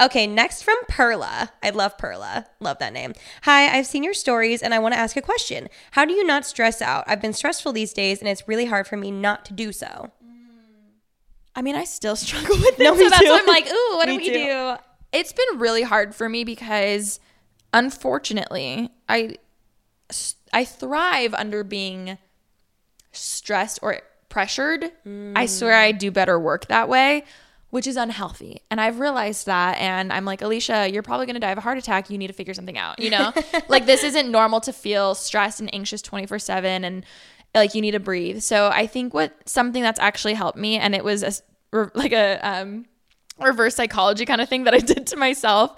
Okay, 0.00 0.26
next 0.26 0.62
from 0.62 0.76
Perla. 0.88 1.52
I 1.62 1.70
love 1.70 1.96
Perla. 1.98 2.46
Love 2.60 2.78
that 2.78 2.92
name. 2.92 3.12
Hi, 3.42 3.76
I've 3.76 3.86
seen 3.86 4.02
your 4.02 4.14
stories 4.14 4.62
and 4.62 4.74
I 4.74 4.78
want 4.78 4.94
to 4.94 4.98
ask 4.98 5.16
a 5.16 5.22
question. 5.22 5.68
How 5.92 6.04
do 6.04 6.12
you 6.12 6.26
not 6.26 6.44
stress 6.44 6.82
out? 6.82 7.04
I've 7.06 7.20
been 7.20 7.32
stressful 7.32 7.72
these 7.72 7.92
days 7.92 8.20
and 8.20 8.28
it's 8.28 8.48
really 8.48 8.64
hard 8.66 8.86
for 8.86 8.96
me 8.96 9.10
not 9.10 9.44
to 9.46 9.52
do 9.52 9.70
so. 9.70 10.10
I 11.54 11.62
mean, 11.62 11.76
I 11.76 11.84
still 11.84 12.16
struggle 12.16 12.56
with 12.56 12.80
it. 12.80 12.82
No, 12.82 12.96
so 12.96 13.08
that's 13.08 13.22
too. 13.22 13.28
why 13.28 13.38
I'm 13.38 13.46
like, 13.46 13.68
ooh, 13.68 13.96
what 13.96 14.06
do 14.06 14.16
we 14.16 14.26
too. 14.26 14.32
do? 14.32 14.74
It's 15.12 15.32
been 15.32 15.58
really 15.58 15.82
hard 15.82 16.14
for 16.14 16.28
me 16.28 16.42
because 16.44 17.20
unfortunately, 17.72 18.90
I 19.08 19.36
I 20.52 20.64
thrive 20.64 21.34
under 21.34 21.64
being 21.64 22.18
stressed 23.12 23.78
or 23.82 24.00
pressured. 24.28 24.90
I 25.36 25.46
swear 25.46 25.74
I 25.74 25.92
do 25.92 26.10
better 26.10 26.38
work 26.38 26.66
that 26.66 26.88
way, 26.88 27.24
which 27.70 27.86
is 27.86 27.96
unhealthy. 27.96 28.62
And 28.70 28.80
I've 28.80 28.98
realized 28.98 29.46
that 29.46 29.78
and 29.78 30.12
I'm 30.12 30.24
like, 30.24 30.40
"Alisha, 30.40 30.92
you're 30.92 31.02
probably 31.02 31.26
going 31.26 31.34
to 31.34 31.40
die 31.40 31.50
of 31.50 31.58
a 31.58 31.62
heart 31.62 31.78
attack. 31.78 32.10
You 32.10 32.18
need 32.18 32.28
to 32.28 32.32
figure 32.32 32.54
something 32.54 32.78
out." 32.78 32.98
You 32.98 33.10
know? 33.10 33.32
like 33.68 33.86
this 33.86 34.02
isn't 34.02 34.30
normal 34.30 34.60
to 34.62 34.72
feel 34.72 35.14
stressed 35.14 35.60
and 35.60 35.72
anxious 35.74 36.02
24/7 36.02 36.84
and 36.84 37.04
like 37.54 37.74
you 37.74 37.82
need 37.82 37.90
to 37.90 38.00
breathe. 38.00 38.40
So 38.40 38.70
I 38.72 38.86
think 38.86 39.12
what 39.12 39.36
something 39.46 39.82
that's 39.82 40.00
actually 40.00 40.34
helped 40.34 40.58
me 40.58 40.78
and 40.78 40.94
it 40.94 41.04
was 41.04 41.22
a, 41.22 41.90
like 41.94 42.12
a 42.12 42.38
um 42.42 42.86
reverse 43.38 43.74
psychology 43.74 44.24
kind 44.24 44.40
of 44.40 44.48
thing 44.48 44.64
that 44.64 44.74
I 44.74 44.78
did 44.92 45.06
to 45.08 45.16
myself 45.16 45.76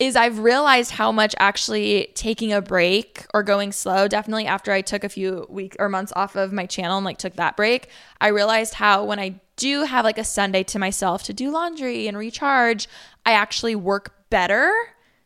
is 0.00 0.16
I've 0.16 0.38
realized 0.38 0.92
how 0.92 1.12
much 1.12 1.34
actually 1.38 2.10
taking 2.14 2.54
a 2.54 2.62
break 2.62 3.26
or 3.34 3.42
going 3.42 3.70
slow, 3.70 4.08
definitely 4.08 4.46
after 4.46 4.72
I 4.72 4.80
took 4.80 5.04
a 5.04 5.10
few 5.10 5.46
weeks 5.50 5.76
or 5.78 5.90
months 5.90 6.10
off 6.16 6.36
of 6.36 6.54
my 6.54 6.64
channel 6.64 6.96
and 6.96 7.04
like 7.04 7.18
took 7.18 7.36
that 7.36 7.54
break, 7.54 7.88
I 8.18 8.28
realized 8.28 8.74
how 8.74 9.04
when 9.04 9.18
I 9.18 9.40
do 9.56 9.82
have 9.82 10.06
like 10.06 10.16
a 10.16 10.24
Sunday 10.24 10.62
to 10.64 10.78
myself 10.78 11.22
to 11.24 11.34
do 11.34 11.50
laundry 11.50 12.08
and 12.08 12.16
recharge, 12.16 12.88
I 13.26 13.32
actually 13.32 13.76
work 13.76 14.14
better. 14.30 14.72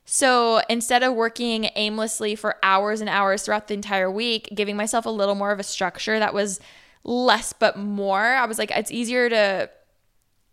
So 0.06 0.60
instead 0.68 1.04
of 1.04 1.14
working 1.14 1.70
aimlessly 1.76 2.34
for 2.34 2.56
hours 2.64 3.00
and 3.00 3.08
hours 3.08 3.42
throughout 3.42 3.68
the 3.68 3.74
entire 3.74 4.10
week, 4.10 4.48
giving 4.56 4.76
myself 4.76 5.06
a 5.06 5.10
little 5.10 5.36
more 5.36 5.52
of 5.52 5.60
a 5.60 5.64
structure 5.64 6.18
that 6.18 6.34
was 6.34 6.58
less 7.04 7.52
but 7.52 7.78
more, 7.78 8.24
I 8.24 8.44
was 8.46 8.58
like, 8.58 8.72
it's 8.72 8.90
easier 8.90 9.28
to 9.28 9.70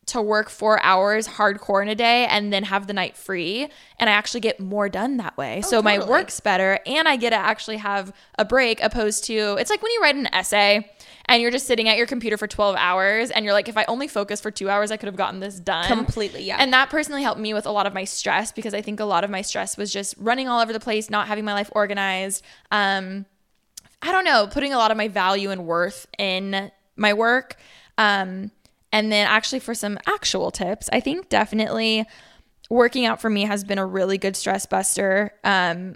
to 0.07 0.21
work 0.21 0.49
four 0.49 0.81
hours 0.81 1.27
hardcore 1.27 1.81
in 1.81 1.87
a 1.87 1.95
day 1.95 2.25
and 2.25 2.51
then 2.51 2.63
have 2.63 2.87
the 2.87 2.93
night 2.93 3.15
free. 3.15 3.69
And 3.99 4.09
I 4.09 4.13
actually 4.13 4.39
get 4.39 4.59
more 4.59 4.89
done 4.89 5.17
that 5.17 5.37
way. 5.37 5.61
so 5.61 5.81
my 5.81 6.03
work's 6.03 6.39
better 6.39 6.79
and 6.85 7.07
I 7.07 7.15
get 7.15 7.29
to 7.29 7.35
actually 7.35 7.77
have 7.77 8.11
a 8.37 8.43
break 8.43 8.81
opposed 8.83 9.25
to 9.25 9.57
it's 9.59 9.69
like 9.69 9.81
when 9.81 9.91
you 9.91 10.01
write 10.01 10.15
an 10.15 10.27
essay 10.33 10.89
and 11.25 11.41
you're 11.41 11.51
just 11.51 11.67
sitting 11.67 11.87
at 11.87 11.97
your 11.97 12.07
computer 12.07 12.35
for 12.35 12.47
12 12.47 12.75
hours 12.77 13.29
and 13.29 13.45
you're 13.45 13.53
like, 13.53 13.69
if 13.69 13.77
I 13.77 13.85
only 13.87 14.07
focus 14.07 14.41
for 14.41 14.49
two 14.49 14.69
hours, 14.69 14.91
I 14.91 14.97
could 14.97 15.07
have 15.07 15.15
gotten 15.15 15.39
this 15.39 15.59
done. 15.59 15.87
Completely, 15.87 16.43
yeah. 16.43 16.57
And 16.59 16.73
that 16.73 16.89
personally 16.89 17.21
helped 17.21 17.39
me 17.39 17.53
with 17.53 17.65
a 17.65 17.71
lot 17.71 17.85
of 17.85 17.93
my 17.93 18.03
stress 18.03 18.51
because 18.51 18.73
I 18.73 18.81
think 18.81 18.99
a 18.99 19.05
lot 19.05 19.23
of 19.23 19.29
my 19.29 19.41
stress 19.41 19.77
was 19.77 19.93
just 19.93 20.15
running 20.17 20.47
all 20.49 20.59
over 20.61 20.73
the 20.73 20.79
place, 20.79 21.09
not 21.09 21.27
having 21.27 21.45
my 21.45 21.53
life 21.53 21.69
organized. 21.73 22.43
Um, 22.71 23.25
I 24.01 24.11
don't 24.11 24.25
know, 24.25 24.47
putting 24.47 24.73
a 24.73 24.77
lot 24.77 24.89
of 24.89 24.97
my 24.97 25.07
value 25.07 25.51
and 25.51 25.67
worth 25.67 26.07
in 26.17 26.71
my 26.95 27.13
work. 27.13 27.55
Um, 27.97 28.51
and 28.91 29.11
then 29.11 29.27
actually 29.27 29.59
for 29.59 29.73
some 29.73 29.97
actual 30.07 30.51
tips, 30.51 30.89
I 30.91 30.99
think 30.99 31.29
definitely 31.29 32.05
working 32.69 33.05
out 33.05 33.19
for 33.21 33.29
me 33.29 33.43
has 33.43 33.63
been 33.63 33.77
a 33.77 33.85
really 33.85 34.17
good 34.17 34.35
stress 34.35 34.65
buster. 34.65 35.33
Um, 35.43 35.95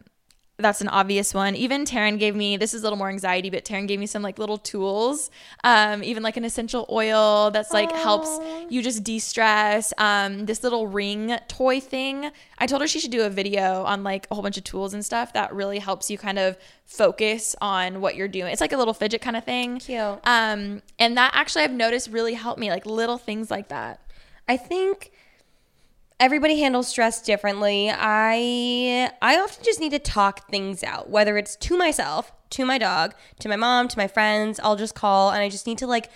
that's 0.57 0.79
an 0.79 0.87
obvious 0.87 1.33
one. 1.33 1.53
Even 1.55 1.83
Taryn 1.83 2.17
gave 2.17 2.35
me 2.35 2.55
this 2.55 2.73
is 2.73 2.81
a 2.81 2.85
little 2.85 2.97
more 2.97 3.09
anxiety, 3.09 3.49
but 3.49 3.65
Taryn 3.65 3.87
gave 3.87 3.99
me 3.99 4.05
some 4.05 4.21
like 4.21 4.39
little 4.39 4.57
tools, 4.57 5.29
um, 5.63 6.03
even 6.03 6.23
like 6.23 6.37
an 6.37 6.45
essential 6.45 6.85
oil 6.89 7.51
that's 7.51 7.73
like 7.73 7.91
helps 7.91 8.39
you 8.69 8.81
just 8.81 9.03
de-stress. 9.03 9.93
Um, 9.97 10.45
this 10.45 10.63
little 10.63 10.87
ring 10.87 11.37
toy 11.47 11.79
thing. 11.81 12.31
I 12.57 12.67
told 12.67 12.81
her 12.81 12.87
she 12.87 12.99
should 12.99 13.11
do 13.11 13.23
a 13.23 13.29
video 13.29 13.83
on 13.83 14.03
like 14.03 14.27
a 14.31 14.35
whole 14.35 14.43
bunch 14.43 14.57
of 14.57 14.63
tools 14.63 14.93
and 14.93 15.03
stuff 15.03 15.33
that 15.33 15.53
really 15.53 15.79
helps 15.79 16.09
you 16.09 16.17
kind 16.17 16.39
of 16.39 16.57
focus 16.85 17.55
on 17.59 17.99
what 17.99 18.15
you're 18.15 18.29
doing. 18.29 18.51
It's 18.51 18.61
like 18.61 18.73
a 18.73 18.77
little 18.77 18.93
fidget 18.93 19.21
kind 19.21 19.35
of 19.35 19.43
thing. 19.43 19.79
Cute. 19.79 20.19
Um, 20.23 20.81
and 20.97 21.17
that 21.17 21.31
actually 21.33 21.63
I've 21.63 21.71
noticed 21.71 22.09
really 22.09 22.33
helped 22.33 22.59
me, 22.59 22.69
like 22.69 22.85
little 22.85 23.17
things 23.17 23.51
like 23.51 23.67
that. 23.69 23.99
I 24.47 24.57
think 24.57 25.11
everybody 26.19 26.59
handles 26.59 26.87
stress 26.87 27.21
differently. 27.21 27.91
I 27.91 29.11
I 29.21 29.37
often 29.39 29.63
just 29.63 29.79
need 29.79 29.91
to 29.91 29.99
talk 29.99 30.49
things 30.49 30.83
out, 30.83 31.09
whether 31.09 31.37
it's 31.37 31.55
to 31.57 31.77
myself, 31.77 32.31
to 32.51 32.65
my 32.65 32.77
dog, 32.77 33.13
to 33.39 33.49
my 33.49 33.55
mom, 33.55 33.87
to 33.89 33.97
my 33.97 34.07
friends. 34.07 34.59
I'll 34.63 34.75
just 34.75 34.95
call 34.95 35.31
and 35.31 35.41
I 35.41 35.49
just 35.49 35.67
need 35.67 35.77
to 35.79 35.87
like 35.87 36.09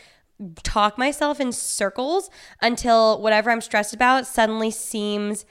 talk 0.64 0.98
myself 0.98 1.40
in 1.40 1.52
circles 1.52 2.30
until 2.62 3.22
whatever 3.22 3.52
I'm 3.52 3.62
stressed 3.62 3.94
about 3.94 4.26
suddenly 4.26 4.72
seems 4.72 5.46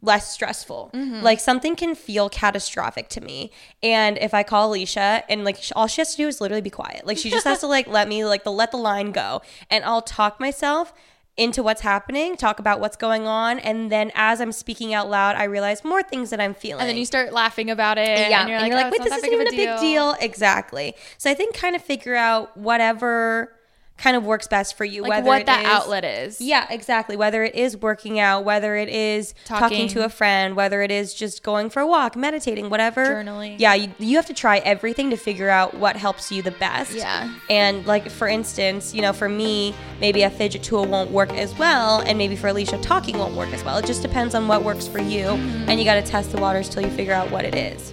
less 0.00 0.32
stressful. 0.32 0.90
Mm-hmm. 0.94 1.22
Like 1.22 1.40
something 1.40 1.74
can 1.74 1.94
feel 1.94 2.28
catastrophic 2.28 3.08
to 3.10 3.20
me. 3.20 3.50
And 3.82 4.16
if 4.18 4.32
I 4.32 4.44
call 4.44 4.70
Alisha 4.70 5.24
and 5.28 5.44
like 5.44 5.58
all 5.74 5.88
she 5.88 6.00
has 6.00 6.12
to 6.12 6.16
do 6.16 6.28
is 6.28 6.40
literally 6.40 6.62
be 6.62 6.70
quiet. 6.70 7.06
Like 7.06 7.18
she 7.18 7.30
just 7.30 7.44
has 7.44 7.60
to 7.60 7.66
like 7.66 7.88
let 7.88 8.08
me 8.08 8.24
like 8.24 8.44
the 8.44 8.52
let 8.52 8.70
the 8.70 8.76
line 8.76 9.12
go 9.12 9.42
and 9.70 9.84
I'll 9.84 10.02
talk 10.02 10.38
myself 10.38 10.94
into 11.38 11.62
what's 11.62 11.80
happening, 11.80 12.36
talk 12.36 12.58
about 12.58 12.80
what's 12.80 12.96
going 12.96 13.26
on, 13.26 13.58
and 13.60 13.90
then 13.90 14.10
as 14.14 14.40
I'm 14.40 14.52
speaking 14.52 14.92
out 14.92 15.08
loud, 15.08 15.36
I 15.36 15.44
realize 15.44 15.84
more 15.84 16.02
things 16.02 16.30
that 16.30 16.40
I'm 16.40 16.52
feeling. 16.52 16.80
And 16.80 16.90
then 16.90 16.96
you 16.96 17.06
start 17.06 17.32
laughing 17.32 17.70
about 17.70 17.96
it. 17.96 18.28
yeah, 18.28 18.40
And 18.40 18.50
you're 18.50 18.60
like, 18.60 18.72
oh, 18.72 18.90
wait, 18.90 19.02
this 19.02 19.12
isn't 19.14 19.32
even 19.32 19.46
a 19.46 19.50
big 19.52 19.78
deal. 19.80 20.14
Exactly. 20.20 20.94
So 21.16 21.30
I 21.30 21.34
think 21.34 21.54
kind 21.54 21.76
of 21.76 21.82
figure 21.82 22.16
out 22.16 22.56
whatever 22.56 23.54
kind 23.98 24.16
of 24.16 24.24
works 24.24 24.46
best 24.46 24.76
for 24.76 24.84
you, 24.84 25.02
Like 25.02 25.10
whether 25.10 25.26
what 25.26 25.40
it 25.40 25.46
that 25.46 25.64
is- 25.64 25.68
outlet 25.70 26.04
is. 26.04 26.40
Yeah, 26.40 26.66
exactly. 26.70 27.16
Whether 27.16 27.42
it 27.44 27.54
is 27.56 27.76
working 27.76 28.18
out, 28.20 28.44
whether 28.44 28.76
it 28.76 28.88
is 28.88 29.34
talking, 29.44 29.68
Talking. 29.68 29.88
to 29.88 30.04
a 30.04 30.08
friend, 30.08 30.54
whether 30.56 30.82
it 30.82 30.90
is 30.92 31.12
just 31.14 31.42
going 31.42 31.68
for 31.68 31.80
a 31.80 31.86
walk, 31.86 32.14
meditating, 32.16 32.70
whatever. 32.70 33.04
Journaling. 33.06 33.56
Yeah, 33.58 33.74
you, 33.74 33.90
you 33.98 34.14
have 34.16 34.26
to 34.26 34.34
try 34.34 34.58
everything 34.58 35.10
to 35.10 35.16
figure 35.16 35.50
out 35.50 35.74
what 35.74 35.96
helps 35.96 36.30
you 36.30 36.42
the 36.42 36.52
best. 36.52 36.94
Yeah. 36.94 37.32
And 37.50 37.84
like 37.86 38.08
for 38.08 38.28
instance, 38.28 38.94
you 38.94 39.02
know, 39.02 39.12
for 39.12 39.28
me, 39.28 39.74
maybe 40.00 40.22
a 40.22 40.30
fidget 40.30 40.62
tool 40.62 40.84
won't 40.86 41.10
work 41.10 41.32
as 41.34 41.58
well, 41.58 42.00
and 42.00 42.16
maybe 42.16 42.36
for 42.36 42.48
Alisha, 42.48 42.80
talking 42.80 43.18
won't 43.18 43.34
work 43.34 43.52
as 43.52 43.64
well. 43.64 43.78
It 43.78 43.84
just 43.86 44.02
depends 44.02 44.34
on 44.36 44.46
what 44.48 44.62
works 44.62 44.86
for 44.86 45.00
you, 45.00 45.24
Mm-hmm. 45.24 45.68
and 45.70 45.78
you 45.80 45.84
got 45.84 45.96
to 45.96 46.02
test 46.08 46.30
the 46.30 46.38
waters 46.40 46.68
till 46.68 46.82
you 46.82 46.90
figure 46.90 47.12
out 47.12 47.30
what 47.32 47.44
it 47.44 47.54
is. 47.54 47.92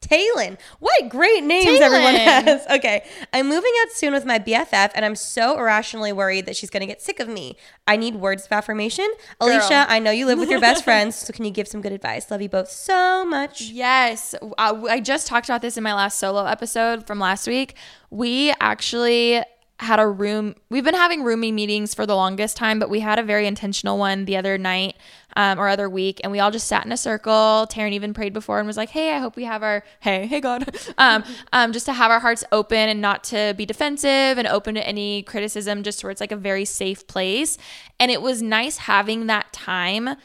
Taylin. 0.00 0.58
What 0.78 1.08
great 1.08 1.44
names 1.44 1.80
everyone 1.80 2.14
has. 2.14 2.66
Okay, 2.70 3.04
I'm 3.32 3.48
moving 3.48 3.72
out 3.82 3.92
soon 3.92 4.12
with 4.12 4.24
my 4.24 4.38
BFF, 4.38 4.90
and 4.94 5.04
I'm 5.04 5.14
so 5.16 5.58
irrationally 5.58 6.12
worried 6.12 6.46
that 6.46 6.56
she's 6.56 6.70
gonna 6.70 6.86
get 6.86 7.02
sick 7.02 7.20
of 7.20 7.28
me. 7.28 7.56
I 7.86 7.96
need 7.96 8.14
words 8.16 8.46
of 8.46 8.52
affirmation. 8.52 9.08
Alisha, 9.40 9.86
I 9.88 9.98
know 9.98 10.10
you 10.10 10.26
live 10.26 10.38
with 10.38 10.50
your 10.50 10.60
best 10.60 10.84
friends, 10.90 11.16
so 11.16 11.32
can 11.32 11.44
you 11.44 11.50
give 11.50 11.68
some 11.68 11.80
good 11.80 11.92
advice? 11.92 12.30
Love 12.30 12.42
you 12.42 12.48
both 12.48 12.70
so 12.70 13.24
much. 13.24 13.62
Yes. 13.62 14.34
Uh, 14.58 14.82
I 14.88 15.00
just 15.00 15.26
talked 15.26 15.48
about 15.48 15.62
this 15.62 15.76
in 15.76 15.82
my 15.82 15.94
last 15.94 16.18
solo 16.18 16.44
episode 16.44 17.06
from 17.06 17.18
last 17.18 17.46
week. 17.46 17.74
We 18.10 18.54
actually 18.60 19.42
had 19.80 19.98
a 19.98 20.06
room, 20.06 20.54
we've 20.68 20.84
been 20.84 20.94
having 20.94 21.22
roomie 21.22 21.52
meetings 21.52 21.94
for 21.94 22.04
the 22.04 22.14
longest 22.14 22.56
time, 22.56 22.78
but 22.78 22.90
we 22.90 23.00
had 23.00 23.18
a 23.18 23.22
very 23.22 23.46
intentional 23.46 23.98
one 23.98 24.26
the 24.26 24.36
other 24.36 24.58
night 24.58 24.94
um, 25.36 25.58
or 25.58 25.68
other 25.68 25.88
week, 25.88 26.20
and 26.22 26.30
we 26.30 26.38
all 26.38 26.50
just 26.50 26.66
sat 26.66 26.84
in 26.84 26.92
a 26.92 26.96
circle. 26.96 27.66
Taryn 27.70 27.92
even 27.92 28.12
prayed 28.12 28.32
before 28.32 28.58
and 28.58 28.66
was 28.66 28.76
like, 28.76 28.90
Hey, 28.90 29.14
I 29.14 29.18
hope 29.18 29.36
we 29.36 29.44
have 29.44 29.62
our, 29.62 29.82
hey, 30.00 30.26
hey, 30.26 30.40
God, 30.40 30.76
um, 30.98 31.24
um, 31.52 31.72
just 31.72 31.86
to 31.86 31.92
have 31.92 32.10
our 32.10 32.20
hearts 32.20 32.44
open 32.52 32.88
and 32.88 33.00
not 33.00 33.24
to 33.24 33.54
be 33.56 33.64
defensive 33.64 34.38
and 34.38 34.46
open 34.46 34.74
to 34.74 34.86
any 34.86 35.22
criticism, 35.22 35.82
just 35.82 36.04
where 36.04 36.10
it's 36.10 36.20
like 36.20 36.32
a 36.32 36.36
very 36.36 36.64
safe 36.64 37.06
place. 37.06 37.56
And 37.98 38.10
it 38.10 38.20
was 38.20 38.42
nice 38.42 38.76
having 38.76 39.26
that 39.26 39.52
time 39.52 40.16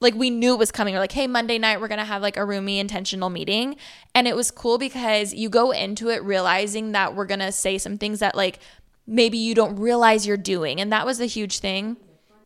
like 0.00 0.14
we 0.14 0.30
knew 0.30 0.54
it 0.54 0.58
was 0.58 0.72
coming. 0.72 0.94
We're 0.94 1.00
like, 1.00 1.12
hey, 1.12 1.26
Monday 1.26 1.58
night 1.58 1.80
we're 1.80 1.88
gonna 1.88 2.04
have 2.04 2.22
like 2.22 2.36
a 2.36 2.44
roomy 2.44 2.78
intentional 2.78 3.30
meeting, 3.30 3.76
and 4.14 4.26
it 4.26 4.34
was 4.34 4.50
cool 4.50 4.78
because 4.78 5.34
you 5.34 5.48
go 5.48 5.70
into 5.70 6.08
it 6.08 6.24
realizing 6.24 6.92
that 6.92 7.14
we're 7.14 7.26
gonna 7.26 7.52
say 7.52 7.78
some 7.78 7.98
things 7.98 8.20
that 8.20 8.34
like 8.34 8.58
maybe 9.10 9.36
you 9.36 9.54
don't 9.54 9.76
realize 9.76 10.26
you're 10.26 10.36
doing, 10.36 10.80
and 10.80 10.92
that 10.92 11.04
was 11.04 11.20
a 11.20 11.26
huge 11.26 11.58
thing. 11.58 11.96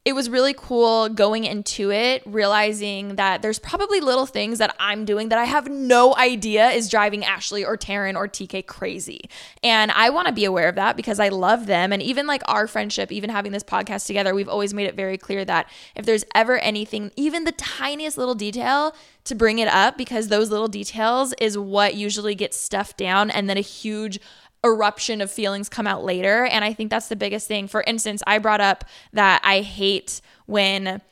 It 0.05 0.15
was 0.15 0.29
really 0.29 0.55
cool 0.55 1.09
going 1.09 1.45
into 1.45 1.91
it, 1.91 2.23
realizing 2.27 3.17
that 3.17 3.41
there's 3.41 3.59
probably 3.59 4.01
little 4.01 4.27
things 4.27 4.59
that 4.59 4.77
I'm 4.79 5.07
doing 5.07 5.31
that 5.31 5.39
I 5.39 5.45
have 5.45 5.71
no 5.71 6.15
idea 6.17 6.69
is 6.69 6.91
driving 6.91 7.25
Ashley 7.25 7.65
or 7.65 7.79
Taryn 7.79 8.15
or 8.15 8.29
TK 8.29 8.67
crazy. 8.67 9.31
And 9.63 9.91
I 9.93 10.11
want 10.11 10.29
to 10.29 10.35
be 10.35 10.45
aware 10.45 10.69
of 10.69 10.75
that 10.75 10.99
because 10.99 11.19
I 11.19 11.31
love 11.31 11.65
them. 11.65 11.91
And 11.91 12.03
even 12.03 12.27
like 12.27 12.43
our 12.45 12.67
friendship, 12.67 13.13
even 13.13 13.31
having 13.31 13.53
this 13.53 13.65
podcast 13.65 14.07
together, 14.07 14.35
we've 14.35 14.49
always 14.49 14.75
made 14.75 14.89
it 14.89 14.95
very 14.95 15.17
clear 15.17 15.43
that 15.47 15.71
if 15.97 16.05
there's 16.05 16.27
ever 16.35 16.59
anything, 16.59 17.11
even 17.17 17.45
the 17.45 17.53
tiniest 17.53 18.19
little 18.19 18.35
detail, 18.35 18.95
to 19.25 19.35
bring 19.35 19.59
it 19.59 19.69
up 19.69 19.97
because 19.97 20.29
those 20.29 20.51
little 20.51 20.69
details 20.69 21.33
is 21.41 21.57
what 21.57 21.95
usually 21.95 22.35
gets 22.35 22.59
stuffed 22.59 22.99
down 22.99 23.31
and 23.31 23.49
then 23.49 23.57
a 23.57 23.63
huge 23.63 24.21
eruption 24.65 25.21
of 25.21 25.31
feelings 25.31 25.69
come 25.69 25.87
out 25.87 26.05
later. 26.05 26.47
And 26.47 26.65
I 26.65 26.73
think 26.73 26.91
that's 26.91 27.09
the 27.09 27.17
biggest 27.17 27.47
thing. 27.47 27.69
For 27.69 27.83
instance, 27.83 28.23
I 28.27 28.39
brought 28.39 28.61
up 28.61 28.85
that 29.13 29.41
I 29.45 29.61
hate 29.61 30.21
when 30.47 31.03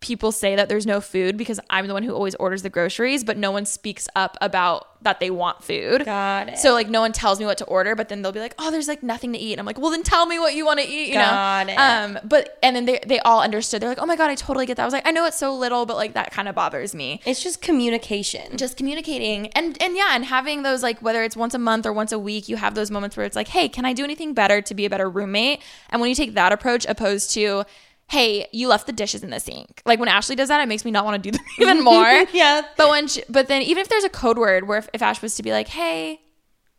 people 0.00 0.32
say 0.32 0.56
that 0.56 0.68
there's 0.68 0.86
no 0.86 1.00
food 1.00 1.36
because 1.36 1.60
I'm 1.68 1.86
the 1.86 1.92
one 1.92 2.02
who 2.02 2.14
always 2.14 2.34
orders 2.36 2.62
the 2.62 2.70
groceries, 2.70 3.22
but 3.22 3.36
no 3.36 3.50
one 3.50 3.66
speaks 3.66 4.08
up 4.16 4.36
about 4.40 4.86
that 5.02 5.18
they 5.20 5.30
want 5.30 5.62
food. 5.64 6.04
Got 6.04 6.50
it. 6.50 6.58
So 6.58 6.72
like 6.74 6.88
no 6.88 7.00
one 7.00 7.12
tells 7.12 7.38
me 7.38 7.46
what 7.46 7.56
to 7.58 7.64
order, 7.64 7.94
but 7.94 8.08
then 8.08 8.20
they'll 8.22 8.32
be 8.32 8.40
like, 8.40 8.54
"Oh, 8.58 8.70
there's 8.70 8.88
like 8.88 9.02
nothing 9.02 9.32
to 9.32 9.38
eat." 9.38 9.52
And 9.52 9.60
I'm 9.60 9.66
like, 9.66 9.78
"Well, 9.78 9.90
then 9.90 10.02
tell 10.02 10.26
me 10.26 10.38
what 10.38 10.54
you 10.54 10.66
want 10.66 10.78
to 10.80 10.86
eat." 10.86 11.08
You 11.08 11.14
Got 11.14 11.66
know. 11.68 11.72
it. 11.72 11.76
Um, 11.76 12.18
but 12.24 12.58
and 12.62 12.76
then 12.76 12.84
they 12.84 13.00
they 13.06 13.18
all 13.20 13.40
understood. 13.40 13.80
They're 13.80 13.88
like, 13.88 14.00
"Oh 14.00 14.06
my 14.06 14.16
god, 14.16 14.30
I 14.30 14.34
totally 14.34 14.66
get 14.66 14.76
that." 14.76 14.82
I 14.82 14.86
was 14.86 14.92
like, 14.92 15.06
"I 15.06 15.10
know 15.10 15.24
it's 15.26 15.38
so 15.38 15.54
little, 15.54 15.86
but 15.86 15.96
like 15.96 16.14
that 16.14 16.32
kind 16.32 16.48
of 16.48 16.54
bothers 16.54 16.94
me." 16.94 17.20
It's 17.24 17.42
just 17.42 17.62
communication. 17.62 18.56
just 18.56 18.76
communicating 18.76 19.48
and 19.48 19.80
and 19.82 19.96
yeah 19.96 20.10
and 20.14 20.24
having 20.24 20.62
those 20.62 20.82
like 20.82 21.00
whether 21.00 21.22
it's 21.22 21.36
once 21.36 21.54
a 21.54 21.58
month 21.58 21.86
or 21.86 21.92
once 21.92 22.12
a 22.12 22.18
week 22.18 22.48
you 22.48 22.56
have 22.56 22.74
those 22.74 22.90
moments 22.90 23.16
where 23.16 23.24
it's 23.26 23.36
like 23.36 23.48
hey 23.48 23.68
can 23.68 23.84
i 23.84 23.92
do 23.92 24.04
anything 24.04 24.34
better 24.34 24.60
to 24.60 24.74
be 24.74 24.84
a 24.84 24.90
better 24.90 25.08
roommate 25.08 25.60
and 25.90 26.00
when 26.00 26.08
you 26.08 26.14
take 26.14 26.34
that 26.34 26.52
approach 26.52 26.84
opposed 26.86 27.30
to 27.32 27.64
hey 28.10 28.46
you 28.52 28.68
left 28.68 28.86
the 28.86 28.92
dishes 28.92 29.22
in 29.22 29.30
the 29.30 29.40
sink. 29.40 29.82
Like 29.86 29.98
when 30.00 30.08
ashley 30.08 30.36
does 30.36 30.48
that 30.48 30.60
it 30.60 30.66
makes 30.68 30.84
me 30.84 30.90
not 30.90 31.04
want 31.04 31.22
to 31.22 31.30
do 31.30 31.36
them 31.36 31.46
even 31.60 31.82
more. 31.82 32.24
Yeah. 32.32 32.62
but 32.76 32.90
when 32.90 33.06
she, 33.08 33.22
but 33.28 33.48
then 33.48 33.62
even 33.62 33.80
if 33.80 33.88
there's 33.88 34.04
a 34.04 34.08
code 34.08 34.36
word 34.36 34.66
where 34.68 34.78
if, 34.78 34.88
if 34.92 35.00
ash 35.02 35.22
was 35.22 35.34
to 35.36 35.42
be 35.42 35.52
like 35.52 35.68
hey 35.68 36.20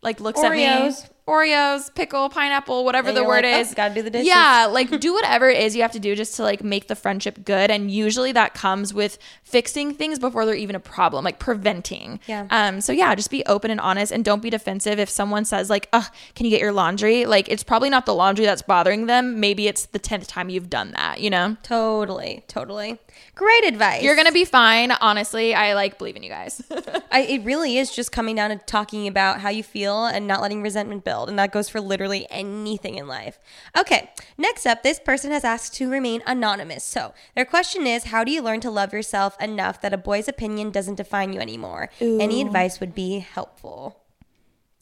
like 0.02 0.20
looks 0.20 0.40
at 0.44 0.52
me 0.52 0.92
Oreos. 1.32 1.94
Pickle, 1.96 2.30
pineapple, 2.30 2.84
whatever 2.84 3.10
And 3.10 3.18
the 3.18 3.24
word 3.24 3.46
like, 3.46 3.56
oh, 3.56 3.60
is. 3.60 3.74
gotta 3.74 3.94
do 3.94 4.02
the 4.02 4.10
dishes. 4.10 4.28
Yeah, 4.28 4.68
like 4.70 5.00
do 5.00 5.14
whatever 5.14 5.50
it 5.50 5.62
is 5.62 5.76
you 5.76 5.82
have 5.82 5.92
to 5.94 6.00
do 6.00 6.16
just 6.16 6.36
to 6.36 6.44
like 6.44 6.64
make 6.64 6.88
the 6.88 6.96
friendship 6.96 7.46
good. 7.46 7.72
And 7.72 7.90
usually 7.90 8.32
that 8.34 8.54
comes 8.54 8.94
with 8.94 9.18
fixing 9.44 9.94
things 9.94 10.20
before 10.20 10.46
they're 10.46 10.56
even 10.56 10.76
a 10.76 10.80
problem, 10.80 11.24
like 11.24 11.40
preventing. 11.40 12.20
Yeah. 12.28 12.48
Um. 12.50 12.82
So 12.82 12.92
yeah, 12.92 13.16
just 13.16 13.32
be 13.32 13.46
open 13.46 13.72
and 13.72 13.80
honest, 13.80 14.12
and 14.12 14.26
don't 14.26 14.42
be 14.42 14.50
defensive 14.50 15.00
if 15.00 15.10
someone 15.10 15.46
says 15.46 15.70
like, 15.70 15.88
"Ugh, 15.94 16.06
can 16.36 16.46
you 16.46 16.50
get 16.50 16.62
your 16.62 16.74
laundry?" 16.74 17.26
Like 17.26 17.50
it's 17.50 17.64
probably 17.64 17.90
not 17.90 18.06
the 18.06 18.14
laundry 18.14 18.46
that's 18.46 18.62
bothering 18.62 19.06
them. 19.06 19.40
Maybe 19.40 19.68
it's 19.68 19.86
the 19.86 20.00
tenth 20.00 20.28
time 20.28 20.50
you've 20.50 20.70
done 20.70 20.92
that. 20.92 21.22
You 21.22 21.30
know. 21.30 21.58
Totally, 21.64 22.44
totally. 22.48 23.00
Great 23.36 23.66
advice. 23.66 24.04
You're 24.04 24.16
gonna 24.16 24.32
be 24.32 24.46
fine. 24.46 24.92
Honestly, 24.92 25.54
I 25.54 25.74
like 25.74 25.98
believe 25.98 26.16
in 26.16 26.24
you 26.24 26.30
guys. 26.30 26.62
I, 27.12 27.22
it 27.22 27.44
really 27.44 27.78
is 27.78 27.92
just 27.92 28.12
coming 28.12 28.36
down 28.36 28.50
to 28.52 28.58
talking 28.58 29.08
about 29.08 29.42
how 29.42 29.50
you 29.50 29.64
feel 29.64 30.06
and 30.06 30.28
not 30.28 30.42
letting 30.42 30.62
resentment 30.62 31.04
build. 31.04 31.30
And 31.30 31.40
that 31.40 31.52
goes 31.52 31.70
for 31.70 31.82
literally 31.82 32.28
anything 32.30 32.96
in 32.96 33.08
life. 33.08 33.40
Okay, 33.78 34.10
next 34.38 34.66
up, 34.66 34.84
this 34.84 35.00
person 35.00 35.32
has 35.32 35.44
asked 35.44 35.74
to 35.76 35.90
remain 35.90 36.22
anonymous. 36.26 36.84
So 36.84 37.14
their 37.36 37.46
question 37.46 37.88
is 37.88 38.06
How 38.06 38.24
do 38.24 38.32
you 38.32 38.42
learn 38.42 38.60
to 38.62 38.72
love 38.72 38.94
yourself 38.94 39.36
enough 39.42 39.82
that 39.82 39.94
a 39.94 39.98
boy's 39.98 40.28
opinion 40.28 40.72
doesn't 40.72 40.96
define 40.96 41.34
you 41.34 41.40
anymore? 41.40 41.90
Any 42.00 42.42
advice 42.42 42.80
would 42.80 42.94
be 42.96 43.20
helpful. 43.20 44.02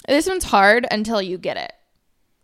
this 0.07 0.27
one's 0.27 0.45
hard 0.45 0.87
until 0.91 1.21
you 1.21 1.37
get 1.37 1.57
it. 1.57 1.73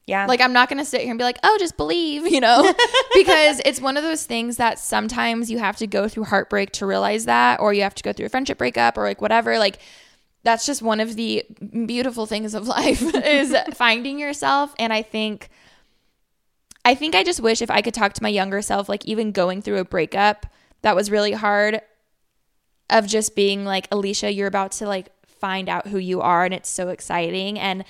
Yeah. 0.07 0.27
Like 0.27 0.39
I'm 0.39 0.53
not 0.53 0.69
gonna 0.69 0.85
sit 0.85 1.01
here 1.01 1.09
and 1.09 1.17
be 1.17 1.23
like, 1.23 1.39
oh, 1.43 1.57
just 1.59 1.77
believe, 1.77 2.27
you 2.31 2.39
know, 2.39 2.61
because 3.13 3.61
it's 3.65 3.81
one 3.81 3.97
of 3.97 4.03
those 4.03 4.25
things 4.25 4.57
that 4.57 4.79
sometimes 4.79 5.49
you 5.49 5.57
have 5.59 5.77
to 5.77 5.87
go 5.87 6.07
through 6.07 6.25
heartbreak 6.25 6.71
to 6.73 6.85
realize 6.85 7.25
that, 7.25 7.59
or 7.59 7.73
you 7.73 7.81
have 7.81 7.95
to 7.95 8.03
go 8.03 8.13
through 8.13 8.27
a 8.27 8.29
friendship 8.29 8.57
breakup, 8.57 8.97
or 8.97 9.03
like 9.03 9.21
whatever. 9.21 9.57
Like 9.57 9.79
that's 10.43 10.65
just 10.65 10.81
one 10.81 10.99
of 10.99 11.15
the 11.15 11.43
beautiful 11.85 12.25
things 12.25 12.53
of 12.53 12.67
life 12.79 13.01
is 13.15 13.55
finding 13.73 14.19
yourself. 14.19 14.75
And 14.77 14.93
I 14.93 15.01
think, 15.01 15.49
I 16.83 16.93
think 16.93 17.15
I 17.15 17.23
just 17.23 17.39
wish 17.41 17.61
if 17.61 17.71
I 17.71 17.81
could 17.81 17.95
talk 17.95 18.13
to 18.13 18.23
my 18.23 18.29
younger 18.29 18.61
self, 18.61 18.87
like 18.87 19.05
even 19.05 19.31
going 19.31 19.63
through 19.63 19.79
a 19.79 19.85
breakup 19.85 20.45
that 20.83 20.95
was 20.95 21.09
really 21.09 21.31
hard, 21.31 21.81
of 22.91 23.07
just 23.07 23.35
being 23.35 23.65
like, 23.65 23.89
Alisha, 23.89 24.33
you're 24.33 24.47
about 24.47 24.71
to 24.73 24.87
like 24.87 25.07
find 25.25 25.67
out 25.67 25.87
who 25.87 25.97
you 25.97 26.21
are, 26.21 26.45
and 26.45 26.53
it's 26.53 26.69
so 26.69 26.89
exciting 26.89 27.59
and 27.59 27.83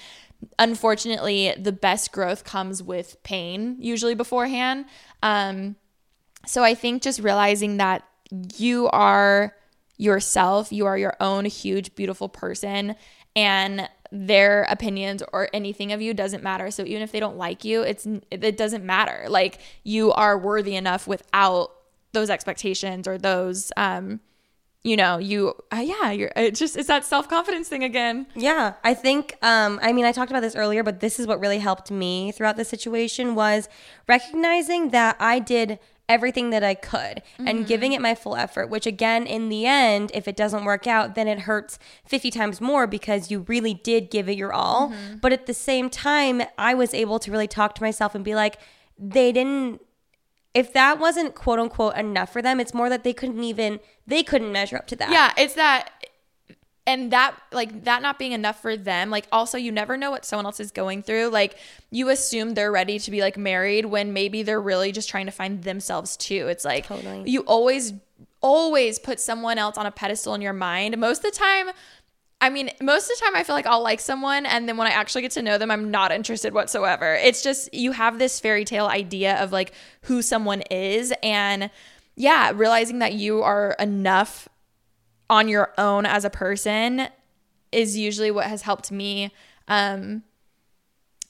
unfortunately 0.60 1.54
the 1.58 1.72
best 1.72 2.12
growth 2.12 2.44
comes 2.44 2.82
with 2.82 3.22
pain 3.24 3.78
usually 3.80 4.16
beforehand 4.16 4.86
um 5.24 5.76
so 6.46 6.64
I 6.64 6.76
think 6.76 7.02
just 7.02 7.20
realizing 7.20 7.78
that 7.78 8.04
you 8.58 8.88
are 8.90 9.56
yourself, 9.98 10.72
you 10.72 10.86
are 10.86 10.98
your 10.98 11.16
own 11.20 11.46
huge, 11.46 11.96
beautiful 11.96 12.30
person, 12.30 12.96
and 13.36 13.90
their 14.12 14.64
opinions 14.70 15.24
or 15.34 15.50
anything 15.54 15.92
of 15.92 16.02
you 16.02 16.14
doesn't 16.14 16.44
matter. 16.44 16.72
So 16.72 16.84
even 16.84 17.02
if 17.02 17.12
they 17.12 17.20
don't 17.20 17.38
like 17.38 17.66
you, 17.66 17.82
it's 17.82 18.08
it 18.32 18.58
doesn't 18.58 18.86
matter. 18.86 19.26
Like 19.28 19.60
you 19.84 20.12
are 20.14 20.38
worthy 20.38 20.76
enough 20.76 21.08
without 21.08 21.72
those 22.14 22.30
expectations 22.30 23.08
or 23.08 23.18
those 23.18 23.72
um 23.76 24.22
you 24.86 24.96
know 24.96 25.18
you 25.18 25.56
uh, 25.74 25.84
yeah 25.84 26.12
you're 26.12 26.32
it 26.36 26.54
just 26.54 26.78
it's 26.78 26.88
that 26.88 27.04
self-confidence 27.04 27.68
thing 27.68 27.84
again. 27.84 28.28
Yeah, 28.36 28.74
I 28.84 28.94
think 28.94 29.36
um 29.42 29.80
I 29.82 29.92
mean 29.92 30.06
I 30.06 30.12
talked 30.12 30.32
about 30.32 30.42
this 30.42 30.56
earlier, 30.56 30.84
but 30.84 31.00
this 31.00 31.20
is 31.20 31.26
what 31.26 31.40
really 31.40 31.58
helped 31.60 31.90
me 31.90 32.32
throughout 32.32 32.56
the 32.56 32.64
situation 32.64 33.34
was 33.34 33.68
recognizing 34.08 34.90
that 34.92 35.18
I 35.20 35.40
did 35.40 35.80
everything 36.08 36.52
that 36.52 36.64
I 36.64 36.76
could 36.76 37.24
and 37.40 37.66
giving 37.66 37.94
it 37.94 38.00
my 38.00 38.14
full 38.14 38.36
effort, 38.36 38.70
which 38.70 38.86
again 38.86 39.26
in 39.26 39.50
the 39.50 39.66
end 39.66 40.12
if 40.14 40.28
it 40.28 40.36
doesn't 40.36 40.64
work 40.64 40.86
out, 40.86 41.16
then 41.16 41.28
it 41.28 41.40
hurts 41.40 41.80
50 42.06 42.30
times 42.30 42.62
more 42.62 42.86
because 42.86 43.32
you 43.32 43.40
really 43.48 43.74
did 43.74 44.12
give 44.12 44.30
it 44.30 44.38
your 44.38 44.54
all. 44.54 44.94
But 45.20 45.34
at 45.34 45.48
the 45.48 45.54
same 45.56 45.90
time, 45.90 46.44
I 46.60 46.76
was 46.76 46.94
able 46.94 47.18
to 47.20 47.32
really 47.32 47.48
talk 47.48 47.74
to 47.76 47.82
myself 47.82 48.14
and 48.14 48.24
be 48.24 48.36
like 48.36 48.60
they 49.00 49.32
didn't 49.32 49.82
if 50.56 50.74
that 50.74 51.00
wasn't 51.00 51.36
quote 51.36 51.60
unquote 51.60 51.96
enough 51.96 52.34
for 52.34 52.42
them, 52.42 52.60
it's 52.60 52.74
more 52.74 52.90
that 52.90 53.04
they 53.04 53.14
couldn't 53.14 53.44
even 53.44 53.80
they 54.08 54.24
couldn't 54.24 54.52
measure 54.52 54.78
up 54.78 54.88
to 54.88 54.96
that. 54.96 55.12
yeah 55.12 55.34
it's 55.38 55.54
that 55.56 55.90
and 56.88 57.12
that 57.12 57.36
like 57.52 57.84
that 57.86 58.02
not 58.02 58.20
being 58.20 58.32
enough 58.32 58.62
for 58.62 58.78
them 58.78 59.10
like 59.10 59.28
also 59.32 59.58
you 59.58 59.72
never 59.72 59.98
know 59.98 60.12
what 60.12 60.24
someone 60.24 60.46
else 60.46 60.60
is 60.60 60.72
going 60.72 61.02
through 61.02 61.30
like 61.30 61.58
you 61.90 62.10
assume 62.10 62.54
they're 62.54 62.72
ready 62.72 63.00
to 63.00 63.12
be 63.12 63.22
like 63.22 63.38
married 63.38 63.86
when 63.86 64.14
maybe 64.14 64.44
they're 64.44 64.62
really 64.62 64.92
just 64.92 65.10
trying 65.10 65.26
to 65.26 65.32
find 65.32 65.64
themselves 65.64 66.16
too 66.18 66.48
it's 66.48 66.64
like 66.64 66.86
Totally. 66.86 67.30
you 67.30 67.42
always 67.42 67.94
always 68.42 69.00
put 69.00 69.20
someone 69.20 69.58
else 69.58 69.78
on 69.78 69.88
a 69.88 69.92
pedestal 69.92 70.36
in 70.36 70.42
your 70.42 70.54
mind 70.54 70.96
most 70.98 71.26
of 71.26 71.32
the 71.34 71.38
time 71.38 71.70
I 72.42 72.50
mean, 72.50 72.70
most 72.82 73.10
of 73.10 73.18
the 73.18 73.26
time 73.26 73.36
I 73.36 73.44
feel 73.44 73.56
like 73.56 73.66
I'll 73.66 73.82
like 73.82 74.00
someone 74.00 74.46
and 74.46 74.68
then 74.68 74.78
when 74.78 74.88
I 74.88 74.92
actually 74.92 75.22
get 75.24 75.32
to 75.32 75.42
know 75.42 75.58
them, 75.58 75.72
I'm 75.72 75.90
not 75.90 76.12
interested 76.12 76.54
whatsoever. 76.54 77.16
It's 77.16 77.42
just 77.42 77.74
you 77.74 77.94
have 77.94 78.20
this 78.20 78.40
fairy 78.40 78.66
tale 78.66 78.88
idea 78.88 79.42
of 79.42 79.52
like 79.52 79.72
who 80.02 80.22
someone 80.22 80.62
is 80.70 81.14
and 81.24 81.70
yeah, 82.16 82.52
realizing 82.54 83.00
that 83.00 83.14
you 83.14 83.42
are 83.42 83.76
enough 83.80 84.48
on 85.30 85.48
your 85.48 85.74
own 85.78 86.06
as 86.06 86.24
a 86.24 86.30
person 86.30 87.08
is 87.72 87.98
usually 87.98 88.32
what 88.32 88.46
has 88.46 88.62
helped 88.62 88.92
me 88.92 89.34
um 89.68 90.24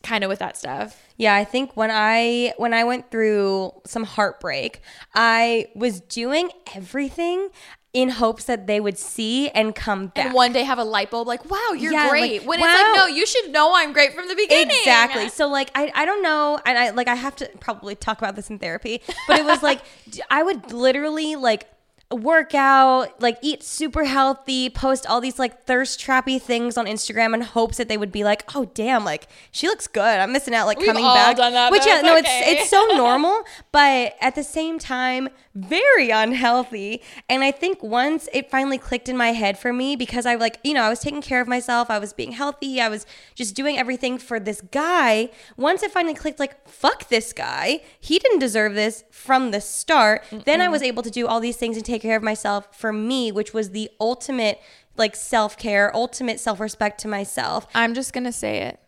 kind 0.06 0.24
of 0.24 0.30
with 0.30 0.40
that 0.40 0.56
stuff. 0.56 1.02
Yeah, 1.18 1.36
I 1.36 1.44
think 1.44 1.76
when 1.76 1.90
I 1.92 2.54
when 2.58 2.74
I 2.74 2.84
went 2.84 3.10
through 3.10 3.74
some 3.86 4.04
heartbreak, 4.04 4.82
I 5.14 5.68
was 5.76 6.00
doing 6.00 6.52
everything 6.76 7.50
in 7.96 8.10
hopes 8.10 8.44
that 8.44 8.68
they 8.68 8.82
would 8.82 8.98
see 8.98 9.48
and 9.52 9.74
come 9.74 10.08
back. 10.08 10.26
And 10.26 10.34
one 10.34 10.52
day 10.52 10.64
have 10.64 10.78
a 10.78 10.84
light 10.84 11.10
bulb 11.10 11.30
like, 11.30 11.50
"Wow, 11.50 11.72
you're 11.72 11.94
Yeah, 11.94 12.10
great." 12.10 12.42
like, 12.42 12.48
when 12.50 12.60
it's 12.60 12.68
like, 12.68 12.96
"No, 12.98 13.08
you 13.08 13.26
should 13.26 13.52
know 13.52 13.72
I'm 13.74 13.94
great 13.94 14.14
from 14.14 14.28
the 14.28 14.36
beginning." 14.36 14.76
Exactly. 14.80 15.30
So 15.30 15.48
like 15.48 15.72
I, 15.74 15.92
I 15.96 16.04
don't 16.06 16.22
know 16.22 16.60
and 16.66 16.78
I 16.78 16.90
like 16.90 17.08
I 17.08 17.16
have 17.16 17.38
to 17.38 17.50
probably 17.62 17.96
talk 17.96 18.18
about 18.18 18.36
this 18.36 18.50
in 18.50 18.60
therapy, 18.60 19.02
but 19.30 19.40
it 19.40 19.46
was 19.46 19.64
like 19.64 19.80
I 20.30 20.44
would 20.44 20.74
literally 20.74 21.38
like 21.38 21.70
work 22.12 22.54
out, 22.54 23.20
like 23.22 23.38
eat 23.42 23.64
super 23.64 24.04
healthy, 24.04 24.70
post 24.70 25.08
all 25.08 25.22
these 25.22 25.40
like 25.40 25.64
thirst 25.66 26.00
trappy 26.00 26.40
things 26.40 26.78
on 26.78 26.86
Instagram 26.86 27.34
in 27.34 27.42
hopes 27.42 27.78
that 27.78 27.88
they 27.88 27.98
would 27.98 28.12
be 28.12 28.26
like, 28.26 28.44
"Oh 28.54 28.66
damn, 28.74 29.06
like 29.06 29.28
she 29.52 29.68
looks 29.68 29.88
good. 29.88 30.20
I'm 30.20 30.34
missing 30.34 30.54
out 30.54 30.68
like 30.68 30.80
We've 30.80 30.88
coming 30.88 31.06
all 31.06 31.16
back." 31.16 31.38
done 31.38 31.54
that, 31.54 31.72
Which 31.72 31.86
yeah, 31.86 32.02
no, 32.02 32.18
okay. 32.18 32.42
it's 32.52 32.62
it's 32.62 32.70
so 32.70 32.86
normal, 32.98 33.44
but 33.72 34.16
at 34.20 34.36
the 34.36 34.44
same 34.44 34.80
time 34.80 35.30
very 35.56 36.10
unhealthy. 36.10 37.02
And 37.30 37.44
I 37.44 37.52
think 37.52 37.82
once 37.82 38.28
it 38.34 38.52
finally 38.52 38.78
clicked 38.78 39.08
in 39.08 39.16
my 39.16 39.32
head 39.32 39.58
for 39.58 39.72
me 39.72 39.96
because 39.96 40.26
I 40.26 40.36
like, 40.36 40.60
you 40.64 40.74
know, 40.74 40.84
I 40.84 40.90
was 40.90 41.00
taking 41.00 41.22
care 41.22 41.42
of 41.42 41.48
myself, 41.48 41.90
I 41.90 41.98
was 41.98 42.14
being 42.14 42.34
healthy, 42.34 42.82
I 42.82 42.90
was 42.90 43.06
just 43.34 43.56
doing 43.56 43.78
everything 43.78 44.18
for 44.18 44.40
this 44.40 44.62
guy. 44.72 45.30
Once 45.56 45.82
it 45.82 45.92
finally 45.92 46.14
clicked 46.14 46.40
like 46.40 46.68
fuck 46.68 47.08
this 47.08 47.32
guy, 47.32 47.82
he 48.00 48.20
didn't 48.20 48.40
deserve 48.40 48.76
this 48.76 49.06
from 49.10 49.52
the 49.52 49.62
start. 49.62 50.24
Then 50.32 50.60
I 50.60 50.68
was 50.68 50.84
able 50.84 51.04
to 51.04 51.10
do 51.10 51.26
all 51.26 51.40
these 51.40 51.58
things 51.58 51.78
and 51.78 51.86
take 51.86 52.02
care 52.02 52.18
of 52.18 52.24
myself 52.24 52.76
for 52.76 52.92
me, 52.92 53.32
which 53.32 53.54
was 53.54 53.72
the 53.72 53.90
ultimate 54.00 54.60
like 54.98 55.16
self-care, 55.16 55.94
ultimate 55.96 56.40
self-respect 56.40 57.00
to 57.02 57.08
myself. 57.08 57.68
I'm 57.74 57.94
just 57.94 58.14
going 58.14 58.24
to 58.24 58.32
say 58.32 58.60
it. 58.62 58.80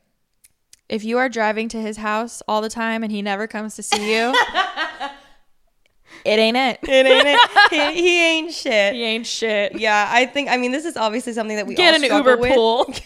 If 0.89 1.03
you 1.03 1.17
are 1.17 1.27
driving 1.27 1.67
to 1.69 1.81
his 1.81 1.97
house 1.97 2.41
all 2.47 2.61
the 2.61 2.69
time 2.69 3.03
and 3.03 3.11
he 3.11 3.21
never 3.21 3.45
comes 3.45 3.75
to 3.75 3.83
see 3.83 4.15
you, 4.15 4.33
it 6.27 6.39
ain't 6.39 6.57
it. 6.57 6.79
It 6.83 7.05
ain't 7.05 7.27
it. 7.27 7.69
he, 7.95 8.01
he 8.01 8.21
ain't 8.25 8.51
shit. 8.53 8.93
He 8.93 9.03
ain't 9.03 9.25
shit. 9.25 9.79
Yeah, 9.79 10.09
I 10.11 10.25
think 10.25 10.49
I 10.49 10.57
mean 10.57 10.71
this 10.71 10.85
is 10.85 10.97
obviously 10.97 11.33
something 11.33 11.55
that 11.55 11.65
we 11.67 11.75
Get 11.75 11.95
an 11.95 12.03
Uber 12.03 12.37
with. 12.37 12.53
pool. 12.53 12.93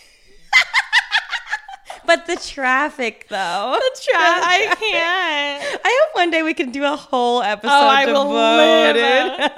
But 2.12 2.26
the 2.26 2.36
traffic, 2.36 3.28
though. 3.30 3.80
The 3.92 4.02
traffic. 4.12 4.44
I 4.46 4.76
can't. 4.76 5.64
I 5.86 6.00
hope 6.04 6.16
one 6.16 6.30
day 6.30 6.44
we 6.44 6.54
can 6.54 6.72
do 6.72 6.84
a 6.84 6.98
whole 6.98 7.42
episode 7.42 7.72
Oh, 7.72 7.88
I 7.88 8.06
will 8.06 8.28
devoted. 8.28 9.52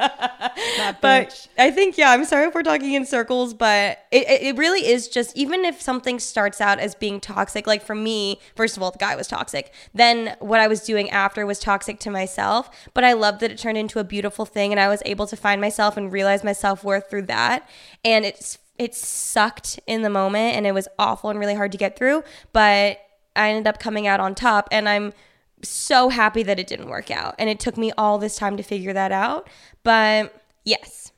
But. 1.02 1.48
I 1.58 1.72
think, 1.72 1.98
yeah, 1.98 2.12
I'm 2.12 2.26
sorry 2.26 2.46
if 2.48 2.54
we're 2.54 2.62
talking 2.62 2.94
in 2.94 3.08
circles, 3.08 3.56
but 3.56 3.98
it, 4.12 4.28
it, 4.28 4.56
really 4.58 4.86
is 4.86 5.08
just 5.08 5.36
even 5.36 5.66
if 5.66 5.82
something 5.82 6.20
starts 6.20 6.62
out 6.62 6.78
as 6.80 6.94
being 6.94 7.20
toxic, 7.20 7.66
like 7.66 7.84
for 7.84 7.96
me, 7.96 8.40
first 8.56 8.78
of 8.78 8.84
all, 8.84 8.92
the 8.92 9.00
guy 9.00 9.16
was 9.16 9.28
toxic. 9.28 9.74
Then 9.94 10.36
what 10.40 10.60
I 10.60 10.68
was 10.68 10.82
doing 10.82 11.10
after 11.10 11.44
was 11.46 11.60
toxic 11.60 12.00
to 12.02 12.12
myself. 12.12 12.70
But 12.94 13.04
I 13.04 13.14
loved 13.14 13.40
that 13.40 13.52
it 13.52 13.58
turned 13.58 13.78
into 13.78 14.00
a 14.00 14.04
beautiful 14.04 14.46
thing 14.46 14.72
and 14.72 14.80
I 14.80 14.90
was 14.90 15.02
able 15.06 15.26
to 15.28 15.36
find 15.36 15.60
myself 15.60 15.98
and 15.98 16.12
realize 16.12 16.44
my 16.44 16.54
self 16.54 16.84
worth 16.84 17.10
through 17.10 17.24
that. 17.24 17.68
And 18.06 18.26
it's 18.26 18.60
it 18.78 18.96
sucked 18.96 19.80
in 19.88 20.02
the 20.02 20.10
moment 20.10 20.56
and 20.56 20.66
it 20.66 20.74
was 20.74 20.88
awful 20.98 21.30
and 21.30 21.40
really 21.40 21.56
hard 21.56 21.72
to 21.72 21.78
get 21.78 21.98
through. 21.98 22.24
But 22.52 23.00
I 23.36 23.50
ended 23.50 23.68
up 23.68 23.80
coming 23.80 24.08
out 24.08 24.20
on 24.20 24.36
top 24.36 24.68
and 24.72 24.88
I'm 24.90 25.14
so 25.62 26.10
happy 26.10 26.44
that 26.44 26.60
it 26.60 26.68
didn't 26.68 26.90
work 26.90 27.10
out. 27.12 27.36
And 27.40 27.50
it 27.50 27.60
took 27.60 27.78
me 27.78 27.92
all 27.98 28.18
this 28.18 28.36
time 28.36 28.58
to 28.58 28.64
figure 28.64 28.94
that 28.94 29.12
out. 29.12 29.50
But 29.84 30.34
yes. 30.66 31.12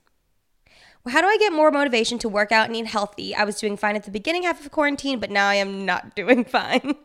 Well, 1.03 1.14
How 1.14 1.22
do 1.22 1.28
I 1.28 1.38
get 1.38 1.53
more 1.53 1.72
motivation 1.72 2.18
to 2.20 2.30
work 2.30 2.51
out 2.51 2.68
and 2.68 2.76
eat 2.76 2.88
healthy? 2.88 3.36
I 3.36 3.43
was 3.43 3.60
doing 3.60 3.78
fine 3.78 3.95
at 3.95 4.03
the 4.03 4.12
beginning 4.12 4.43
half 4.43 4.64
of 4.64 4.72
quarantine, 4.72 5.20
but 5.20 5.32
now 5.32 5.47
I 5.47 5.56
am 5.56 5.86
not 5.86 6.16
doing 6.16 6.43
fine. 6.45 6.95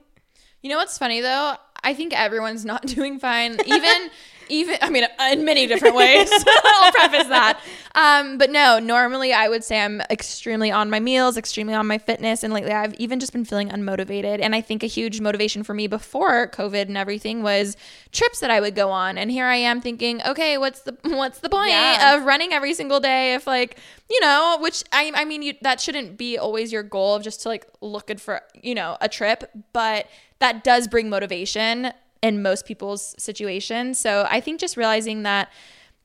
You 0.62 0.70
know 0.70 0.76
what's 0.76 0.98
funny 0.98 1.20
though? 1.20 1.54
I 1.82 1.94
think 1.94 2.12
everyone's 2.18 2.64
not 2.64 2.82
doing 2.86 3.18
fine. 3.18 3.56
Even, 3.66 4.10
even 4.50 4.76
I 4.82 4.90
mean, 4.90 5.06
in 5.32 5.44
many 5.44 5.66
different 5.66 5.94
ways. 5.94 6.28
I'll 6.64 6.92
preface 6.92 7.28
that. 7.28 7.60
Um, 7.94 8.38
but 8.38 8.50
no, 8.50 8.78
normally 8.78 9.32
I 9.32 9.48
would 9.48 9.64
say 9.64 9.80
I'm 9.80 10.00
extremely 10.10 10.70
on 10.70 10.90
my 10.90 11.00
meals, 11.00 11.36
extremely 11.36 11.74
on 11.74 11.86
my 11.86 11.98
fitness, 11.98 12.42
and 12.42 12.52
lately 12.52 12.72
I've 12.72 12.94
even 12.94 13.20
just 13.20 13.32
been 13.32 13.44
feeling 13.44 13.68
unmotivated. 13.70 14.40
And 14.40 14.54
I 14.54 14.60
think 14.60 14.82
a 14.82 14.86
huge 14.86 15.20
motivation 15.20 15.62
for 15.62 15.74
me 15.74 15.86
before 15.86 16.48
COVID 16.48 16.82
and 16.82 16.96
everything 16.96 17.42
was 17.42 17.76
trips 18.12 18.40
that 18.40 18.50
I 18.50 18.60
would 18.60 18.74
go 18.74 18.90
on. 18.90 19.18
And 19.18 19.30
here 19.30 19.46
I 19.46 19.56
am 19.56 19.80
thinking, 19.80 20.20
okay, 20.26 20.58
what's 20.58 20.80
the 20.82 20.96
what's 21.04 21.38
the 21.40 21.48
point 21.48 21.70
Yeah. 21.70 22.16
of 22.16 22.24
running 22.24 22.52
every 22.52 22.74
single 22.74 23.00
day 23.00 23.34
if 23.34 23.46
like 23.46 23.76
you 24.10 24.20
know, 24.20 24.58
which 24.60 24.82
I 24.92 25.12
I 25.14 25.24
mean, 25.24 25.42
you, 25.42 25.54
that 25.62 25.80
shouldn't 25.80 26.16
be 26.18 26.36
always 26.36 26.72
your 26.72 26.82
goal 26.82 27.14
of 27.14 27.22
just 27.22 27.42
to 27.42 27.48
like 27.48 27.66
look 27.80 28.08
good 28.08 28.20
for 28.20 28.42
you 28.60 28.74
know 28.74 28.96
a 29.00 29.08
trip, 29.08 29.50
but 29.72 30.06
that 30.40 30.64
does 30.64 30.88
bring 30.88 31.08
motivation 31.10 31.92
in 32.22 32.42
most 32.42 32.66
people's 32.66 33.14
situations. 33.18 33.98
So 33.98 34.26
I 34.30 34.40
think 34.40 34.60
just 34.60 34.76
realizing 34.76 35.22
that 35.22 35.50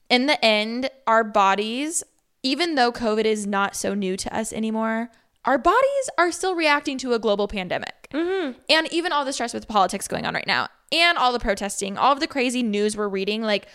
in 0.09 0.27
the 0.27 0.43
end, 0.43 0.89
our 1.07 1.23
bodies, 1.23 2.03
even 2.43 2.75
though 2.75 2.91
COVID 2.91 3.25
is 3.25 3.45
not 3.45 3.75
so 3.75 3.93
new 3.93 4.15
to 4.17 4.35
us 4.35 4.53
anymore, 4.53 5.09
our 5.43 5.57
bodies 5.57 6.09
are 6.17 6.31
still 6.31 6.55
reacting 6.55 6.97
to 6.99 7.13
a 7.13 7.19
global 7.19 7.47
pandemic. 7.47 8.07
Mm-hmm. 8.11 8.59
And 8.69 8.91
even 8.93 9.11
all 9.11 9.25
the 9.25 9.33
stress 9.33 9.53
with 9.53 9.67
politics 9.67 10.07
going 10.07 10.25
on 10.25 10.33
right 10.33 10.47
now, 10.47 10.67
and 10.91 11.17
all 11.17 11.33
the 11.33 11.39
protesting, 11.39 11.97
all 11.97 12.13
of 12.13 12.19
the 12.19 12.27
crazy 12.27 12.63
news 12.63 12.95
we're 12.95 13.09
reading, 13.09 13.41
like 13.41 13.67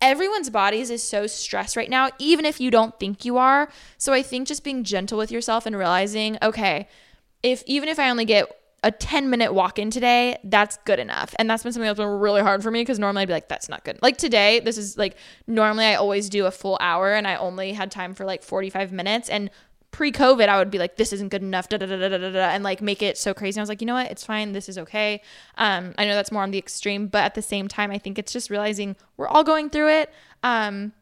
everyone's 0.00 0.50
bodies 0.50 0.90
is 0.90 1.02
so 1.02 1.26
stressed 1.26 1.76
right 1.76 1.90
now, 1.90 2.10
even 2.18 2.44
if 2.44 2.60
you 2.60 2.70
don't 2.70 2.98
think 2.98 3.24
you 3.24 3.38
are. 3.38 3.70
So 3.98 4.12
I 4.12 4.22
think 4.22 4.48
just 4.48 4.64
being 4.64 4.84
gentle 4.84 5.18
with 5.18 5.30
yourself 5.30 5.66
and 5.66 5.76
realizing, 5.76 6.38
okay, 6.42 6.88
if 7.42 7.62
even 7.66 7.88
if 7.88 7.98
I 7.98 8.10
only 8.10 8.24
get 8.24 8.50
a 8.82 8.90
10 8.90 9.30
minute 9.30 9.52
walk 9.52 9.78
in 9.78 9.90
today, 9.90 10.38
that's 10.44 10.78
good 10.84 10.98
enough. 10.98 11.34
And 11.38 11.48
that's 11.48 11.62
been 11.62 11.72
something 11.72 11.86
that's 11.86 11.98
been 11.98 12.08
really 12.08 12.42
hard 12.42 12.62
for 12.62 12.70
me 12.70 12.80
because 12.80 12.98
normally 12.98 13.22
I'd 13.22 13.28
be 13.28 13.34
like, 13.34 13.48
that's 13.48 13.68
not 13.68 13.84
good. 13.84 13.98
Like 14.02 14.16
today, 14.16 14.60
this 14.60 14.76
is 14.76 14.98
like 14.98 15.16
normally 15.46 15.84
I 15.84 15.94
always 15.94 16.28
do 16.28 16.46
a 16.46 16.50
full 16.50 16.78
hour 16.80 17.12
and 17.12 17.26
I 17.26 17.36
only 17.36 17.72
had 17.72 17.90
time 17.90 18.14
for 18.14 18.24
like 18.24 18.42
45 18.42 18.92
minutes. 18.92 19.28
And 19.28 19.50
pre 19.92 20.10
COVID, 20.10 20.48
I 20.48 20.58
would 20.58 20.70
be 20.70 20.78
like, 20.78 20.96
this 20.96 21.12
isn't 21.12 21.28
good 21.28 21.42
enough, 21.42 21.68
da 21.68 21.76
da 21.76 21.86
da 21.86 21.96
da 21.96 22.08
da 22.08 22.18
da, 22.18 22.48
and 22.48 22.64
like 22.64 22.82
make 22.82 23.02
it 23.02 23.16
so 23.16 23.32
crazy. 23.32 23.60
I 23.60 23.62
was 23.62 23.68
like, 23.68 23.80
you 23.80 23.86
know 23.86 23.94
what? 23.94 24.10
It's 24.10 24.24
fine. 24.24 24.52
This 24.52 24.68
is 24.68 24.78
okay. 24.78 25.22
Um, 25.58 25.94
I 25.96 26.06
know 26.06 26.14
that's 26.14 26.32
more 26.32 26.42
on 26.42 26.50
the 26.50 26.58
extreme, 26.58 27.06
but 27.06 27.22
at 27.22 27.34
the 27.34 27.42
same 27.42 27.68
time, 27.68 27.92
I 27.92 27.98
think 27.98 28.18
it's 28.18 28.32
just 28.32 28.50
realizing 28.50 28.96
we're 29.16 29.28
all 29.28 29.44
going 29.44 29.70
through 29.70 29.90
it. 29.90 30.12
Um, 30.42 30.92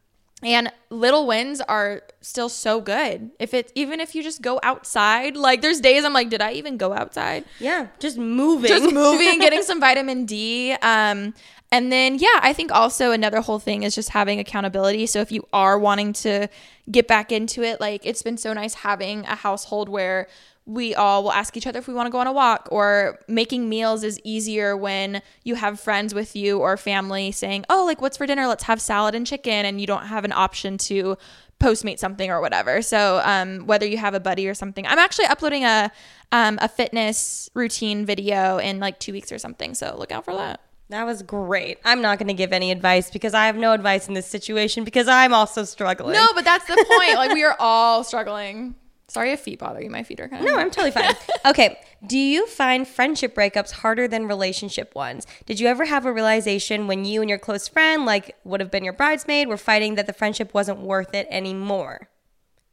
and 0.43 0.71
little 0.89 1.27
wins 1.27 1.61
are 1.61 2.01
still 2.21 2.49
so 2.49 2.81
good. 2.81 3.31
If 3.39 3.53
it 3.53 3.71
even 3.75 3.99
if 3.99 4.15
you 4.15 4.23
just 4.23 4.41
go 4.41 4.59
outside, 4.63 5.35
like 5.35 5.61
there's 5.61 5.79
days 5.79 6.03
I'm 6.03 6.13
like, 6.13 6.29
did 6.29 6.41
I 6.41 6.53
even 6.53 6.77
go 6.77 6.93
outside? 6.93 7.45
Yeah, 7.59 7.87
just 7.99 8.17
moving. 8.17 8.69
Just 8.69 8.93
moving, 8.93 9.39
getting 9.39 9.63
some 9.63 9.79
vitamin 9.79 10.25
D. 10.25 10.73
Um, 10.81 11.33
and 11.71 11.91
then 11.91 12.15
yeah, 12.15 12.39
I 12.41 12.53
think 12.53 12.71
also 12.71 13.11
another 13.11 13.41
whole 13.41 13.59
thing 13.59 13.83
is 13.83 13.95
just 13.95 14.09
having 14.09 14.39
accountability. 14.39 15.05
So 15.05 15.21
if 15.21 15.31
you 15.31 15.47
are 15.53 15.79
wanting 15.79 16.13
to 16.13 16.49
get 16.89 17.07
back 17.07 17.31
into 17.31 17.63
it, 17.63 17.79
like 17.79 18.05
it's 18.05 18.21
been 18.21 18.37
so 18.37 18.51
nice 18.51 18.73
having 18.73 19.25
a 19.25 19.35
household 19.35 19.87
where 19.87 20.27
we 20.65 20.93
all 20.93 21.23
will 21.23 21.31
ask 21.31 21.57
each 21.57 21.65
other 21.65 21.79
if 21.79 21.87
we 21.87 21.93
want 21.93 22.05
to 22.05 22.11
go 22.11 22.19
on 22.19 22.27
a 22.27 22.31
walk 22.31 22.67
or 22.71 23.19
making 23.27 23.67
meals 23.67 24.03
is 24.03 24.19
easier 24.23 24.77
when 24.77 25.21
you 25.43 25.55
have 25.55 25.79
friends 25.79 26.13
with 26.13 26.35
you 26.35 26.59
or 26.59 26.77
family 26.77 27.31
saying, 27.31 27.65
"Oh, 27.69 27.85
like 27.85 28.01
what's 28.01 28.17
for 28.17 28.27
dinner? 28.27 28.47
Let's 28.47 28.63
have 28.63 28.79
salad 28.79 29.15
and 29.15 29.25
chicken." 29.25 29.65
And 29.65 29.81
you 29.81 29.87
don't 29.87 30.05
have 30.05 30.23
an 30.23 30.31
option 30.31 30.77
to 30.79 31.17
postmate 31.59 31.99
something 31.99 32.29
or 32.29 32.41
whatever. 32.41 32.81
So, 32.81 33.21
um, 33.23 33.65
whether 33.67 33.85
you 33.85 33.97
have 33.97 34.13
a 34.13 34.19
buddy 34.19 34.47
or 34.47 34.53
something. 34.53 34.85
I'm 34.87 34.99
actually 34.99 35.25
uploading 35.25 35.63
a 35.63 35.91
um, 36.31 36.57
a 36.61 36.67
fitness 36.67 37.49
routine 37.53 38.05
video 38.05 38.57
in 38.57 38.79
like 38.79 38.99
2 38.99 39.11
weeks 39.11 39.31
or 39.31 39.37
something. 39.37 39.73
So, 39.75 39.95
look 39.97 40.11
out 40.11 40.25
for 40.25 40.33
that. 40.33 40.61
That 40.89 41.05
was 41.05 41.23
great. 41.23 41.77
I'm 41.85 42.01
not 42.01 42.19
going 42.19 42.27
to 42.27 42.33
give 42.33 42.51
any 42.51 42.69
advice 42.69 43.09
because 43.09 43.33
I 43.33 43.45
have 43.45 43.55
no 43.55 43.71
advice 43.71 44.09
in 44.09 44.13
this 44.13 44.27
situation 44.27 44.83
because 44.83 45.07
I'm 45.07 45.33
also 45.33 45.63
struggling. 45.63 46.13
No, 46.13 46.27
but 46.35 46.43
that's 46.43 46.65
the 46.65 46.75
point. 46.75 47.15
like 47.15 47.31
we 47.31 47.43
are 47.43 47.55
all 47.59 48.03
struggling. 48.03 48.75
Sorry 49.11 49.33
if 49.33 49.41
feet 49.41 49.59
bother 49.59 49.81
you. 49.81 49.89
My 49.89 50.03
feet 50.03 50.21
are 50.21 50.29
kind 50.29 50.41
of. 50.41 50.49
No, 50.49 50.57
I'm 50.57 50.71
totally 50.71 50.91
fine. 50.91 51.13
okay. 51.45 51.77
Do 52.07 52.17
you 52.17 52.47
find 52.47 52.87
friendship 52.87 53.35
breakups 53.35 53.71
harder 53.71 54.07
than 54.07 54.25
relationship 54.25 54.95
ones? 54.95 55.27
Did 55.45 55.59
you 55.59 55.67
ever 55.67 55.83
have 55.83 56.05
a 56.05 56.13
realization 56.13 56.87
when 56.87 57.03
you 57.03 57.19
and 57.19 57.29
your 57.29 57.37
close 57.37 57.67
friend, 57.67 58.05
like 58.05 58.37
would 58.45 58.61
have 58.61 58.71
been 58.71 58.85
your 58.85 58.93
bridesmaid, 58.93 59.49
were 59.49 59.57
fighting 59.57 59.95
that 59.95 60.07
the 60.07 60.13
friendship 60.13 60.53
wasn't 60.53 60.79
worth 60.79 61.13
it 61.13 61.27
anymore? 61.29 62.07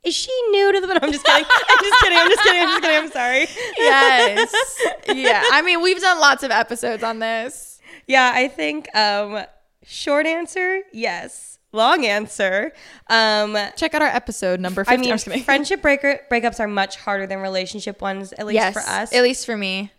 Is 0.05 0.15
she 0.15 0.31
new 0.53 0.73
to 0.75 0.81
the? 0.81 0.87
I'm 1.03 1.11
just 1.11 1.25
kidding. 1.25 1.45
I'm 1.45 1.81
just 1.81 2.03
kidding. 2.03 2.19
I'm 2.19 2.29
just 2.29 2.43
kidding. 2.45 2.63
I'm 2.63 2.69
just 2.69 2.83
kidding. 2.83 2.97
I'm 2.99 3.11
sorry. 3.11 3.47
Yes. 3.77 4.83
yeah. 5.09 5.43
I 5.51 5.61
mean, 5.63 5.83
we've 5.83 6.01
done 6.01 6.21
lots 6.21 6.45
of 6.45 6.53
episodes 6.53 7.03
on 7.03 7.19
this. 7.19 7.81
Yeah, 8.07 8.31
I 8.33 8.47
think 8.47 8.95
um, 8.95 9.45
short 9.83 10.25
answer, 10.25 10.83
yes 10.93 11.58
long 11.73 12.05
answer. 12.05 12.73
Um, 13.09 13.57
Check 13.77 13.95
out 13.95 14.03
our 14.03 14.09
episode 14.09 14.61
number 14.61 14.85
50. 14.85 15.13
I 15.13 15.17
mean, 15.17 15.45
friendship 15.45 15.83
breaker 15.83 16.21
breakups 16.31 16.61
are 16.61 16.69
much 16.69 16.97
harder 16.97 17.27
than 17.27 17.41
relationship 17.41 18.01
ones, 18.01 18.33
at 18.33 18.47
least 18.47 18.55
yes, 18.55 18.75
for 18.75 18.81
us. 18.81 19.13
At 19.13 19.23
least 19.23 19.47
for 19.47 19.57
me. 19.57 19.93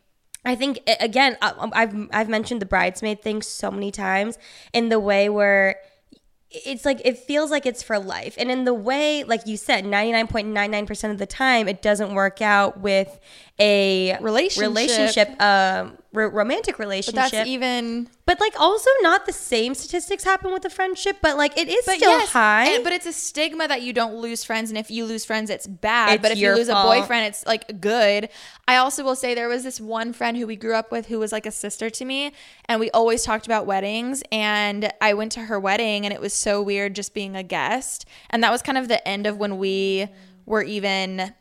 I 0.45 0.55
think 0.55 0.79
again, 0.99 1.37
I've 1.41 2.07
I've 2.11 2.29
mentioned 2.29 2.61
the 2.61 2.65
bridesmaid 2.65 3.21
thing 3.21 3.41
so 3.41 3.69
many 3.69 3.91
times 3.91 4.37
in 4.73 4.89
the 4.89 4.99
way 4.99 5.29
where 5.29 5.75
it's 6.51 6.83
like 6.83 7.01
it 7.05 7.17
feels 7.19 7.51
like 7.51 7.65
it's 7.65 7.83
for 7.83 7.99
life, 7.99 8.35
and 8.37 8.49
in 8.49 8.65
the 8.65 8.73
way, 8.73 9.23
like 9.23 9.45
you 9.45 9.55
said, 9.55 9.85
ninety 9.85 10.11
nine 10.11 10.27
point 10.27 10.47
nine 10.47 10.71
nine 10.71 10.87
percent 10.87 11.13
of 11.13 11.19
the 11.19 11.27
time, 11.27 11.67
it 11.67 11.81
doesn't 11.81 12.13
work 12.13 12.41
out 12.41 12.79
with 12.79 13.19
a 13.59 14.17
relationship, 14.21 14.69
relationship, 14.69 15.41
um, 15.41 15.97
r- 16.13 16.29
romantic 16.29 16.79
relationship. 16.79 17.15
But 17.15 17.31
that's 17.31 17.47
even. 17.47 18.09
But 18.25 18.39
like, 18.39 18.53
also 18.59 18.89
not 19.01 19.25
the 19.25 19.33
same 19.33 19.73
statistics 19.73 20.23
happen 20.23 20.53
with 20.53 20.63
a 20.63 20.69
friendship, 20.69 21.17
but 21.19 21.35
like 21.35 21.57
it 21.57 21.67
is 21.67 21.83
but 21.85 21.95
still 21.95 22.11
yes, 22.11 22.29
high. 22.31 22.65
And, 22.69 22.83
but 22.83 22.93
it's 22.93 23.07
a 23.07 23.13
stigma 23.13 23.67
that 23.67 23.81
you 23.81 23.91
don't 23.91 24.15
lose 24.15 24.43
friends, 24.43 24.69
and 24.69 24.77
if 24.77 24.89
you 24.89 25.05
lose 25.05 25.25
friends, 25.25 25.49
it's 25.49 25.67
bad. 25.67 26.13
It's 26.13 26.21
but 26.21 26.31
if 26.31 26.37
you 26.37 26.53
lose 26.53 26.69
fault. 26.69 26.85
a 26.85 26.99
boyfriend, 26.99 27.27
it's 27.27 27.45
like 27.45 27.81
good. 27.81 28.29
I 28.67 28.77
also 28.77 29.03
will 29.03 29.15
say 29.15 29.33
there 29.33 29.49
was 29.49 29.63
this 29.63 29.81
one 29.81 30.13
friend 30.13 30.37
who 30.37 30.47
we 30.47 30.55
grew 30.55 30.75
up 30.75 30.91
with 30.91 31.07
who 31.07 31.19
was 31.19 31.31
like 31.31 31.45
a 31.45 31.51
sister 31.51 31.89
to 31.89 32.05
me, 32.05 32.31
and 32.65 32.79
we 32.79 32.89
always 32.91 33.23
talked 33.23 33.45
about 33.45 33.65
weddings. 33.65 34.23
And 34.31 34.91
I 35.01 35.15
went 35.15 35.31
to 35.33 35.41
her 35.41 35.59
wedding, 35.59 36.05
and 36.05 36.13
it 36.13 36.21
was 36.21 36.33
so 36.39 36.61
weird 36.61 36.95
just 36.95 37.13
being 37.13 37.35
a 37.35 37.43
guest. 37.43 38.05
And 38.29 38.43
that 38.43 38.51
was 38.51 38.61
kind 38.61 38.77
of 38.77 38.87
the 38.87 39.05
end 39.07 39.27
of 39.27 39.37
when 39.37 39.57
we 39.57 40.07
were 40.45 40.63
even 40.63 41.33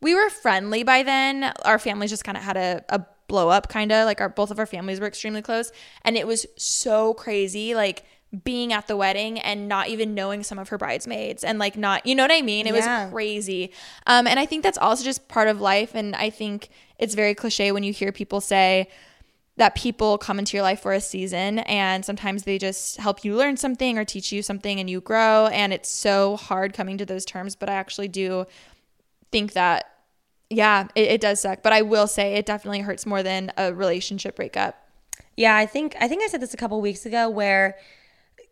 we 0.00 0.14
were 0.14 0.28
friendly 0.28 0.82
by 0.82 1.02
then. 1.02 1.52
Our 1.64 1.78
families 1.78 2.10
just 2.10 2.24
kind 2.24 2.36
of 2.36 2.42
had 2.42 2.56
a, 2.56 2.84
a 2.88 3.04
blow 3.28 3.48
up, 3.48 3.68
kind 3.68 3.92
of 3.92 4.04
like 4.04 4.20
our 4.20 4.28
both 4.28 4.50
of 4.50 4.58
our 4.58 4.66
families 4.66 5.00
were 5.00 5.06
extremely 5.06 5.42
close, 5.42 5.72
and 6.04 6.16
it 6.16 6.26
was 6.26 6.44
so 6.56 7.14
crazy, 7.14 7.74
like 7.74 8.04
being 8.44 8.72
at 8.72 8.86
the 8.86 8.96
wedding 8.96 9.38
and 9.38 9.68
not 9.68 9.88
even 9.88 10.14
knowing 10.14 10.42
some 10.42 10.58
of 10.58 10.70
her 10.70 10.78
bridesmaids 10.78 11.44
and 11.44 11.58
like 11.58 11.76
not 11.76 12.06
you 12.06 12.14
know 12.14 12.24
what 12.24 12.32
i 12.32 12.40
mean 12.40 12.66
it 12.66 12.74
yeah. 12.74 13.04
was 13.04 13.12
crazy 13.12 13.70
um 14.06 14.26
and 14.26 14.40
i 14.40 14.46
think 14.46 14.62
that's 14.62 14.78
also 14.78 15.04
just 15.04 15.28
part 15.28 15.48
of 15.48 15.60
life 15.60 15.94
and 15.94 16.16
i 16.16 16.30
think 16.30 16.70
it's 16.98 17.14
very 17.14 17.34
cliche 17.34 17.72
when 17.72 17.82
you 17.82 17.92
hear 17.92 18.10
people 18.10 18.40
say 18.40 18.88
that 19.56 19.74
people 19.74 20.16
come 20.16 20.38
into 20.38 20.56
your 20.56 20.62
life 20.62 20.80
for 20.80 20.92
a 20.92 21.00
season 21.00 21.58
and 21.60 22.04
sometimes 22.04 22.44
they 22.44 22.58
just 22.58 22.96
help 22.96 23.24
you 23.24 23.36
learn 23.36 23.56
something 23.56 23.98
or 23.98 24.04
teach 24.04 24.32
you 24.32 24.42
something 24.42 24.80
and 24.80 24.88
you 24.88 25.00
grow 25.00 25.46
and 25.48 25.72
it's 25.72 25.90
so 25.90 26.36
hard 26.36 26.72
coming 26.72 26.96
to 26.96 27.04
those 27.04 27.24
terms 27.24 27.54
but 27.54 27.68
i 27.68 27.74
actually 27.74 28.08
do 28.08 28.46
think 29.30 29.52
that 29.52 29.92
yeah, 30.52 30.88
it, 30.94 31.12
it 31.12 31.20
does 31.20 31.40
suck. 31.40 31.62
But 31.62 31.72
I 31.72 31.82
will 31.82 32.06
say 32.06 32.34
it 32.34 32.46
definitely 32.46 32.80
hurts 32.80 33.06
more 33.06 33.22
than 33.22 33.50
a 33.56 33.72
relationship 33.72 34.36
breakup. 34.36 34.76
Yeah, 35.36 35.56
I 35.56 35.66
think 35.66 35.96
I 35.98 36.08
think 36.08 36.22
I 36.22 36.26
said 36.26 36.42
this 36.42 36.52
a 36.52 36.58
couple 36.58 36.80
weeks 36.80 37.06
ago 37.06 37.28
where 37.30 37.76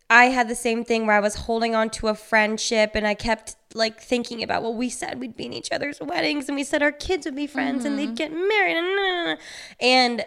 I 0.09 0.27
had 0.27 0.49
the 0.49 0.55
same 0.55 0.85
thing 0.85 1.07
where 1.07 1.15
I 1.15 1.21
was 1.21 1.35
holding 1.35 1.75
on 1.75 1.91
to 1.91 2.09
a 2.09 2.15
friendship 2.15 2.93
and 2.95 3.07
I 3.07 3.15
kept 3.15 3.57
like 3.75 4.01
thinking 4.01 4.43
about 4.43 4.63
well 4.63 4.75
we 4.75 4.89
said 4.89 5.21
we'd 5.21 5.37
be 5.37 5.45
in 5.45 5.53
each 5.53 5.71
other's 5.71 6.01
weddings 6.01 6.49
and 6.49 6.57
we 6.57 6.65
said 6.65 6.83
our 6.83 6.91
kids 6.91 7.27
would 7.27 7.37
be 7.37 7.47
friends 7.47 7.85
mm-hmm. 7.85 7.87
and 7.87 7.99
they'd 7.99 8.07
mm-hmm. 8.07 8.15
get 8.15 8.33
married 8.33 8.77
and 8.77 9.39
and 9.79 10.27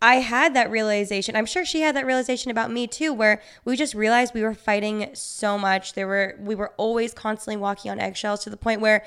I 0.00 0.16
had 0.16 0.54
that 0.54 0.70
realization. 0.70 1.36
I'm 1.36 1.46
sure 1.46 1.64
she 1.64 1.80
had 1.80 1.96
that 1.96 2.06
realization 2.06 2.50
about 2.50 2.70
me 2.70 2.86
too, 2.86 3.12
where 3.12 3.40
we 3.64 3.76
just 3.76 3.94
realized 3.94 4.34
we 4.34 4.42
were 4.42 4.54
fighting 4.54 5.10
so 5.14 5.58
much. 5.58 5.94
There 5.94 6.06
were 6.06 6.36
we 6.40 6.54
were 6.54 6.72
always 6.76 7.12
constantly 7.12 7.56
walking 7.56 7.90
on 7.90 8.00
eggshells 8.00 8.44
to 8.44 8.50
the 8.50 8.56
point 8.56 8.80
where 8.80 9.04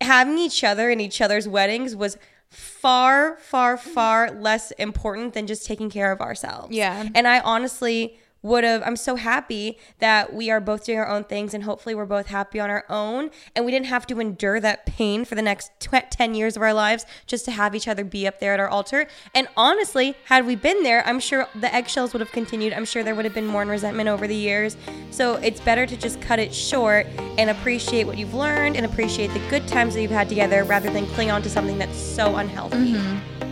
having 0.00 0.38
each 0.38 0.64
other 0.64 0.90
in 0.90 1.00
each 1.00 1.20
other's 1.20 1.46
weddings 1.46 1.94
was 1.94 2.16
far, 2.48 3.36
far, 3.38 3.76
far 3.76 4.30
less 4.30 4.72
important 4.72 5.34
than 5.34 5.46
just 5.46 5.66
taking 5.66 5.88
care 5.88 6.10
of 6.10 6.20
ourselves. 6.20 6.74
Yeah. 6.74 7.08
And 7.14 7.28
I 7.28 7.40
honestly 7.40 8.18
would 8.42 8.64
have 8.64 8.82
i'm 8.84 8.96
so 8.96 9.16
happy 9.16 9.78
that 9.98 10.32
we 10.32 10.50
are 10.50 10.60
both 10.60 10.84
doing 10.84 10.98
our 10.98 11.08
own 11.08 11.24
things 11.24 11.54
and 11.54 11.64
hopefully 11.64 11.94
we're 11.94 12.06
both 12.06 12.26
happy 12.26 12.60
on 12.60 12.70
our 12.70 12.84
own. 12.88 13.30
And 13.54 13.64
we 13.64 13.72
didn't 13.72 13.86
have 13.86 14.06
to 14.08 14.20
endure 14.20 14.60
that 14.60 14.86
pain 14.86 15.24
for 15.24 15.34
the 15.34 15.42
next 15.42 15.72
tw- 15.80 16.10
10 16.10 16.34
years 16.34 16.56
of 16.56 16.62
our 16.62 16.74
lives 16.74 17.06
just 17.26 17.44
to 17.46 17.50
have 17.50 17.74
each 17.74 17.88
other 17.88 18.04
be 18.04 18.26
up 18.26 18.40
there 18.40 18.54
at 18.54 18.60
our 18.60 18.68
altar. 18.68 19.06
And 19.34 19.48
honestly 19.56 20.16
had 20.24 20.46
we 20.46 20.56
been 20.56 20.82
there 20.82 21.06
i'm 21.06 21.20
sure 21.20 21.46
the 21.54 21.72
eggshells 21.74 22.12
would 22.12 22.20
have 22.20 22.32
continued. 22.32 22.72
I'm 22.72 22.84
sure 22.84 23.02
there 23.02 23.14
would 23.14 23.24
have 23.24 23.34
been 23.34 23.46
more 23.46 23.64
resentment 23.64 24.08
over 24.08 24.26
the 24.26 24.34
years. 24.34 24.76
So 25.10 25.34
it's 25.36 25.60
better 25.60 25.86
to 25.86 25.96
just 25.96 26.20
cut 26.20 26.38
it 26.38 26.54
short 26.54 27.06
and 27.38 27.50
appreciate 27.50 28.06
what 28.06 28.18
you've 28.18 28.34
learned 28.34 28.76
and 28.76 28.86
appreciate 28.86 29.28
the 29.28 29.40
good 29.50 29.66
times 29.68 29.94
that 29.94 30.02
you've 30.02 30.10
had 30.10 30.28
together 30.28 30.64
rather 30.64 30.90
than 30.90 31.06
cling 31.08 31.30
on 31.30 31.42
to 31.42 31.50
something 31.50 31.78
that's 31.78 31.98
so 31.98 32.36
unhealthy. 32.36 32.94
Mm-hmm. 32.94 33.49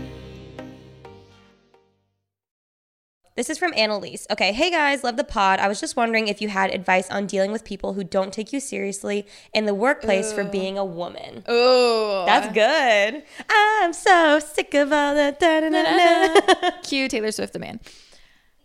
This 3.39 3.51
is 3.51 3.57
from 3.57 3.72
Annalise. 3.76 4.26
Okay, 4.32 4.53
hey 4.53 4.68
guys, 4.68 5.05
love 5.05 5.16
the 5.16 5.22
pod. 5.22 5.61
I 5.61 5.68
was 5.68 5.78
just 5.78 5.95
wondering 5.95 6.26
if 6.26 6.43
you 6.43 6.49
had 6.49 6.72
advice 6.72 7.09
on 7.09 7.28
dealing 7.28 7.53
with 7.53 7.62
people 7.62 7.93
who 7.93 8.03
don't 8.03 8.32
take 8.32 8.53
you 8.53 8.59
seriously 8.59 9.28
in 9.55 9.64
the 9.64 9.74
workplace 9.74 10.32
Ooh. 10.32 10.34
for 10.34 10.45
being 10.45 10.76
a 10.76 10.84
woman. 10.84 11.45
Ooh. 11.49 12.24
That's 12.26 12.53
good. 12.53 13.22
I'm 13.49 13.93
so 13.93 14.41
sick 14.41 14.74
of 14.74 14.93
all 14.93 15.14
the 15.14 15.36
da 15.39 15.61
da 15.61 15.70
da 15.70 16.53
da. 16.64 16.70
Cue 16.82 17.07
Taylor 17.07 17.30
Swift 17.30 17.53
the 17.53 17.61
man. 17.61 17.78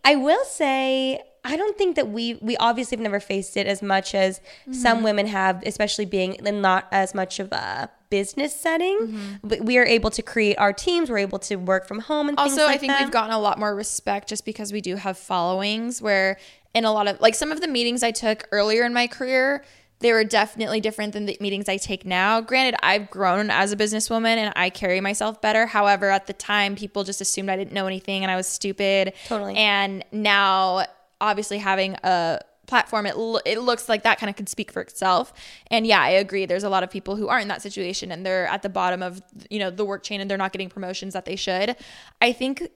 I 0.03 0.15
will 0.15 0.43
say 0.43 1.21
I 1.45 1.55
don't 1.55 1.77
think 1.77 1.95
that 1.95 2.09
we 2.09 2.39
we 2.41 2.57
obviously 2.57 2.95
have 2.97 3.03
never 3.03 3.19
faced 3.19 3.55
it 3.57 3.67
as 3.67 3.83
much 3.83 4.15
as 4.15 4.39
mm-hmm. 4.39 4.73
some 4.73 5.03
women 5.03 5.27
have, 5.27 5.61
especially 5.67 6.05
being 6.05 6.33
in 6.33 6.61
not 6.61 6.87
as 6.91 7.13
much 7.13 7.39
of 7.39 7.51
a 7.51 7.91
business 8.13 8.55
setting. 8.55 8.99
Mm-hmm. 8.99 9.65
We 9.65 9.79
are 9.79 9.85
able 9.85 10.11
to 10.11 10.21
create 10.21 10.55
our 10.59 10.71
teams. 10.71 11.09
We're 11.09 11.17
able 11.17 11.39
to 11.39 11.55
work 11.55 11.87
from 11.87 11.97
home 11.97 12.29
and 12.29 12.37
also 12.37 12.67
like 12.67 12.75
I 12.75 12.77
think 12.77 12.91
that. 12.91 13.01
we've 13.01 13.11
gotten 13.11 13.31
a 13.31 13.39
lot 13.39 13.57
more 13.57 13.73
respect 13.73 14.29
just 14.29 14.45
because 14.45 14.71
we 14.71 14.81
do 14.81 14.97
have 14.97 15.17
followings. 15.17 15.99
Where 15.99 16.37
in 16.75 16.85
a 16.85 16.91
lot 16.91 17.07
of 17.07 17.19
like 17.21 17.33
some 17.33 17.51
of 17.51 17.59
the 17.59 17.67
meetings 17.67 18.03
I 18.03 18.11
took 18.11 18.47
earlier 18.51 18.83
in 18.85 18.93
my 18.93 19.07
career, 19.07 19.65
they 19.97 20.13
were 20.13 20.23
definitely 20.23 20.79
different 20.79 21.13
than 21.13 21.25
the 21.25 21.35
meetings 21.41 21.67
I 21.67 21.77
take 21.77 22.05
now. 22.05 22.39
Granted, 22.39 22.79
I've 22.83 23.09
grown 23.09 23.49
as 23.49 23.71
a 23.71 23.75
businesswoman 23.75 24.37
and 24.37 24.53
I 24.55 24.69
carry 24.69 25.01
myself 25.01 25.41
better. 25.41 25.65
However, 25.65 26.11
at 26.11 26.27
the 26.27 26.33
time, 26.33 26.75
people 26.75 27.03
just 27.03 27.19
assumed 27.19 27.49
I 27.49 27.55
didn't 27.55 27.73
know 27.73 27.87
anything 27.87 28.21
and 28.23 28.29
I 28.29 28.35
was 28.35 28.45
stupid. 28.47 29.13
Totally. 29.27 29.55
And 29.55 30.05
now, 30.11 30.85
obviously, 31.19 31.57
having 31.57 31.95
a 32.03 32.41
platform, 32.67 33.05
it, 33.05 33.15
it 33.45 33.59
looks 33.59 33.89
like 33.89 34.03
that 34.03 34.19
kind 34.19 34.29
of 34.29 34.35
could 34.35 34.49
speak 34.49 34.71
for 34.71 34.81
itself. 34.81 35.33
And 35.67 35.85
yeah, 35.85 36.01
I 36.01 36.09
agree. 36.09 36.45
There's 36.45 36.63
a 36.63 36.69
lot 36.69 36.83
of 36.83 36.89
people 36.89 37.15
who 37.15 37.27
aren't 37.27 37.43
in 37.43 37.47
that 37.49 37.61
situation 37.61 38.11
and 38.11 38.25
they're 38.25 38.47
at 38.47 38.61
the 38.61 38.69
bottom 38.69 39.01
of, 39.03 39.21
you 39.49 39.59
know, 39.59 39.69
the 39.69 39.85
work 39.85 40.03
chain 40.03 40.21
and 40.21 40.29
they're 40.29 40.37
not 40.37 40.51
getting 40.51 40.69
promotions 40.69 41.13
that 41.13 41.25
they 41.25 41.35
should. 41.35 41.75
I 42.21 42.31
think, 42.31 42.69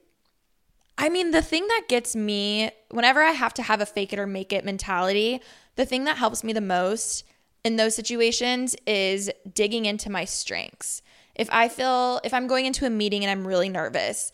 I 0.96 1.08
mean, 1.08 1.30
the 1.30 1.42
thing 1.42 1.66
that 1.68 1.86
gets 1.88 2.14
me 2.14 2.70
whenever 2.90 3.22
I 3.22 3.32
have 3.32 3.54
to 3.54 3.62
have 3.62 3.80
a 3.80 3.86
fake 3.86 4.12
it 4.12 4.18
or 4.18 4.26
make 4.26 4.52
it 4.52 4.64
mentality, 4.64 5.40
the 5.76 5.86
thing 5.86 6.04
that 6.04 6.18
helps 6.18 6.42
me 6.42 6.52
the 6.52 6.60
most 6.60 7.24
in 7.64 7.76
those 7.76 7.94
situations 7.94 8.76
is 8.86 9.30
digging 9.52 9.84
into 9.84 10.10
my 10.10 10.24
strengths. 10.24 11.02
If 11.34 11.48
I 11.52 11.68
feel, 11.68 12.20
if 12.24 12.34
I'm 12.34 12.46
going 12.46 12.66
into 12.66 12.84
a 12.84 12.90
meeting 12.90 13.24
and 13.24 13.30
I'm 13.30 13.46
really 13.46 13.68
nervous, 13.68 14.32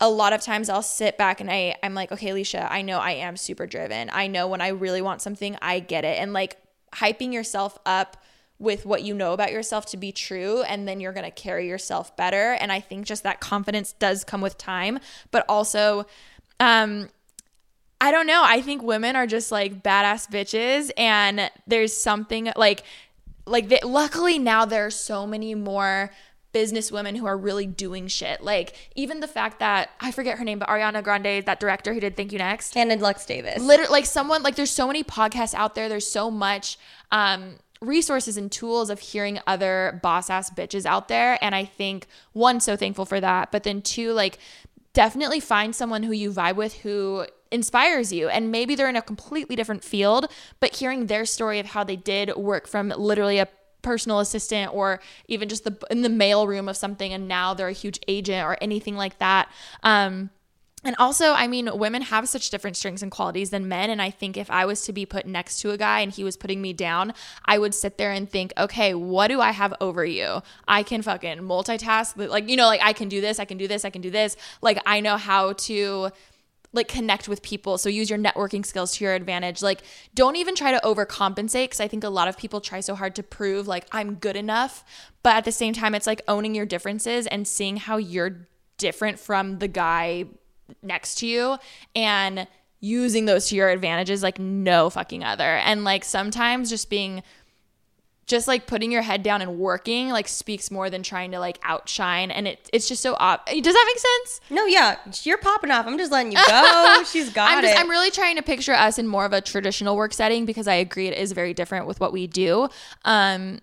a 0.00 0.08
lot 0.08 0.32
of 0.32 0.40
times 0.40 0.68
I'll 0.68 0.82
sit 0.82 1.18
back 1.18 1.40
and 1.40 1.50
I 1.50 1.76
I'm 1.82 1.94
like, 1.94 2.10
okay, 2.10 2.28
Alisha, 2.28 2.66
I 2.70 2.82
know 2.82 2.98
I 2.98 3.12
am 3.12 3.36
super 3.36 3.66
driven. 3.66 4.10
I 4.12 4.26
know 4.26 4.48
when 4.48 4.60
I 4.60 4.68
really 4.68 5.02
want 5.02 5.22
something, 5.22 5.56
I 5.60 5.80
get 5.80 6.04
it. 6.04 6.18
And 6.18 6.32
like 6.32 6.56
hyping 6.94 7.32
yourself 7.32 7.78
up 7.84 8.16
with 8.58 8.84
what 8.84 9.02
you 9.02 9.14
know 9.14 9.32
about 9.32 9.50
yourself 9.52 9.86
to 9.86 9.96
be 9.96 10.12
true 10.12 10.62
and 10.62 10.86
then 10.86 11.00
you're 11.00 11.14
going 11.14 11.24
to 11.24 11.30
carry 11.30 11.66
yourself 11.66 12.14
better 12.16 12.52
and 12.60 12.70
i 12.70 12.78
think 12.78 13.06
just 13.06 13.22
that 13.22 13.40
confidence 13.40 13.92
does 13.94 14.22
come 14.22 14.42
with 14.42 14.58
time 14.58 14.98
but 15.30 15.46
also 15.48 16.04
um 16.58 17.08
i 18.02 18.10
don't 18.10 18.26
know 18.26 18.42
i 18.44 18.60
think 18.60 18.82
women 18.82 19.16
are 19.16 19.26
just 19.26 19.50
like 19.50 19.82
badass 19.82 20.28
bitches 20.30 20.90
and 20.98 21.50
there's 21.66 21.96
something 21.96 22.52
like 22.54 22.82
like 23.46 23.68
they, 23.68 23.80
luckily 23.82 24.38
now 24.38 24.66
there 24.66 24.84
are 24.84 24.90
so 24.90 25.26
many 25.26 25.54
more 25.54 26.10
business 26.52 26.90
women 26.90 27.14
who 27.14 27.26
are 27.26 27.36
really 27.36 27.66
doing 27.66 28.08
shit. 28.08 28.42
Like 28.42 28.74
even 28.94 29.20
the 29.20 29.28
fact 29.28 29.58
that 29.60 29.90
I 30.00 30.10
forget 30.10 30.38
her 30.38 30.44
name, 30.44 30.58
but 30.58 30.68
Ariana 30.68 31.02
Grande, 31.02 31.44
that 31.46 31.60
director 31.60 31.94
who 31.94 32.00
did 32.00 32.16
Thank 32.16 32.32
You 32.32 32.38
Next, 32.38 32.74
Hannah 32.74 32.96
Lux 32.96 33.24
Davis. 33.26 33.62
literally 33.62 33.90
like 33.90 34.06
someone 34.06 34.42
like 34.42 34.56
there's 34.56 34.70
so 34.70 34.86
many 34.86 35.04
podcasts 35.04 35.54
out 35.54 35.74
there. 35.74 35.88
There's 35.88 36.10
so 36.10 36.30
much 36.30 36.78
um 37.12 37.56
resources 37.80 38.36
and 38.36 38.52
tools 38.52 38.90
of 38.90 39.00
hearing 39.00 39.40
other 39.46 39.98
boss 40.02 40.28
ass 40.28 40.50
bitches 40.50 40.84
out 40.84 41.08
there. 41.08 41.38
And 41.42 41.54
I 41.54 41.64
think 41.64 42.06
one, 42.32 42.60
so 42.60 42.76
thankful 42.76 43.06
for 43.06 43.20
that. 43.20 43.50
But 43.50 43.62
then 43.62 43.80
two, 43.80 44.12
like 44.12 44.38
definitely 44.92 45.40
find 45.40 45.74
someone 45.74 46.02
who 46.02 46.12
you 46.12 46.30
vibe 46.30 46.56
with 46.56 46.74
who 46.78 47.26
inspires 47.52 48.12
you 48.12 48.28
and 48.28 48.52
maybe 48.52 48.74
they're 48.74 48.88
in 48.88 48.96
a 48.96 49.02
completely 49.02 49.56
different 49.56 49.82
field 49.82 50.30
but 50.60 50.76
hearing 50.76 51.06
their 51.06 51.24
story 51.24 51.58
of 51.58 51.66
how 51.66 51.82
they 51.82 51.96
did 51.96 52.34
work 52.36 52.68
from 52.68 52.90
literally 52.96 53.38
a 53.38 53.48
personal 53.82 54.20
assistant 54.20 54.72
or 54.74 55.00
even 55.28 55.48
just 55.48 55.64
the 55.64 55.76
in 55.90 56.02
the 56.02 56.08
mail 56.08 56.46
room 56.46 56.68
of 56.68 56.76
something 56.76 57.12
and 57.12 57.28
now 57.28 57.54
they're 57.54 57.68
a 57.68 57.72
huge 57.72 58.00
agent 58.08 58.46
or 58.46 58.56
anything 58.60 58.96
like 58.96 59.18
that 59.18 59.48
um 59.82 60.30
and 60.82 60.96
also, 60.98 61.32
I 61.32 61.46
mean, 61.46 61.68
women 61.74 62.00
have 62.02 62.28
such 62.28 62.48
different 62.48 62.76
strengths 62.76 63.02
and 63.02 63.10
qualities 63.10 63.50
than 63.50 63.68
men. 63.68 63.90
And 63.90 64.00
I 64.00 64.10
think 64.10 64.38
if 64.38 64.50
I 64.50 64.64
was 64.64 64.82
to 64.84 64.92
be 64.92 65.04
put 65.04 65.26
next 65.26 65.60
to 65.60 65.72
a 65.72 65.76
guy 65.76 66.00
and 66.00 66.10
he 66.10 66.24
was 66.24 66.38
putting 66.38 66.62
me 66.62 66.72
down, 66.72 67.12
I 67.44 67.58
would 67.58 67.74
sit 67.74 67.98
there 67.98 68.12
and 68.12 68.28
think, 68.28 68.54
okay, 68.56 68.94
what 68.94 69.28
do 69.28 69.40
I 69.42 69.50
have 69.50 69.74
over 69.80 70.04
you? 70.04 70.42
I 70.66 70.82
can 70.82 71.02
fucking 71.02 71.38
multitask. 71.38 72.16
Like, 72.16 72.48
you 72.48 72.56
know, 72.56 72.66
like 72.66 72.80
I 72.82 72.94
can 72.94 73.10
do 73.10 73.20
this, 73.20 73.38
I 73.38 73.44
can 73.44 73.58
do 73.58 73.68
this, 73.68 73.84
I 73.84 73.90
can 73.90 74.00
do 74.00 74.10
this. 74.10 74.36
Like, 74.62 74.80
I 74.86 75.00
know 75.00 75.18
how 75.18 75.52
to 75.52 76.10
like 76.72 76.88
connect 76.88 77.28
with 77.28 77.42
people. 77.42 77.78
So 77.78 77.88
use 77.88 78.08
your 78.08 78.18
networking 78.18 78.64
skills 78.64 78.92
to 78.96 79.04
your 79.04 79.14
advantage. 79.14 79.62
Like 79.62 79.82
don't 80.14 80.36
even 80.36 80.54
try 80.54 80.72
to 80.72 80.80
overcompensate 80.84 81.70
cuz 81.70 81.80
I 81.80 81.88
think 81.88 82.04
a 82.04 82.08
lot 82.08 82.28
of 82.28 82.36
people 82.36 82.60
try 82.60 82.80
so 82.80 82.94
hard 82.94 83.14
to 83.16 83.22
prove 83.22 83.66
like 83.66 83.86
I'm 83.92 84.14
good 84.14 84.36
enough, 84.36 84.84
but 85.22 85.34
at 85.34 85.44
the 85.44 85.52
same 85.52 85.72
time 85.72 85.94
it's 85.94 86.06
like 86.06 86.22
owning 86.28 86.54
your 86.54 86.66
differences 86.66 87.26
and 87.26 87.46
seeing 87.46 87.76
how 87.76 87.96
you're 87.96 88.46
different 88.78 89.18
from 89.18 89.58
the 89.58 89.68
guy 89.68 90.24
next 90.82 91.16
to 91.16 91.26
you 91.26 91.58
and 91.94 92.46
using 92.80 93.26
those 93.26 93.48
to 93.48 93.54
your 93.54 93.68
advantages 93.68 94.22
like 94.22 94.38
no 94.38 94.88
fucking 94.88 95.22
other. 95.22 95.56
And 95.56 95.84
like 95.84 96.04
sometimes 96.04 96.70
just 96.70 96.88
being 96.88 97.22
just 98.30 98.48
like 98.48 98.66
putting 98.66 98.90
your 98.90 99.02
head 99.02 99.22
down 99.22 99.42
and 99.42 99.58
working 99.58 100.08
like 100.08 100.28
speaks 100.28 100.70
more 100.70 100.88
than 100.88 101.02
trying 101.02 101.32
to 101.32 101.38
like 101.38 101.58
outshine 101.62 102.30
and 102.30 102.48
it 102.48 102.70
it's 102.72 102.88
just 102.88 103.02
so 103.02 103.14
op- 103.18 103.44
does 103.46 103.74
that 103.74 103.84
make 103.86 103.98
sense 103.98 104.40
no, 104.50 104.66
yeah, 104.66 104.96
you're 105.22 105.38
popping 105.38 105.70
off. 105.70 105.86
I'm 105.86 105.98
just 105.98 106.10
letting 106.10 106.32
you 106.32 106.38
go. 106.46 107.02
She's 107.06 107.30
got 107.30 107.50
I'm 107.50 107.62
just 107.62 107.74
it. 107.74 107.80
I'm 107.80 107.88
really 107.88 108.10
trying 108.10 108.36
to 108.36 108.42
picture 108.42 108.72
us 108.72 108.98
in 108.98 109.06
more 109.06 109.24
of 109.24 109.32
a 109.32 109.40
traditional 109.40 109.96
work 109.96 110.12
setting 110.12 110.44
because 110.44 110.66
I 110.66 110.74
agree 110.74 111.06
it 111.06 111.16
is 111.16 111.32
very 111.32 111.54
different 111.54 111.86
with 111.86 112.00
what 112.00 112.12
we 112.12 112.26
do. 112.26 112.68
Um 113.04 113.60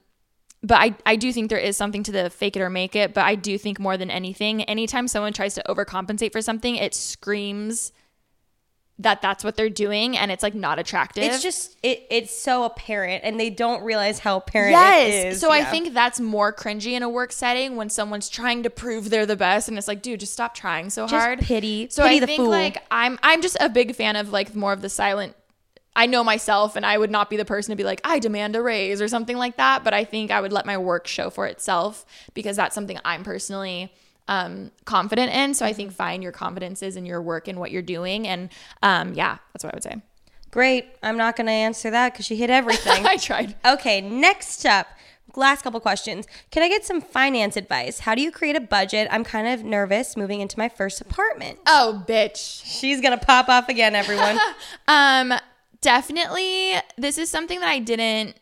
but 0.64 0.82
I, 0.82 0.96
I 1.06 1.16
do 1.18 1.32
think 1.32 1.50
there 1.50 1.60
is 1.60 1.78
something 1.78 2.04
to 2.04 2.12
the 2.12 2.30
fake 2.30 2.58
it 2.58 2.62
or 2.62 2.70
make 2.70 2.96
it, 2.96 3.14
but 3.14 3.26
I 3.26 3.36
do 3.36 3.58
think 3.60 3.80
more 3.80 3.96
than 3.96 4.10
anything, 4.10 4.64
anytime 4.64 5.08
someone 5.08 5.32
tries 5.32 5.54
to 5.54 5.64
overcompensate 5.70 6.32
for 6.32 6.42
something, 6.42 6.76
it 6.76 6.96
screams 6.96 7.94
that 9.00 9.22
that's 9.22 9.44
what 9.44 9.56
they're 9.56 9.70
doing 9.70 10.18
and 10.18 10.32
it's 10.32 10.42
like 10.42 10.56
not 10.56 10.80
attractive. 10.80 11.24
it's 11.24 11.44
just 11.44 11.78
it. 11.84 12.08
It's 12.10 12.34
so 12.36 12.64
apparent, 12.64 13.24
and 13.24 13.40
they 13.40 13.50
don't 13.52 13.84
realize 13.84 14.18
how 14.20 14.38
apparent 14.38 14.72
Yes. 14.72 15.08
it 15.14 15.28
is. 15.34 15.40
So 15.40 15.52
I 15.52 15.64
think 15.66 15.94
that's 15.94 16.20
more 16.20 16.52
cringy 16.52 16.94
in 16.94 17.04
a 17.04 17.10
work 17.10 17.32
setting 17.32 17.76
when 17.76 17.90
someone's 17.92 18.28
trying 18.28 18.64
to 18.64 18.70
prove 18.72 19.10
they're 19.12 19.28
the 19.28 19.36
best 19.36 19.68
and 19.70 19.78
it's 19.78 19.88
like, 19.88 20.02
dude, 20.02 20.20
just 20.20 20.34
stop 20.34 20.56
trying 20.56 20.90
so 20.90 21.04
Just 21.08 21.14
hard. 21.14 21.40
pity- 21.40 21.88
So 21.92 22.04
pity 22.04 22.16
I 22.16 22.20
the 22.22 22.26
think 22.26 22.40
fool. 22.42 22.50
like 22.50 22.84
I'm 22.90 23.20
I'm 23.22 23.42
just 23.44 23.58
a 23.60 23.70
big 23.70 23.96
fan 23.96 24.16
of 24.16 24.32
like 24.32 24.56
more 24.56 24.74
of 24.74 24.82
the 24.82 24.90
silent 24.90 25.36
I 25.96 26.06
know 26.06 26.24
myself 26.24 26.76
and 26.76 26.86
I 26.86 26.96
would 26.98 27.10
not 27.10 27.28
be 27.30 27.38
the 27.38 27.46
person 27.46 27.72
to 27.72 27.76
be 27.76 27.84
like, 27.84 28.02
I 28.04 28.20
demand 28.20 28.56
a 28.56 28.62
raise 28.62 29.02
or 29.02 29.08
something 29.08 29.36
like 29.36 29.58
that. 29.58 29.84
But 29.84 29.96
I 29.96 30.04
think 30.04 30.30
I 30.30 30.42
would 30.42 30.54
let 30.54 30.66
my 30.68 30.78
work 30.78 31.08
show 31.08 31.32
for 31.32 31.48
itself 31.48 32.06
because 32.36 32.56
that's 32.56 32.76
something 32.76 33.00
I'm 33.04 33.24
personally 33.24 33.92
um, 34.28 34.72
confident 34.86 35.32
in. 35.34 35.54
So 35.54 35.66
I 35.66 35.74
think 35.74 35.92
find 35.92 36.22
your 36.24 36.32
confidences 36.32 36.96
in 36.96 37.06
your 37.06 37.22
work 37.22 37.48
and 37.48 37.60
what 37.60 37.72
you're 37.72 37.82
doing. 37.82 38.28
And 38.28 38.50
um, 38.84 39.14
yeah, 39.14 39.38
that's 39.54 39.64
what 39.64 39.74
I 39.74 39.78
would 39.78 39.84
say. 39.84 40.02
great. 40.52 40.86
I'm 41.04 41.18
not 41.18 41.36
going 41.36 41.48
to 41.48 41.54
answer 41.54 41.90
that 41.92 42.14
because 42.14 42.26
she 42.26 42.36
hit 42.36 42.50
everything. 42.50 43.06
I 43.08 43.18
tried. 43.18 43.56
Okay, 43.66 44.02
next 44.02 44.66
up, 44.66 44.88
last 45.36 45.62
couple 45.62 45.80
questions. 45.80 46.26
Can 46.52 46.64
I 46.64 46.70
get 46.70 46.84
some 46.86 47.00
finance 47.00 47.56
advice? 47.58 48.00
How 48.00 48.16
do 48.16 48.22
you 48.22 48.32
create 48.32 48.56
a 48.56 48.60
budget? 48.62 49.08
I'm 49.12 49.24
kind 49.24 49.48
of 49.48 49.64
nervous 49.64 50.18
moving 50.18 50.42
into 50.42 50.58
my 50.58 50.68
first 50.70 51.00
apartment. 51.00 51.60
Oh, 51.68 52.04
bitch. 52.08 52.64
She's 52.66 53.02
gonna 53.02 53.18
pop 53.18 53.48
off 53.50 53.70
again, 53.70 53.94
everyone. 53.96 54.38
Um, 54.88 55.34
definitely, 55.82 56.74
this 56.98 57.18
is 57.18 57.30
something 57.30 57.60
that 57.60 57.70
I 57.70 57.80
didn't 57.80 58.36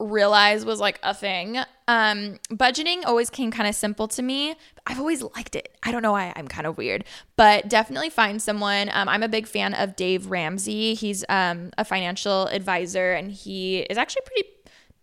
realize 0.00 0.64
was 0.64 0.80
like 0.80 0.98
a 1.02 1.14
thing. 1.14 1.58
Um, 1.86 2.38
budgeting 2.50 3.04
always 3.04 3.30
came 3.30 3.50
kind 3.50 3.68
of 3.68 3.74
simple 3.74 4.08
to 4.08 4.22
me. 4.22 4.54
I've 4.86 4.98
always 4.98 5.22
liked 5.22 5.54
it. 5.54 5.76
I 5.82 5.92
don't 5.92 6.02
know 6.02 6.12
why 6.12 6.32
I'm 6.34 6.48
kind 6.48 6.66
of 6.66 6.78
weird, 6.78 7.04
but 7.36 7.68
definitely 7.68 8.10
find 8.10 8.40
someone. 8.40 8.90
Um, 8.92 9.08
I'm 9.08 9.22
a 9.22 9.28
big 9.28 9.46
fan 9.46 9.74
of 9.74 9.96
Dave 9.96 10.26
Ramsey. 10.26 10.94
He's 10.94 11.24
um, 11.28 11.70
a 11.76 11.84
financial 11.84 12.46
advisor 12.46 13.12
and 13.12 13.30
he 13.30 13.80
is 13.80 13.98
actually 13.98 14.22
pretty 14.24 14.48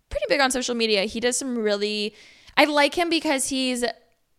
pretty 0.10 0.26
big 0.30 0.40
on 0.40 0.52
social 0.52 0.76
media. 0.76 1.04
He 1.04 1.20
does 1.20 1.38
some 1.38 1.58
really 1.58 2.16
I 2.58 2.66
like 2.66 2.96
him 2.96 3.10
because 3.10 3.50
he's 3.50 3.86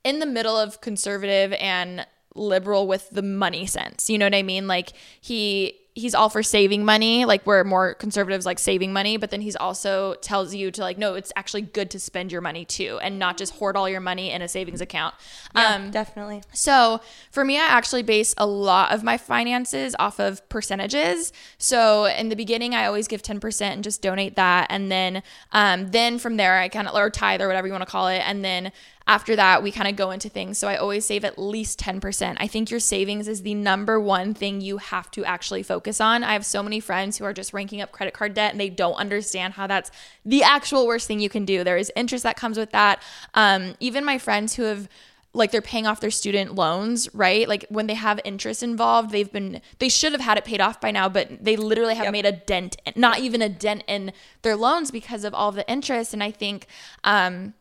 in 0.04 0.18
the 0.18 0.26
middle 0.26 0.56
of 0.56 0.80
conservative 0.80 1.52
and 1.54 2.06
liberal 2.34 2.86
with 2.86 3.08
the 3.10 3.22
money 3.22 3.66
sense. 3.66 4.10
You 4.10 4.18
know 4.18 4.26
what 4.26 4.34
I 4.34 4.42
mean? 4.42 4.66
Like 4.66 4.92
he 5.20 5.74
he's 5.98 6.14
all 6.14 6.28
for 6.28 6.42
saving 6.42 6.84
money, 6.84 7.24
like 7.24 7.46
we're 7.46 7.64
more 7.64 7.94
conservatives 7.94 8.46
like 8.46 8.58
saving 8.58 8.92
money, 8.92 9.16
but 9.16 9.30
then 9.30 9.40
he's 9.40 9.56
also 9.56 10.14
tells 10.14 10.54
you 10.54 10.70
to 10.70 10.80
like 10.80 10.98
no, 10.98 11.14
it's 11.14 11.32
actually 11.36 11.62
good 11.62 11.90
to 11.90 11.98
spend 12.00 12.32
your 12.32 12.40
money 12.40 12.64
too 12.64 12.98
and 13.02 13.18
not 13.18 13.36
just 13.36 13.54
hoard 13.54 13.76
all 13.76 13.88
your 13.88 14.00
money 14.00 14.30
in 14.30 14.42
a 14.42 14.48
savings 14.48 14.80
account. 14.80 15.14
um 15.54 15.90
Definitely. 15.90 16.42
so 16.52 17.00
for 17.30 17.44
me, 17.44 17.58
I 17.58 17.66
actually 17.66 18.02
base 18.02 18.34
a 18.38 18.46
lot 18.46 18.92
of 18.92 19.02
my 19.02 19.18
finances 19.18 19.94
off 19.98 20.18
of 20.18 20.46
percentages. 20.48 21.32
So 21.58 22.04
in 22.06 22.28
the 22.28 22.36
beginning, 22.36 22.74
I 22.74 22.86
always 22.86 23.08
give 23.08 23.22
10% 23.22 23.60
and 23.62 23.84
just 23.84 24.02
donate 24.02 24.36
that. 24.36 24.66
And 24.70 24.90
then, 24.90 25.22
um, 25.52 25.88
then 25.90 26.18
from 26.18 26.36
there, 26.36 26.58
I 26.58 26.68
kind 26.68 26.88
of, 26.88 26.94
or 26.94 27.10
tithe 27.10 27.40
or 27.40 27.46
whatever 27.46 27.66
you 27.66 27.72
want 27.72 27.82
to 27.82 27.90
call 27.90 28.08
it. 28.08 28.22
And 28.24 28.44
then 28.44 28.72
after 29.08 29.34
that, 29.36 29.62
we 29.62 29.72
kind 29.72 29.88
of 29.88 29.96
go 29.96 30.10
into 30.10 30.28
things. 30.28 30.58
So 30.58 30.68
I 30.68 30.76
always 30.76 31.06
save 31.06 31.24
at 31.24 31.38
least 31.38 31.80
10%. 31.80 32.36
I 32.38 32.46
think 32.46 32.70
your 32.70 32.78
savings 32.78 33.26
is 33.26 33.40
the 33.40 33.54
number 33.54 33.98
one 33.98 34.34
thing 34.34 34.60
you 34.60 34.76
have 34.76 35.10
to 35.12 35.24
actually 35.24 35.62
focus 35.62 35.98
on. 35.98 36.22
I 36.22 36.34
have 36.34 36.44
so 36.44 36.62
many 36.62 36.78
friends 36.78 37.16
who 37.16 37.24
are 37.24 37.32
just 37.32 37.54
ranking 37.54 37.80
up 37.80 37.90
credit 37.90 38.12
card 38.12 38.34
debt 38.34 38.52
and 38.52 38.60
they 38.60 38.68
don't 38.68 38.94
understand 38.94 39.54
how 39.54 39.66
that's 39.66 39.90
the 40.26 40.42
actual 40.42 40.86
worst 40.86 41.08
thing 41.08 41.20
you 41.20 41.30
can 41.30 41.46
do. 41.46 41.64
There 41.64 41.78
is 41.78 41.90
interest 41.96 42.22
that 42.24 42.36
comes 42.36 42.58
with 42.58 42.70
that. 42.72 43.02
Um, 43.32 43.76
even 43.80 44.04
my 44.04 44.18
friends 44.18 44.56
who 44.56 44.64
have, 44.64 44.90
like 45.32 45.52
they're 45.52 45.62
paying 45.62 45.86
off 45.86 46.00
their 46.00 46.10
student 46.10 46.54
loans, 46.54 47.08
right? 47.14 47.48
Like 47.48 47.64
when 47.70 47.86
they 47.86 47.94
have 47.94 48.20
interest 48.26 48.62
involved, 48.62 49.10
they've 49.10 49.30
been 49.32 49.62
they 49.78 49.88
should 49.88 50.12
have 50.12 50.20
had 50.20 50.36
it 50.36 50.44
paid 50.44 50.60
off 50.60 50.80
by 50.80 50.90
now, 50.90 51.08
but 51.08 51.42
they 51.42 51.56
literally 51.56 51.94
have 51.94 52.12
made 52.12 52.26
a 52.26 52.32
dent, 52.32 52.76
not 52.96 53.20
even 53.20 53.40
a 53.40 53.48
dent 53.48 53.84
in 53.86 54.12
their 54.42 54.56
loans 54.56 54.90
because 54.90 55.24
of 55.24 55.32
all 55.32 55.52
the 55.52 55.70
interest. 55.70 56.12
And 56.12 56.22
I 56.22 56.30
think 56.30 56.66
um 57.04 57.54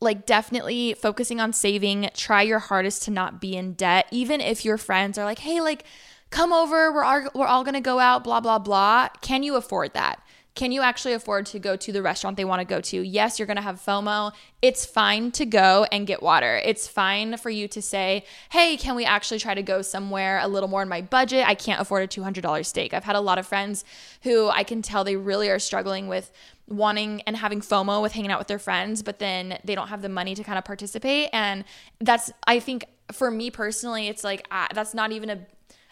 like 0.00 0.26
definitely 0.26 0.94
focusing 0.94 1.40
on 1.40 1.52
saving, 1.52 2.10
try 2.14 2.42
your 2.42 2.58
hardest 2.58 3.02
to 3.04 3.10
not 3.10 3.40
be 3.40 3.56
in 3.56 3.72
debt, 3.72 4.06
even 4.10 4.40
if 4.40 4.64
your 4.64 4.78
friends 4.78 5.18
are 5.18 5.24
like, 5.24 5.40
"Hey, 5.40 5.60
like 5.60 5.84
come 6.30 6.52
over, 6.52 6.92
we're 6.92 7.04
all, 7.04 7.28
we're 7.34 7.46
all 7.46 7.64
to 7.64 7.80
go 7.80 7.98
out, 7.98 8.24
blah 8.24 8.40
blah 8.40 8.58
blah." 8.58 9.08
Can 9.20 9.42
you 9.42 9.56
afford 9.56 9.94
that? 9.94 10.20
Can 10.58 10.72
you 10.72 10.82
actually 10.82 11.12
afford 11.12 11.46
to 11.46 11.60
go 11.60 11.76
to 11.76 11.92
the 11.92 12.02
restaurant 12.02 12.36
they 12.36 12.44
want 12.44 12.58
to 12.58 12.64
go 12.64 12.80
to? 12.80 13.00
Yes, 13.00 13.38
you're 13.38 13.46
to 13.46 13.62
have 13.62 13.80
FOMO. 13.80 14.32
It's 14.60 14.84
fine 14.84 15.30
to 15.32 15.46
go 15.46 15.86
and 15.92 16.04
get 16.04 16.20
water. 16.20 16.60
It's 16.64 16.88
fine 16.88 17.36
for 17.36 17.48
you 17.48 17.68
to 17.68 17.80
say, 17.80 18.24
hey, 18.50 18.76
can 18.76 18.96
we 18.96 19.04
actually 19.04 19.38
try 19.38 19.54
to 19.54 19.62
go 19.62 19.82
somewhere 19.82 20.40
a 20.42 20.48
little 20.48 20.68
more 20.68 20.82
in 20.82 20.88
my 20.88 21.00
budget? 21.00 21.46
I 21.46 21.54
can't 21.54 21.80
afford 21.80 22.02
a 22.02 22.08
$200 22.08 22.66
steak. 22.66 22.92
I've 22.92 23.04
had 23.04 23.14
a 23.14 23.20
lot 23.20 23.38
of 23.38 23.46
friends 23.46 23.84
who 24.24 24.48
I 24.48 24.64
can 24.64 24.82
tell 24.82 25.04
they 25.04 25.14
really 25.14 25.48
are 25.48 25.60
struggling 25.60 26.08
with 26.08 26.32
wanting 26.68 27.22
and 27.22 27.36
having 27.36 27.60
FOMO 27.60 28.02
with 28.02 28.12
hanging 28.12 28.30
out 28.30 28.38
with 28.38 28.48
their 28.48 28.58
friends, 28.58 29.02
but 29.02 29.18
then 29.18 29.58
they 29.64 29.74
don't 29.74 29.88
have 29.88 30.02
the 30.02 30.08
money 30.08 30.34
to 30.34 30.44
kind 30.44 30.58
of 30.58 30.64
participate. 30.64 31.30
And 31.32 31.64
that's, 32.00 32.30
I 32.46 32.60
think, 32.60 32.84
for 33.12 33.30
me 33.30 33.50
personally, 33.50 34.08
it's 34.08 34.24
like, 34.24 34.46
uh, 34.50 34.68
that's 34.74 34.94
not 34.94 35.12
even 35.12 35.30
a, 35.30 35.38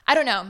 I 0.07 0.14
don't 0.14 0.27
know. 0.27 0.47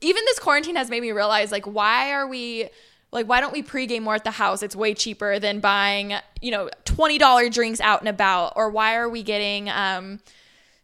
Even 0.00 0.24
this 0.24 0.38
quarantine 0.38 0.76
has 0.76 0.90
made 0.90 1.02
me 1.02 1.12
realize, 1.12 1.52
like, 1.52 1.66
why 1.66 2.12
are 2.12 2.26
we, 2.26 2.68
like, 3.12 3.26
why 3.28 3.40
don't 3.40 3.52
we 3.52 3.62
pregame 3.62 4.02
more 4.02 4.14
at 4.14 4.24
the 4.24 4.30
house? 4.32 4.62
It's 4.62 4.74
way 4.74 4.94
cheaper 4.94 5.38
than 5.38 5.60
buying, 5.60 6.14
you 6.40 6.50
know, 6.50 6.70
$20 6.84 7.52
drinks 7.52 7.80
out 7.80 8.00
and 8.00 8.08
about. 8.08 8.54
Or 8.56 8.70
why 8.70 8.96
are 8.96 9.08
we 9.08 9.22
getting, 9.22 9.68
um, 9.68 10.20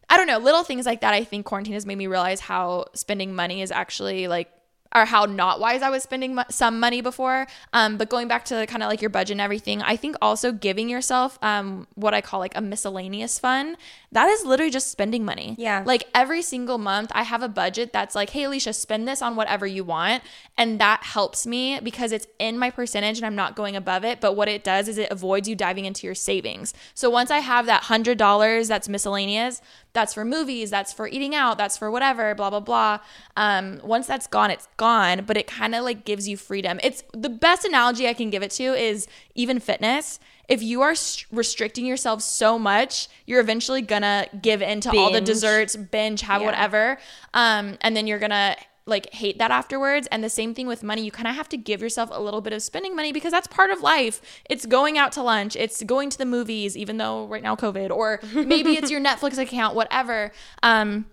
I 0.09 0.17
don't 0.17 0.27
know, 0.27 0.37
little 0.37 0.63
things 0.63 0.85
like 0.85 1.01
that. 1.01 1.13
I 1.13 1.23
think 1.23 1.45
quarantine 1.45 1.73
has 1.73 1.85
made 1.85 1.97
me 1.97 2.07
realize 2.07 2.39
how 2.39 2.85
spending 2.93 3.33
money 3.35 3.61
is 3.61 3.71
actually 3.71 4.27
like 4.27 4.49
or 4.95 5.05
how 5.05 5.25
not 5.25 5.59
wise 5.59 5.81
I 5.81 5.89
was 5.89 6.03
spending 6.03 6.37
some 6.49 6.79
money 6.79 7.01
before. 7.01 7.47
Um, 7.71 7.97
but 7.97 8.09
going 8.09 8.27
back 8.27 8.45
to 8.45 8.65
kind 8.67 8.83
of 8.83 8.89
like 8.89 9.01
your 9.01 9.09
budget 9.09 9.33
and 9.33 9.41
everything, 9.41 9.81
I 9.81 9.95
think 9.95 10.15
also 10.21 10.51
giving 10.51 10.89
yourself 10.89 11.39
um, 11.41 11.87
what 11.95 12.13
I 12.13 12.21
call 12.21 12.39
like 12.39 12.55
a 12.55 12.61
miscellaneous 12.61 13.39
fund, 13.39 13.77
that 14.13 14.29
is 14.29 14.45
literally 14.45 14.71
just 14.71 14.91
spending 14.91 15.25
money. 15.25 15.55
Yeah. 15.57 15.83
Like 15.85 16.07
every 16.13 16.41
single 16.41 16.77
month, 16.77 17.11
I 17.15 17.23
have 17.23 17.41
a 17.41 17.47
budget 17.47 17.91
that's 17.91 18.13
like, 18.13 18.29
hey, 18.29 18.43
Alisha, 18.43 18.73
spend 18.73 19.07
this 19.07 19.21
on 19.21 19.35
whatever 19.35 19.65
you 19.65 19.83
want. 19.83 20.23
And 20.57 20.79
that 20.79 21.03
helps 21.03 21.47
me 21.47 21.79
because 21.81 22.11
it's 22.11 22.27
in 22.37 22.59
my 22.59 22.69
percentage 22.69 23.17
and 23.17 23.25
I'm 23.25 23.35
not 23.35 23.55
going 23.55 23.75
above 23.75 24.05
it. 24.05 24.21
But 24.21 24.35
what 24.35 24.47
it 24.47 24.63
does 24.63 24.87
is 24.87 24.99
it 24.99 25.11
avoids 25.11 25.49
you 25.49 25.55
diving 25.55 25.85
into 25.85 26.05
your 26.05 26.15
savings. 26.15 26.73
So 26.93 27.09
once 27.09 27.31
I 27.31 27.39
have 27.39 27.65
that 27.65 27.83
$100 27.83 28.67
that's 28.67 28.87
miscellaneous, 28.87 29.61
that's 29.93 30.13
for 30.13 30.23
movies, 30.23 30.69
that's 30.69 30.93
for 30.93 31.07
eating 31.07 31.33
out, 31.33 31.57
that's 31.57 31.77
for 31.77 31.89
whatever, 31.89 32.35
blah, 32.35 32.51
blah, 32.51 32.59
blah. 32.59 32.99
Um, 33.35 33.79
once 33.83 34.05
that's 34.05 34.27
gone, 34.27 34.51
it's 34.51 34.67
gone, 34.77 35.23
but 35.25 35.37
it 35.37 35.47
kind 35.47 35.73
of 35.73 35.83
like 35.83 36.05
gives 36.05 36.27
you 36.27 36.37
freedom. 36.37 36.79
It's 36.83 37.03
the 37.13 37.29
best 37.29 37.65
analogy 37.65 38.07
I 38.07 38.13
can 38.13 38.29
give 38.29 38.43
it 38.43 38.51
to 38.51 38.63
is 38.73 39.07
even 39.33 39.59
fitness. 39.59 40.19
If 40.49 40.61
you 40.61 40.81
are 40.81 40.93
restricting 41.31 41.85
yourself 41.85 42.21
so 42.21 42.59
much, 42.59 43.07
you're 43.25 43.39
eventually 43.39 43.81
gonna 43.81 44.27
give 44.41 44.61
in 44.61 44.81
to 44.81 44.97
all 44.97 45.11
the 45.11 45.21
desserts, 45.21 45.75
binge, 45.75 46.21
have 46.21 46.41
Yeah. 46.41 46.47
whatever. 46.47 46.97
Um, 47.33 47.77
and 47.81 47.95
then 47.95 48.07
you're 48.07 48.19
gonna 48.19 48.55
like 48.85 49.13
hate 49.13 49.37
that 49.37 49.49
afterwards. 49.49 50.07
And 50.11 50.21
the 50.21 50.29
same 50.29 50.53
thing 50.53 50.67
with 50.67 50.83
money. 50.83 51.03
You 51.05 51.11
kind 51.11 51.27
of 51.29 51.35
have 51.35 51.47
to 51.49 51.57
give 51.57 51.81
yourself 51.81 52.09
a 52.11 52.19
little 52.21 52.41
bit 52.41 52.51
of 52.51 52.61
spending 52.61 52.97
money 52.97 53.13
because 53.13 53.31
that's 53.31 53.47
part 53.47 53.69
of 53.71 53.79
life. 53.81 54.19
It's 54.49 54.65
going 54.65 54.97
out 54.97 55.13
to 55.13 55.23
lunch, 55.23 55.55
it's 55.55 55.81
going 55.83 56.09
to 56.09 56.17
the 56.17 56.25
movies, 56.25 56.75
even 56.75 56.97
though 56.97 57.25
right 57.27 57.41
now 57.41 57.55
COVID, 57.55 57.91
or 57.91 58.19
maybe 58.33 58.75
it's 58.75 58.91
your 58.91 58.99
Netflix 59.09 59.37
account, 59.37 59.73
whatever. 59.73 60.33
Um, 60.63 61.05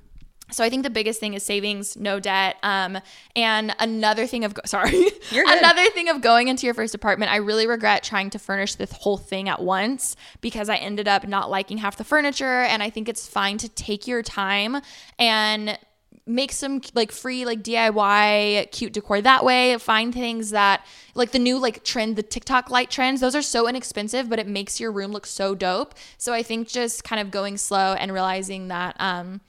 so 0.51 0.65
I 0.65 0.71
think 0.71 0.83
the 0.83 0.91
biggest 0.91 1.21
thing 1.21 1.35
is 1.35 1.43
savings, 1.43 1.97
no 1.97 2.21
debt. 2.21 2.57
Um, 2.63 2.99
and 3.37 3.75
another 3.79 4.27
thing 4.27 4.45
of 4.45 4.55
go- 4.55 4.63
sorry, 4.67 5.07
another 5.33 5.89
thing 5.91 6.09
of 6.09 6.21
going 6.21 6.49
into 6.49 6.67
your 6.67 6.75
first 6.75 6.95
apartment. 6.95 7.31
I 7.31 7.37
really 7.37 7.67
regret 7.67 8.03
trying 8.03 8.31
to 8.31 8.39
furnish 8.39 8.75
this 8.75 8.93
whole 8.93 9.17
thing 9.17 9.49
at 9.49 9.61
once 9.63 10.17
because 10.41 10.69
I 10.69 10.77
ended 10.77 11.09
up 11.09 11.27
not 11.27 11.51
liking 11.51 11.79
half 11.79 11.97
the 11.97 12.05
furniture. 12.05 12.63
And 12.63 12.83
I 12.83 12.91
think 12.91 13.09
it's 13.09 13.27
fine 13.27 13.59
to 13.59 13.69
take 13.69 14.07
your 14.07 14.23
time 14.23 14.77
and 15.19 15.79
make 16.27 16.53
some 16.53 16.81
like 16.95 17.11
free 17.13 17.45
like 17.45 17.63
DIY 17.63 18.71
cute 18.71 18.93
decor 18.93 19.21
that 19.21 19.45
way. 19.45 19.77
Find 19.79 20.15
things 20.15 20.51
that 20.51 20.87
like 21.15 21.33
the 21.33 21.39
new 21.39 21.59
like 21.59 21.85
trend, 21.85 22.17
the 22.17 22.23
TikTok 22.23 22.71
light 22.71 22.91
trends. 22.91 23.21
Those 23.21 23.35
are 23.35 23.43
so 23.43 23.69
inexpensive, 23.69 24.29
but 24.29 24.39
it 24.39 24.47
makes 24.47 24.81
your 24.81 24.93
room 24.93 25.13
look 25.13 25.27
so 25.27 25.55
dope. 25.55 25.95
So 26.19 26.33
I 26.33 26.43
think 26.43 26.69
just 26.69 27.05
kind 27.05 27.21
of 27.21 27.31
going 27.31 27.57
slow 27.57 27.95
and 27.95 28.13
realizing 28.13 28.69
that 28.69 28.97
um 29.01 29.41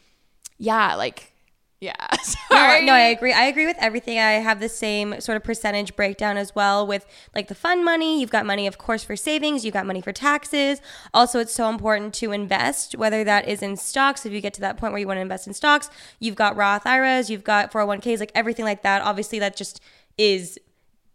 yeah, 0.62 0.95
like 0.95 1.32
yeah. 1.80 1.95
No, 2.12 2.18
Sorry. 2.55 2.86
no, 2.86 2.93
I 2.93 2.99
agree. 2.99 3.34
I 3.34 3.45
agree 3.45 3.66
with 3.66 3.78
everything. 3.80 4.20
I 4.20 4.34
have 4.34 4.59
the 4.59 4.70
same 4.70 5.20
sort 5.20 5.36
of 5.36 5.43
percentage 5.43 5.95
breakdown 5.95 6.38
as 6.38 6.53
well 6.53 6.86
with 6.86 7.07
like 7.34 7.47
the 7.47 7.55
fun 7.55 7.84
money. 7.84 8.22
You've 8.22 8.30
got 8.30 8.45
money, 8.45 8.68
of 8.68 8.78
course, 8.78 9.03
for 9.03 9.16
savings. 9.16 9.66
You've 9.66 9.74
got 9.74 9.88
money 9.88 9.99
for 9.99 10.14
taxes. 10.14 10.80
Also, 11.12 11.39
it's 11.39 11.55
so 11.55 11.70
important 11.70 12.14
to 12.16 12.32
invest, 12.32 12.95
whether 12.95 13.24
that 13.24 13.47
is 13.47 13.64
in 13.64 13.76
stocks. 13.78 14.28
If 14.28 14.32
you 14.32 14.41
get 14.41 14.53
to 14.53 14.62
that 14.62 14.78
point 14.78 14.93
where 14.93 14.99
you 14.99 15.07
want 15.07 15.18
to 15.18 15.22
invest 15.22 15.47
in 15.47 15.53
stocks, 15.55 15.89
you've 16.20 16.36
got 16.36 16.55
Roth 16.55 16.86
IRAs, 16.86 17.32
you've 17.32 17.43
got 17.43 17.72
401ks, 17.72 18.20
like 18.20 18.32
everything 18.36 18.66
like 18.66 18.84
that. 18.84 19.01
Obviously, 19.01 19.39
that 19.39 19.55
just 19.55 19.82
is 20.20 20.59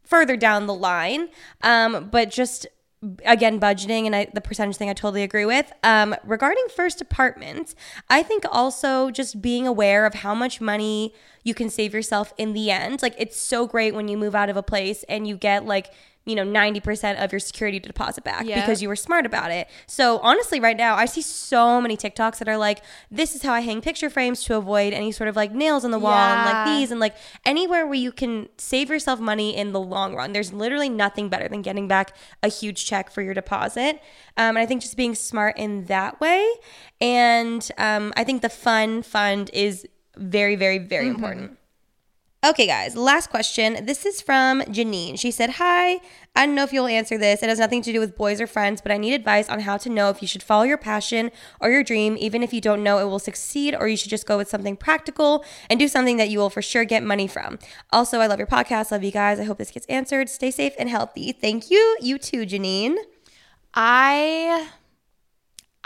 further 0.03 0.36
down 0.36 0.66
the 0.66 0.74
line. 0.74 1.28
Um, 1.62 2.09
but 2.11 2.28
just 2.30 2.66
again, 3.24 3.61
budgeting 3.61 4.07
and 4.07 4.16
I, 4.16 4.28
the 4.32 4.40
percentage 4.40 4.76
thing, 4.76 4.90
I 4.90 4.94
totally 4.94 5.22
agree 5.22 5.44
with. 5.44 5.72
Um, 5.82 6.14
regarding 6.24 6.64
first 6.74 7.01
apartments, 7.01 7.74
I 8.09 8.22
think 8.22 8.44
also 8.51 9.11
just 9.11 9.42
being 9.42 9.66
aware 9.66 10.07
of 10.07 10.14
how 10.14 10.34
much 10.34 10.61
money 10.61 11.14
you 11.44 11.55
can 11.55 11.70
save 11.70 11.94
yourself 11.94 12.32
in 12.38 12.53
the 12.53 12.70
end. 12.70 13.03
Like, 13.03 13.14
it's 13.18 13.36
so 13.36 13.66
great 13.66 13.94
when 13.94 14.09
you 14.09 14.16
move 14.16 14.34
out 14.34 14.49
of 14.49 14.57
a 14.57 14.62
place 14.62 15.05
and 15.09 15.26
you 15.26 15.36
get 15.36 15.64
like, 15.66 15.92
you 16.26 16.34
know, 16.34 16.44
90% 16.44 17.22
of 17.22 17.32
your 17.32 17.38
security 17.38 17.78
to 17.78 17.86
deposit 17.88 18.24
back 18.24 18.44
Yeah. 18.44 18.60
because 18.60 18.82
you 18.82 18.88
were 18.88 18.96
smart 18.96 19.24
about 19.24 19.52
it. 19.52 19.68
So, 19.86 20.18
honestly, 20.18 20.58
right 20.58 20.76
now, 20.76 20.96
I 20.96 21.06
see 21.06 21.22
so 21.22 21.80
many 21.80 21.96
TikToks 21.96 22.38
that 22.38 22.48
are 22.48 22.56
like, 22.56 22.82
this 23.12 23.36
is 23.36 23.42
how 23.42 23.52
I 23.52 23.60
hang 23.60 23.80
picture 23.80 24.10
frames 24.10 24.42
to 24.44 24.56
avoid 24.56 24.92
any 24.92 25.12
sort 25.12 25.28
of 25.28 25.36
like 25.36 25.52
nails 25.52 25.84
on 25.84 25.92
the 25.92 26.00
wall 26.00 26.12
and 26.18 26.44
like 26.44 26.66
these 26.66 26.90
and 26.90 26.98
like 26.98 27.14
anywhere 27.44 27.86
where 27.86 27.94
you 27.94 28.10
can 28.10 28.48
save 28.58 28.90
yourself 28.90 29.20
money 29.20 29.56
in 29.56 29.70
the 29.70 29.80
long 29.80 30.16
run. 30.16 30.32
There's 30.32 30.52
literally 30.52 30.88
nothing 30.88 31.28
better 31.28 31.46
than 31.48 31.62
getting 31.62 31.86
back 31.86 32.16
a 32.42 32.48
huge 32.48 32.84
check 32.84 33.08
for 33.08 33.22
your 33.22 33.32
deposit. 33.32 34.00
Um, 34.36 34.56
and 34.56 34.58
I 34.58 34.66
think 34.66 34.82
just 34.82 34.96
being 34.96 35.14
smart 35.14 35.56
in 35.56 35.84
that 35.84 36.20
way. 36.20 36.44
And 37.00 37.66
um, 37.78 38.12
I 38.16 38.24
think 38.24 38.42
the 38.42 38.48
fun 38.48 39.02
fund 39.02 39.48
is 39.52 39.86
very, 40.16 40.56
very, 40.56 40.78
very 40.78 41.06
important. 41.06 41.56
Okay, 42.47 42.68
guys, 42.68 42.94
last 42.94 43.28
question. 43.28 43.86
This 43.86 44.07
is 44.07 44.20
from 44.20 44.61
Janine. 44.62 45.18
She 45.18 45.32
said, 45.32 45.51
Hi, 45.55 46.01
I 46.36 46.47
don't 46.47 46.55
know 46.55 46.62
if 46.62 46.72
you'll 46.72 46.86
answer 46.86 47.18
this. 47.18 47.42
It 47.42 47.49
has 47.49 47.59
nothing 47.59 47.82
to 47.82 47.92
do 47.92 47.99
with 47.99 48.16
boys 48.16 48.40
or 48.40 48.47
friends, 48.47 48.80
but 48.80 48.92
I 48.92 48.99
need 48.99 49.14
advice 49.14 49.49
on 49.49 49.59
how 49.59 49.76
to 49.78 49.88
know 49.88 50.11
if 50.11 50.22
you 50.22 50.28
should 50.28 50.44
follow 50.44 50.62
your 50.62 50.78
passion 50.78 51.32
or 51.61 51.70
your 51.70 51.82
dream, 51.82 52.16
even 52.20 52.44
if 52.44 52.53
you 52.53 52.61
don't 52.61 52.84
know 52.84 52.99
it 52.99 53.07
will 53.07 53.18
succeed, 53.18 53.74
or 53.74 53.88
you 53.88 53.97
should 53.97 54.11
just 54.11 54.28
go 54.28 54.36
with 54.36 54.49
something 54.49 54.76
practical 54.76 55.44
and 55.68 55.80
do 55.80 55.88
something 55.88 56.18
that 56.18 56.28
you 56.28 56.38
will 56.38 56.49
for 56.49 56.62
sure 56.62 56.84
get 56.84 57.03
money 57.03 57.26
from. 57.26 57.59
Also, 57.90 58.20
I 58.20 58.28
love 58.28 58.38
your 58.38 58.47
podcast. 58.47 58.92
Love 58.92 59.03
you 59.03 59.11
guys. 59.11 59.40
I 59.40 59.44
hope 59.44 59.59
this 59.59 59.72
gets 59.72 59.86
answered. 59.86 60.28
Stay 60.28 60.53
safe 60.53 60.74
and 60.78 60.88
healthy. 60.88 61.32
Thank 61.32 61.68
you. 61.68 61.99
You 62.01 62.16
too, 62.16 62.47
Janine. 62.47 62.94
I 63.74 64.68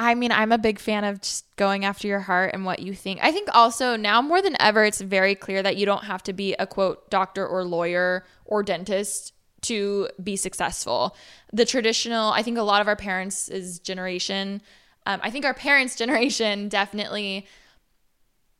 I 0.01 0.15
mean, 0.15 0.33
I'm 0.33 0.51
a 0.51 0.57
big 0.57 0.79
fan 0.79 1.05
of 1.05 1.21
just 1.21 1.45
going 1.57 1.85
after 1.85 2.09
your 2.09 2.21
heart 2.21 2.53
and 2.55 2.65
what 2.65 2.79
you 2.79 2.95
think. 2.95 3.21
I 3.23 3.33
think 3.33 3.51
also 3.53 3.97
now 3.97 4.23
more 4.23 4.41
than 4.41 4.57
ever 4.59 4.83
it's 4.83 5.03
very 5.03 5.35
clear 5.35 5.63
that 5.63 5.77
you 5.77 5.85
don't 5.85 6.05
have 6.05 6.23
to 6.23 6.33
be 6.33 6.55
a 6.55 6.67
quote 6.67 7.11
doctor 7.11 7.47
or 7.47 7.65
lawyer 7.65 8.25
or 8.47 8.63
dentist 8.63 9.35
to 9.63 10.09
be 10.23 10.37
successful. 10.37 11.15
The 11.53 11.67
traditional, 11.67 12.33
I 12.33 12.43
think 12.43 12.57
a 12.57 12.63
lot 12.63 12.81
of 12.81 12.89
our 12.89 12.97
parents' 12.97 13.79
generation, 13.81 14.63
um, 15.05 15.21
I 15.23 15.31
think 15.31 15.45
our 15.45 15.53
parents' 15.53 15.97
generation 16.03 16.71
definitely 16.71 17.47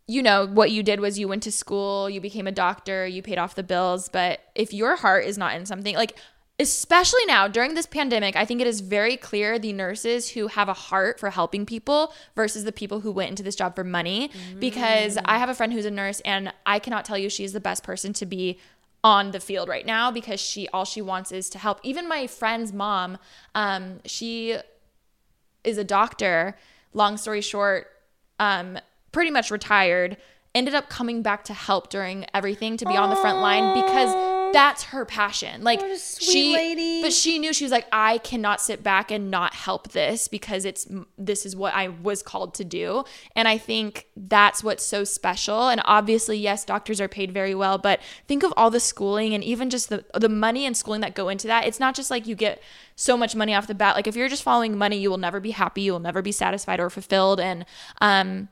you 0.07 0.25
know, 0.25 0.45
what 0.45 0.73
you 0.73 0.83
did 0.83 0.99
was 0.99 1.21
you 1.21 1.29
went 1.29 1.45
to 1.45 1.53
school, 1.53 2.11
you 2.11 2.21
became 2.21 2.49
a 2.49 2.53
doctor, 2.53 3.07
you 3.07 3.23
paid 3.23 3.39
off 3.39 3.55
the 3.55 3.63
bills. 3.63 4.09
But 4.09 4.41
if 4.57 4.75
your 4.75 4.97
heart 4.97 5.25
is 5.25 5.39
not 5.39 5.55
in 5.55 5.65
something, 5.67 5.95
like, 5.95 6.19
especially 6.61 7.25
now 7.27 7.49
during 7.49 7.75
this 7.75 7.87
pandemic, 7.87 8.37
I 8.37 8.45
think 8.45 8.61
it 8.61 8.67
is 8.67 8.83
very 8.83 9.17
clear 9.17 9.59
the 9.59 9.73
nurses 9.73 10.29
who 10.29 10.49
have 10.49 10.69
a 10.69 10.75
heart 10.75 11.19
for 11.19 11.31
helping 11.31 11.65
people 11.65 12.13
versus 12.37 12.65
the 12.65 12.73
people 12.73 13.01
who 13.01 13.11
went 13.11 13.31
into 13.31 13.43
this 13.43 13.57
job 13.57 13.75
for 13.75 13.83
money. 13.83 14.31
Because 14.61 15.17
I 15.25 15.39
have 15.39 15.49
a 15.49 15.55
friend 15.55 15.73
who's 15.73 15.87
a 15.87 15.91
nurse, 15.91 16.21
and 16.21 16.53
I 16.67 16.79
cannot 16.79 17.07
tell 17.07 17.17
you 17.17 17.31
she's 17.31 17.55
the 17.55 17.61
best 17.61 17.83
person 17.83 18.13
to 18.13 18.27
be 18.27 18.59
on 19.03 19.31
the 19.31 19.41
field 19.41 19.67
right 19.71 19.87
now 19.87 20.11
because 20.11 20.39
she 20.39 20.69
all 20.69 20.85
she 20.85 21.01
wants 21.01 21.33
is 21.33 21.49
to 21.49 21.59
help. 21.59 21.81
Even 21.83 22.07
my 22.07 22.27
friend's 22.27 22.75
mom, 22.75 23.17
um, 23.55 24.01
she 24.05 24.59
is 25.65 25.79
a 25.79 25.85
doctor. 25.85 26.55
Long 26.93 27.17
story 27.17 27.41
short, 27.41 27.89
um, 28.39 28.79
pretty 29.13 29.31
much 29.31 29.51
retired. 29.51 30.19
Ended 30.55 30.75
up 30.75 30.91
coming 30.91 31.23
back 31.23 31.45
to 31.45 31.55
help 31.55 31.89
during 31.89 32.27
everything 32.35 32.77
to 32.77 32.85
be 32.85 32.97
on 32.97 33.09
the 33.09 33.17
front 33.17 33.39
line 33.39 33.73
because 33.73 34.13
that's 34.53 34.85
her 34.85 35.05
passion. 35.05 35.63
Like 35.63 35.81
What 35.81 35.91
a 35.91 35.99
sweet 35.99 36.25
she, 36.31 36.53
lady. 36.55 37.03
but 37.03 37.13
she 37.13 37.39
knew 37.39 37.53
she 37.53 37.65
was 37.65 37.73
like, 37.73 37.87
I 37.93 38.19
cannot 38.19 38.61
sit 38.61 38.83
back 38.83 39.11
and 39.11 39.31
not 39.31 39.55
help 39.55 39.93
this 39.93 40.29
because 40.29 40.65
it's 40.65 40.87
this 41.19 41.45
is 41.47 41.55
what 41.57 41.75
I 41.75 41.89
was 41.89 42.23
called 42.23 42.55
to 42.55 42.65
do. 42.65 43.05
And 43.37 43.47
I 43.49 43.59
think 43.59 44.07
that's 44.17 44.63
what's 44.65 44.85
so 44.85 45.05
special. 45.05 45.69
And 45.69 45.81
obviously, 45.85 46.39
yes, 46.39 46.65
doctors 46.65 47.01
are 47.01 47.09
paid 47.09 47.33
very 47.33 47.55
well, 47.55 47.79
but 47.79 48.01
think 48.29 48.43
of 48.43 48.53
all 48.57 48.71
the 48.71 48.81
schooling 48.81 49.35
and 49.35 49.43
even 49.45 49.71
just 49.71 49.89
the 49.89 50.05
the 50.15 50.29
money 50.29 50.67
and 50.67 50.77
schooling 50.77 51.01
that 51.03 51.15
go 51.15 51.29
into 51.29 51.47
that. 51.47 51.67
It's 51.67 51.81
not 51.81 51.95
just 51.95 52.11
like 52.11 52.27
you 52.27 52.35
get 52.35 52.63
so 52.97 53.17
much 53.17 53.35
money 53.35 53.55
off 53.55 53.67
the 53.67 53.75
bat. 53.75 53.97
Like 53.97 54.07
if 54.07 54.17
you're 54.17 54.29
just 54.29 54.43
following 54.43 54.77
money, 54.77 54.99
you 54.99 55.11
will 55.11 55.19
never 55.19 55.41
be 55.41 55.53
happy. 55.53 55.83
You 55.83 55.93
will 55.93 56.01
never 56.01 56.23
be 56.23 56.33
satisfied 56.33 56.81
or 56.81 56.91
fulfilled. 56.91 57.41
And 57.41 57.65
um 58.01 58.49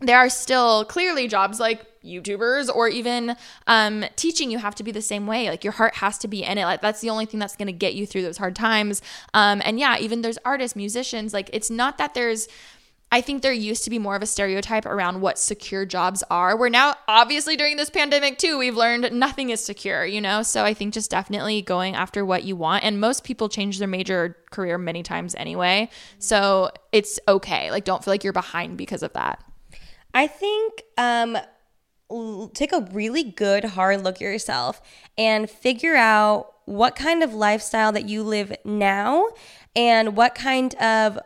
there 0.00 0.18
are 0.18 0.30
still 0.30 0.84
clearly 0.86 1.28
jobs 1.28 1.60
like 1.60 1.86
YouTubers 2.02 2.74
or 2.74 2.88
even 2.88 3.36
um, 3.66 4.04
teaching. 4.16 4.50
You 4.50 4.58
have 4.58 4.74
to 4.76 4.82
be 4.82 4.92
the 4.92 5.02
same 5.02 5.26
way. 5.26 5.48
Like 5.50 5.64
your 5.64 5.74
heart 5.74 5.96
has 5.96 6.18
to 6.18 6.28
be 6.28 6.42
in 6.42 6.58
it. 6.58 6.64
Like 6.64 6.80
that's 6.80 7.00
the 7.00 7.10
only 7.10 7.26
thing 7.26 7.40
that's 7.40 7.56
going 7.56 7.66
to 7.66 7.72
get 7.72 7.94
you 7.94 8.06
through 8.06 8.22
those 8.22 8.38
hard 8.38 8.56
times. 8.56 9.02
Um, 9.34 9.60
and 9.64 9.78
yeah, 9.78 9.98
even 9.98 10.22
there's 10.22 10.38
artists, 10.44 10.76
musicians. 10.76 11.34
Like 11.34 11.50
it's 11.52 11.70
not 11.70 11.98
that 11.98 12.14
there's. 12.14 12.48
I 13.12 13.22
think 13.22 13.42
there 13.42 13.52
used 13.52 13.82
to 13.84 13.90
be 13.90 13.98
more 13.98 14.14
of 14.14 14.22
a 14.22 14.26
stereotype 14.26 14.86
around 14.86 15.20
what 15.20 15.36
secure 15.36 15.84
jobs 15.84 16.22
are. 16.30 16.56
We're 16.56 16.68
now, 16.68 16.94
obviously, 17.08 17.56
during 17.56 17.76
this 17.76 17.90
pandemic 17.90 18.38
too, 18.38 18.56
we've 18.56 18.76
learned 18.76 19.10
nothing 19.10 19.50
is 19.50 19.62
secure. 19.62 20.06
You 20.06 20.20
know, 20.20 20.44
so 20.44 20.64
I 20.64 20.74
think 20.74 20.94
just 20.94 21.10
definitely 21.10 21.60
going 21.60 21.96
after 21.96 22.24
what 22.24 22.44
you 22.44 22.54
want. 22.54 22.84
And 22.84 23.00
most 23.00 23.24
people 23.24 23.48
change 23.48 23.80
their 23.80 23.88
major 23.88 24.36
career 24.52 24.78
many 24.78 25.02
times 25.02 25.34
anyway, 25.34 25.90
so 26.20 26.70
it's 26.92 27.18
okay. 27.26 27.72
Like 27.72 27.84
don't 27.84 28.02
feel 28.02 28.12
like 28.12 28.22
you're 28.22 28.32
behind 28.32 28.78
because 28.78 29.02
of 29.02 29.12
that. 29.14 29.42
I 30.14 30.26
think 30.26 30.82
um, 30.98 31.38
take 32.54 32.72
a 32.72 32.80
really 32.92 33.22
good 33.22 33.64
hard 33.64 34.02
look 34.02 34.16
at 34.16 34.20
yourself 34.20 34.82
and 35.16 35.48
figure 35.48 35.96
out 35.96 36.54
what 36.64 36.96
kind 36.96 37.22
of 37.22 37.34
lifestyle 37.34 37.92
that 37.92 38.08
you 38.08 38.22
live 38.22 38.52
now 38.64 39.28
and 39.74 40.16
what 40.16 40.34
kind 40.34 40.74
of 40.76 41.18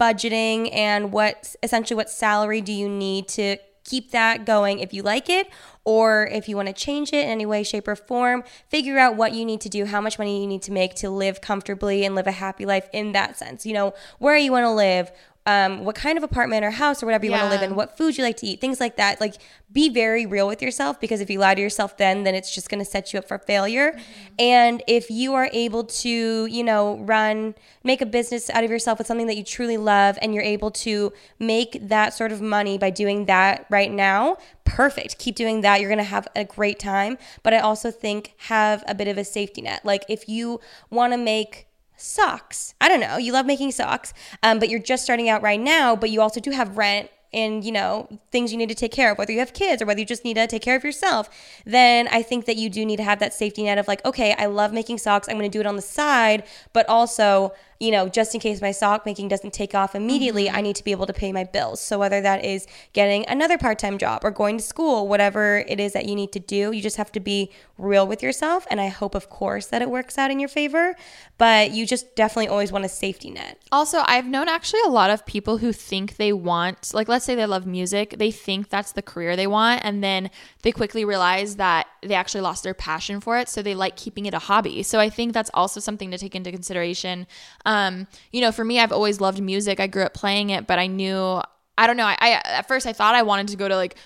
budgeting 0.00 0.74
and 0.74 1.12
what 1.12 1.54
essentially 1.62 1.96
what 1.96 2.10
salary 2.10 2.60
do 2.60 2.72
you 2.72 2.88
need 2.88 3.28
to 3.28 3.56
keep 3.84 4.10
that 4.10 4.46
going 4.46 4.78
if 4.78 4.92
you 4.92 5.02
like 5.02 5.28
it 5.28 5.48
or 5.84 6.26
if 6.28 6.48
you 6.48 6.56
want 6.56 6.68
to 6.68 6.74
change 6.74 7.12
it 7.12 7.24
in 7.24 7.28
any 7.28 7.44
way 7.44 7.62
shape 7.62 7.86
or 7.86 7.94
form. 7.94 8.42
Figure 8.68 8.98
out 8.98 9.16
what 9.16 9.34
you 9.34 9.44
need 9.44 9.60
to 9.60 9.68
do 9.68 9.84
how 9.84 10.00
much 10.00 10.18
money 10.18 10.40
you 10.40 10.46
need 10.46 10.62
to 10.62 10.72
make 10.72 10.94
to 10.96 11.10
live 11.10 11.40
comfortably 11.40 12.04
and 12.04 12.14
live 12.14 12.26
a 12.26 12.32
happy 12.32 12.64
life 12.64 12.88
in 12.92 13.12
that 13.12 13.36
sense. 13.36 13.66
You 13.66 13.74
know 13.74 13.94
where 14.18 14.36
you 14.36 14.50
want 14.50 14.64
to 14.64 14.70
live 14.70 15.12
um, 15.46 15.84
what 15.84 15.94
kind 15.94 16.16
of 16.16 16.24
apartment 16.24 16.64
or 16.64 16.70
house 16.70 17.02
or 17.02 17.06
whatever 17.06 17.26
you 17.26 17.30
want 17.30 17.42
to 17.44 17.48
live 17.50 17.62
in, 17.62 17.74
what 17.74 17.98
food 17.98 18.16
you 18.16 18.24
like 18.24 18.38
to 18.38 18.46
eat, 18.46 18.60
things 18.60 18.80
like 18.80 18.96
that. 18.96 19.20
Like, 19.20 19.34
be 19.70 19.90
very 19.90 20.24
real 20.24 20.46
with 20.46 20.62
yourself 20.62 21.00
because 21.00 21.20
if 21.20 21.28
you 21.28 21.38
lie 21.38 21.54
to 21.54 21.60
yourself 21.60 21.98
then, 21.98 22.22
then 22.22 22.34
it's 22.34 22.54
just 22.54 22.70
going 22.70 22.78
to 22.78 22.84
set 22.84 23.12
you 23.12 23.18
up 23.18 23.28
for 23.28 23.38
failure. 23.38 23.98
And 24.38 24.82
if 24.86 25.10
you 25.10 25.34
are 25.34 25.50
able 25.52 25.84
to, 25.84 26.46
you 26.46 26.64
know, 26.64 26.98
run, 27.00 27.54
make 27.82 28.00
a 28.00 28.06
business 28.06 28.48
out 28.50 28.64
of 28.64 28.70
yourself 28.70 28.98
with 28.98 29.06
something 29.06 29.26
that 29.26 29.36
you 29.36 29.44
truly 29.44 29.76
love 29.76 30.16
and 30.22 30.32
you're 30.32 30.44
able 30.44 30.70
to 30.70 31.12
make 31.38 31.76
that 31.88 32.14
sort 32.14 32.32
of 32.32 32.40
money 32.40 32.78
by 32.78 32.88
doing 32.88 33.26
that 33.26 33.66
right 33.68 33.90
now, 33.90 34.38
perfect. 34.64 35.18
Keep 35.18 35.36
doing 35.36 35.60
that. 35.60 35.80
You're 35.80 35.90
going 35.90 35.98
to 35.98 36.04
have 36.04 36.26
a 36.34 36.44
great 36.44 36.78
time. 36.78 37.18
But 37.42 37.52
I 37.52 37.58
also 37.58 37.90
think 37.90 38.34
have 38.48 38.82
a 38.86 38.94
bit 38.94 39.08
of 39.08 39.18
a 39.18 39.24
safety 39.24 39.60
net. 39.60 39.84
Like, 39.84 40.04
if 40.08 40.26
you 40.26 40.60
want 40.88 41.12
to 41.12 41.18
make 41.18 41.66
socks. 41.96 42.74
I 42.80 42.88
don't 42.88 43.00
know. 43.00 43.16
You 43.16 43.32
love 43.32 43.46
making 43.46 43.72
socks, 43.72 44.12
um, 44.42 44.58
but 44.58 44.68
you're 44.68 44.80
just 44.80 45.04
starting 45.04 45.28
out 45.28 45.42
right 45.42 45.60
now, 45.60 45.96
but 45.96 46.10
you 46.10 46.20
also 46.20 46.40
do 46.40 46.50
have 46.50 46.76
rent 46.76 47.10
and, 47.32 47.64
you 47.64 47.72
know, 47.72 48.08
things 48.30 48.52
you 48.52 48.58
need 48.58 48.68
to 48.68 48.76
take 48.76 48.92
care 48.92 49.10
of, 49.10 49.18
whether 49.18 49.32
you 49.32 49.40
have 49.40 49.52
kids 49.52 49.82
or 49.82 49.86
whether 49.86 49.98
you 49.98 50.06
just 50.06 50.24
need 50.24 50.34
to 50.34 50.46
take 50.46 50.62
care 50.62 50.76
of 50.76 50.84
yourself, 50.84 51.28
then 51.66 52.06
I 52.08 52.22
think 52.22 52.44
that 52.44 52.56
you 52.56 52.70
do 52.70 52.86
need 52.86 52.96
to 52.96 53.02
have 53.02 53.18
that 53.18 53.34
safety 53.34 53.64
net 53.64 53.76
of 53.76 53.88
like, 53.88 54.04
okay, 54.04 54.34
I 54.38 54.46
love 54.46 54.72
making 54.72 54.98
socks. 54.98 55.28
I'm 55.28 55.36
going 55.36 55.50
to 55.50 55.52
do 55.52 55.60
it 55.60 55.66
on 55.66 55.74
the 55.74 55.82
side, 55.82 56.44
but 56.72 56.88
also, 56.88 57.52
you 57.80 57.90
know, 57.90 58.08
just 58.08 58.34
in 58.34 58.40
case 58.40 58.60
my 58.60 58.70
sock 58.70 59.04
making 59.04 59.28
doesn't 59.28 59.52
take 59.52 59.74
off 59.74 59.94
immediately, 59.94 60.48
I 60.48 60.54
mm-hmm. 60.54 60.62
need 60.62 60.76
to 60.76 60.84
be 60.84 60.92
able 60.92 61.06
to 61.06 61.12
pay 61.12 61.32
my 61.32 61.44
bills. 61.44 61.80
So 61.80 61.98
whether 61.98 62.20
that 62.20 62.44
is 62.44 62.66
getting 62.92 63.24
another 63.28 63.58
part-time 63.58 63.98
job 63.98 64.24
or 64.24 64.30
going 64.30 64.58
to 64.58 64.62
school, 64.62 65.08
whatever 65.08 65.64
it 65.68 65.80
is 65.80 65.92
that 65.92 66.06
you 66.06 66.14
need 66.14 66.32
to 66.32 66.40
do, 66.40 66.72
you 66.72 66.80
just 66.82 66.96
have 66.96 67.12
to 67.12 67.20
be 67.20 67.50
real 67.76 68.06
with 68.06 68.22
yourself. 68.22 68.66
And 68.70 68.80
I 68.80 68.88
hope, 68.88 69.14
of 69.14 69.28
course, 69.28 69.66
that 69.66 69.82
it 69.82 69.90
works 69.90 70.18
out 70.18 70.30
in 70.30 70.38
your 70.38 70.48
favor. 70.48 70.94
But 71.36 71.72
you 71.72 71.86
just 71.86 72.14
definitely 72.14 72.48
always 72.48 72.70
want 72.70 72.84
a 72.84 72.88
safety 72.88 73.30
net. 73.30 73.58
Also, 73.72 74.02
I've 74.04 74.26
known 74.26 74.48
actually 74.48 74.80
a 74.86 74.90
lot 74.90 75.10
of 75.10 75.26
people 75.26 75.58
who 75.58 75.72
think 75.72 76.16
they 76.16 76.32
want, 76.32 76.92
like, 76.94 77.08
let's 77.08 77.24
say 77.24 77.34
they 77.34 77.46
love 77.46 77.66
music, 77.66 78.14
they 78.18 78.30
think 78.30 78.68
that's 78.68 78.92
the 78.92 79.02
career 79.02 79.34
they 79.34 79.48
want, 79.48 79.84
and 79.84 80.02
then 80.02 80.30
they 80.62 80.70
quickly 80.70 81.04
realize 81.04 81.56
that 81.56 81.88
they 82.02 82.14
actually 82.14 82.42
lost 82.42 82.62
their 82.62 82.74
passion 82.74 83.20
for 83.20 83.38
it. 83.38 83.48
So 83.48 83.62
they 83.62 83.74
like 83.74 83.96
keeping 83.96 84.26
it 84.26 84.34
a 84.34 84.38
hobby. 84.38 84.82
So 84.84 85.00
I 85.00 85.10
think 85.10 85.32
that's 85.32 85.50
also 85.54 85.80
something 85.80 86.10
to 86.12 86.18
take 86.18 86.36
into 86.36 86.52
consideration. 86.52 87.26
Um, 87.64 88.06
you 88.32 88.40
know, 88.40 88.52
for 88.52 88.64
me, 88.64 88.78
I've 88.80 88.92
always 88.92 89.20
loved 89.20 89.40
music. 89.40 89.80
I 89.80 89.86
grew 89.86 90.02
up 90.02 90.14
playing 90.14 90.50
it, 90.50 90.66
but 90.66 90.78
I 90.78 90.86
knew, 90.86 91.40
I 91.78 91.86
don't 91.86 91.96
know, 91.96 92.06
I, 92.06 92.16
I 92.20 92.30
at 92.44 92.68
first 92.68 92.86
I 92.86 92.92
thought 92.92 93.14
I 93.14 93.22
wanted 93.22 93.48
to 93.48 93.56
go 93.56 93.68
to 93.68 93.76
like, 93.76 93.96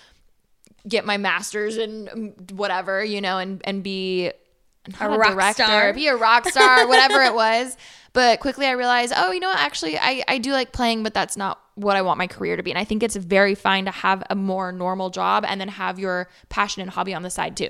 get 0.86 1.04
my 1.04 1.16
master's 1.16 1.76
and 1.76 2.34
whatever, 2.52 3.04
you 3.04 3.20
know, 3.20 3.38
and 3.38 3.60
and 3.64 3.82
be 3.82 4.32
not 5.10 5.10
A 5.16 5.18
rock 5.18 5.36
star. 5.54 5.92
be 5.92 6.06
a 6.08 6.16
rock 6.16 6.48
star, 6.48 6.86
whatever 6.88 7.22
it 7.22 7.34
was. 7.34 7.76
But 8.14 8.40
quickly 8.40 8.66
I 8.66 8.72
realized, 8.72 9.12
oh, 9.16 9.32
you 9.32 9.40
know 9.40 9.48
what? 9.48 9.58
Actually, 9.58 9.98
I, 9.98 10.24
I 10.26 10.38
do 10.38 10.52
like 10.52 10.72
playing, 10.72 11.02
but 11.02 11.12
that's 11.12 11.36
not 11.36 11.60
what 11.74 11.94
I 11.94 12.02
want 12.02 12.18
my 12.18 12.26
career 12.26 12.56
to 12.56 12.62
be. 12.62 12.70
And 12.70 12.78
I 12.78 12.84
think 12.84 13.02
it's 13.02 13.16
very 13.16 13.54
fine 13.54 13.84
to 13.84 13.90
have 13.90 14.22
a 14.30 14.34
more 14.34 14.72
normal 14.72 15.10
job 15.10 15.44
and 15.46 15.60
then 15.60 15.68
have 15.68 15.98
your 15.98 16.28
passion 16.48 16.80
and 16.80 16.90
hobby 16.90 17.12
on 17.14 17.22
the 17.22 17.30
side 17.30 17.56
too. 17.56 17.68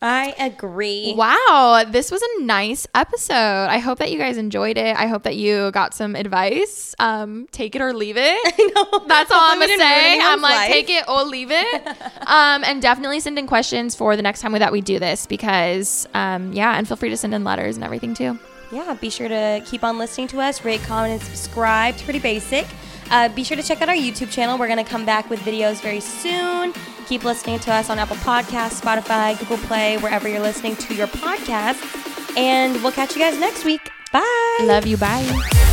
I 0.00 0.32
agree. 0.38 1.14
Wow, 1.16 1.84
this 1.88 2.12
was 2.12 2.22
a 2.22 2.42
nice 2.42 2.86
episode. 2.94 3.66
I 3.68 3.78
hope 3.78 3.98
that 3.98 4.12
you 4.12 4.18
guys 4.18 4.36
enjoyed 4.36 4.78
it. 4.78 4.96
I 4.96 5.06
hope 5.08 5.24
that 5.24 5.34
you 5.34 5.72
got 5.72 5.92
some 5.92 6.14
advice. 6.14 6.94
Um, 7.00 7.48
take 7.50 7.74
it 7.74 7.82
or 7.82 7.92
leave 7.92 8.16
it. 8.16 8.54
That's 9.08 9.30
all 9.32 9.40
I'm 9.40 9.58
gonna 9.58 9.76
say. 9.76 10.20
I'm 10.20 10.40
like, 10.40 10.54
life. 10.54 10.68
take 10.70 10.88
it 10.88 11.08
or 11.08 11.24
leave 11.24 11.50
it. 11.50 11.86
um, 12.28 12.62
and 12.62 12.80
definitely 12.80 13.18
send 13.18 13.40
in 13.40 13.48
questions 13.48 13.96
for 13.96 14.14
the 14.14 14.22
next 14.22 14.40
time 14.40 14.52
that 14.52 14.72
we 14.72 14.80
do 14.80 15.00
this 15.00 15.26
because, 15.26 16.06
um, 16.14 16.52
yeah, 16.52 16.78
and 16.78 16.86
feel 16.86 16.96
free 16.96 17.10
to 17.10 17.16
send 17.16 17.34
in 17.34 17.42
letters 17.42 17.76
and 17.76 17.84
everything 17.84 18.14
too. 18.14 18.38
Yeah, 18.70 18.94
be 18.94 19.10
sure 19.10 19.28
to 19.28 19.62
keep 19.66 19.82
on 19.82 19.98
listening 19.98 20.28
to 20.28 20.40
us, 20.40 20.64
rate, 20.64 20.82
comment, 20.82 21.14
and 21.14 21.22
subscribe. 21.22 21.94
It's 21.94 22.02
pretty 22.02 22.20
basic. 22.20 22.66
Uh, 23.10 23.28
be 23.30 23.42
sure 23.44 23.56
to 23.56 23.62
check 23.62 23.80
out 23.80 23.88
our 23.88 23.94
YouTube 23.94 24.30
channel. 24.30 24.58
We're 24.58 24.68
going 24.68 24.84
to 24.84 24.90
come 24.90 25.04
back 25.04 25.30
with 25.30 25.40
videos 25.40 25.80
very 25.80 26.00
soon. 26.00 26.72
Keep 27.06 27.24
listening 27.24 27.58
to 27.60 27.72
us 27.72 27.88
on 27.90 27.98
Apple 27.98 28.16
Podcasts, 28.16 28.80
Spotify, 28.80 29.38
Google 29.38 29.58
Play, 29.58 29.96
wherever 29.96 30.28
you're 30.28 30.40
listening 30.40 30.76
to 30.76 30.94
your 30.94 31.06
podcast. 31.06 32.36
And 32.36 32.82
we'll 32.82 32.92
catch 32.92 33.14
you 33.16 33.22
guys 33.22 33.38
next 33.40 33.64
week. 33.64 33.90
Bye. 34.12 34.58
Love 34.62 34.86
you. 34.86 34.96
Bye. 34.96 35.66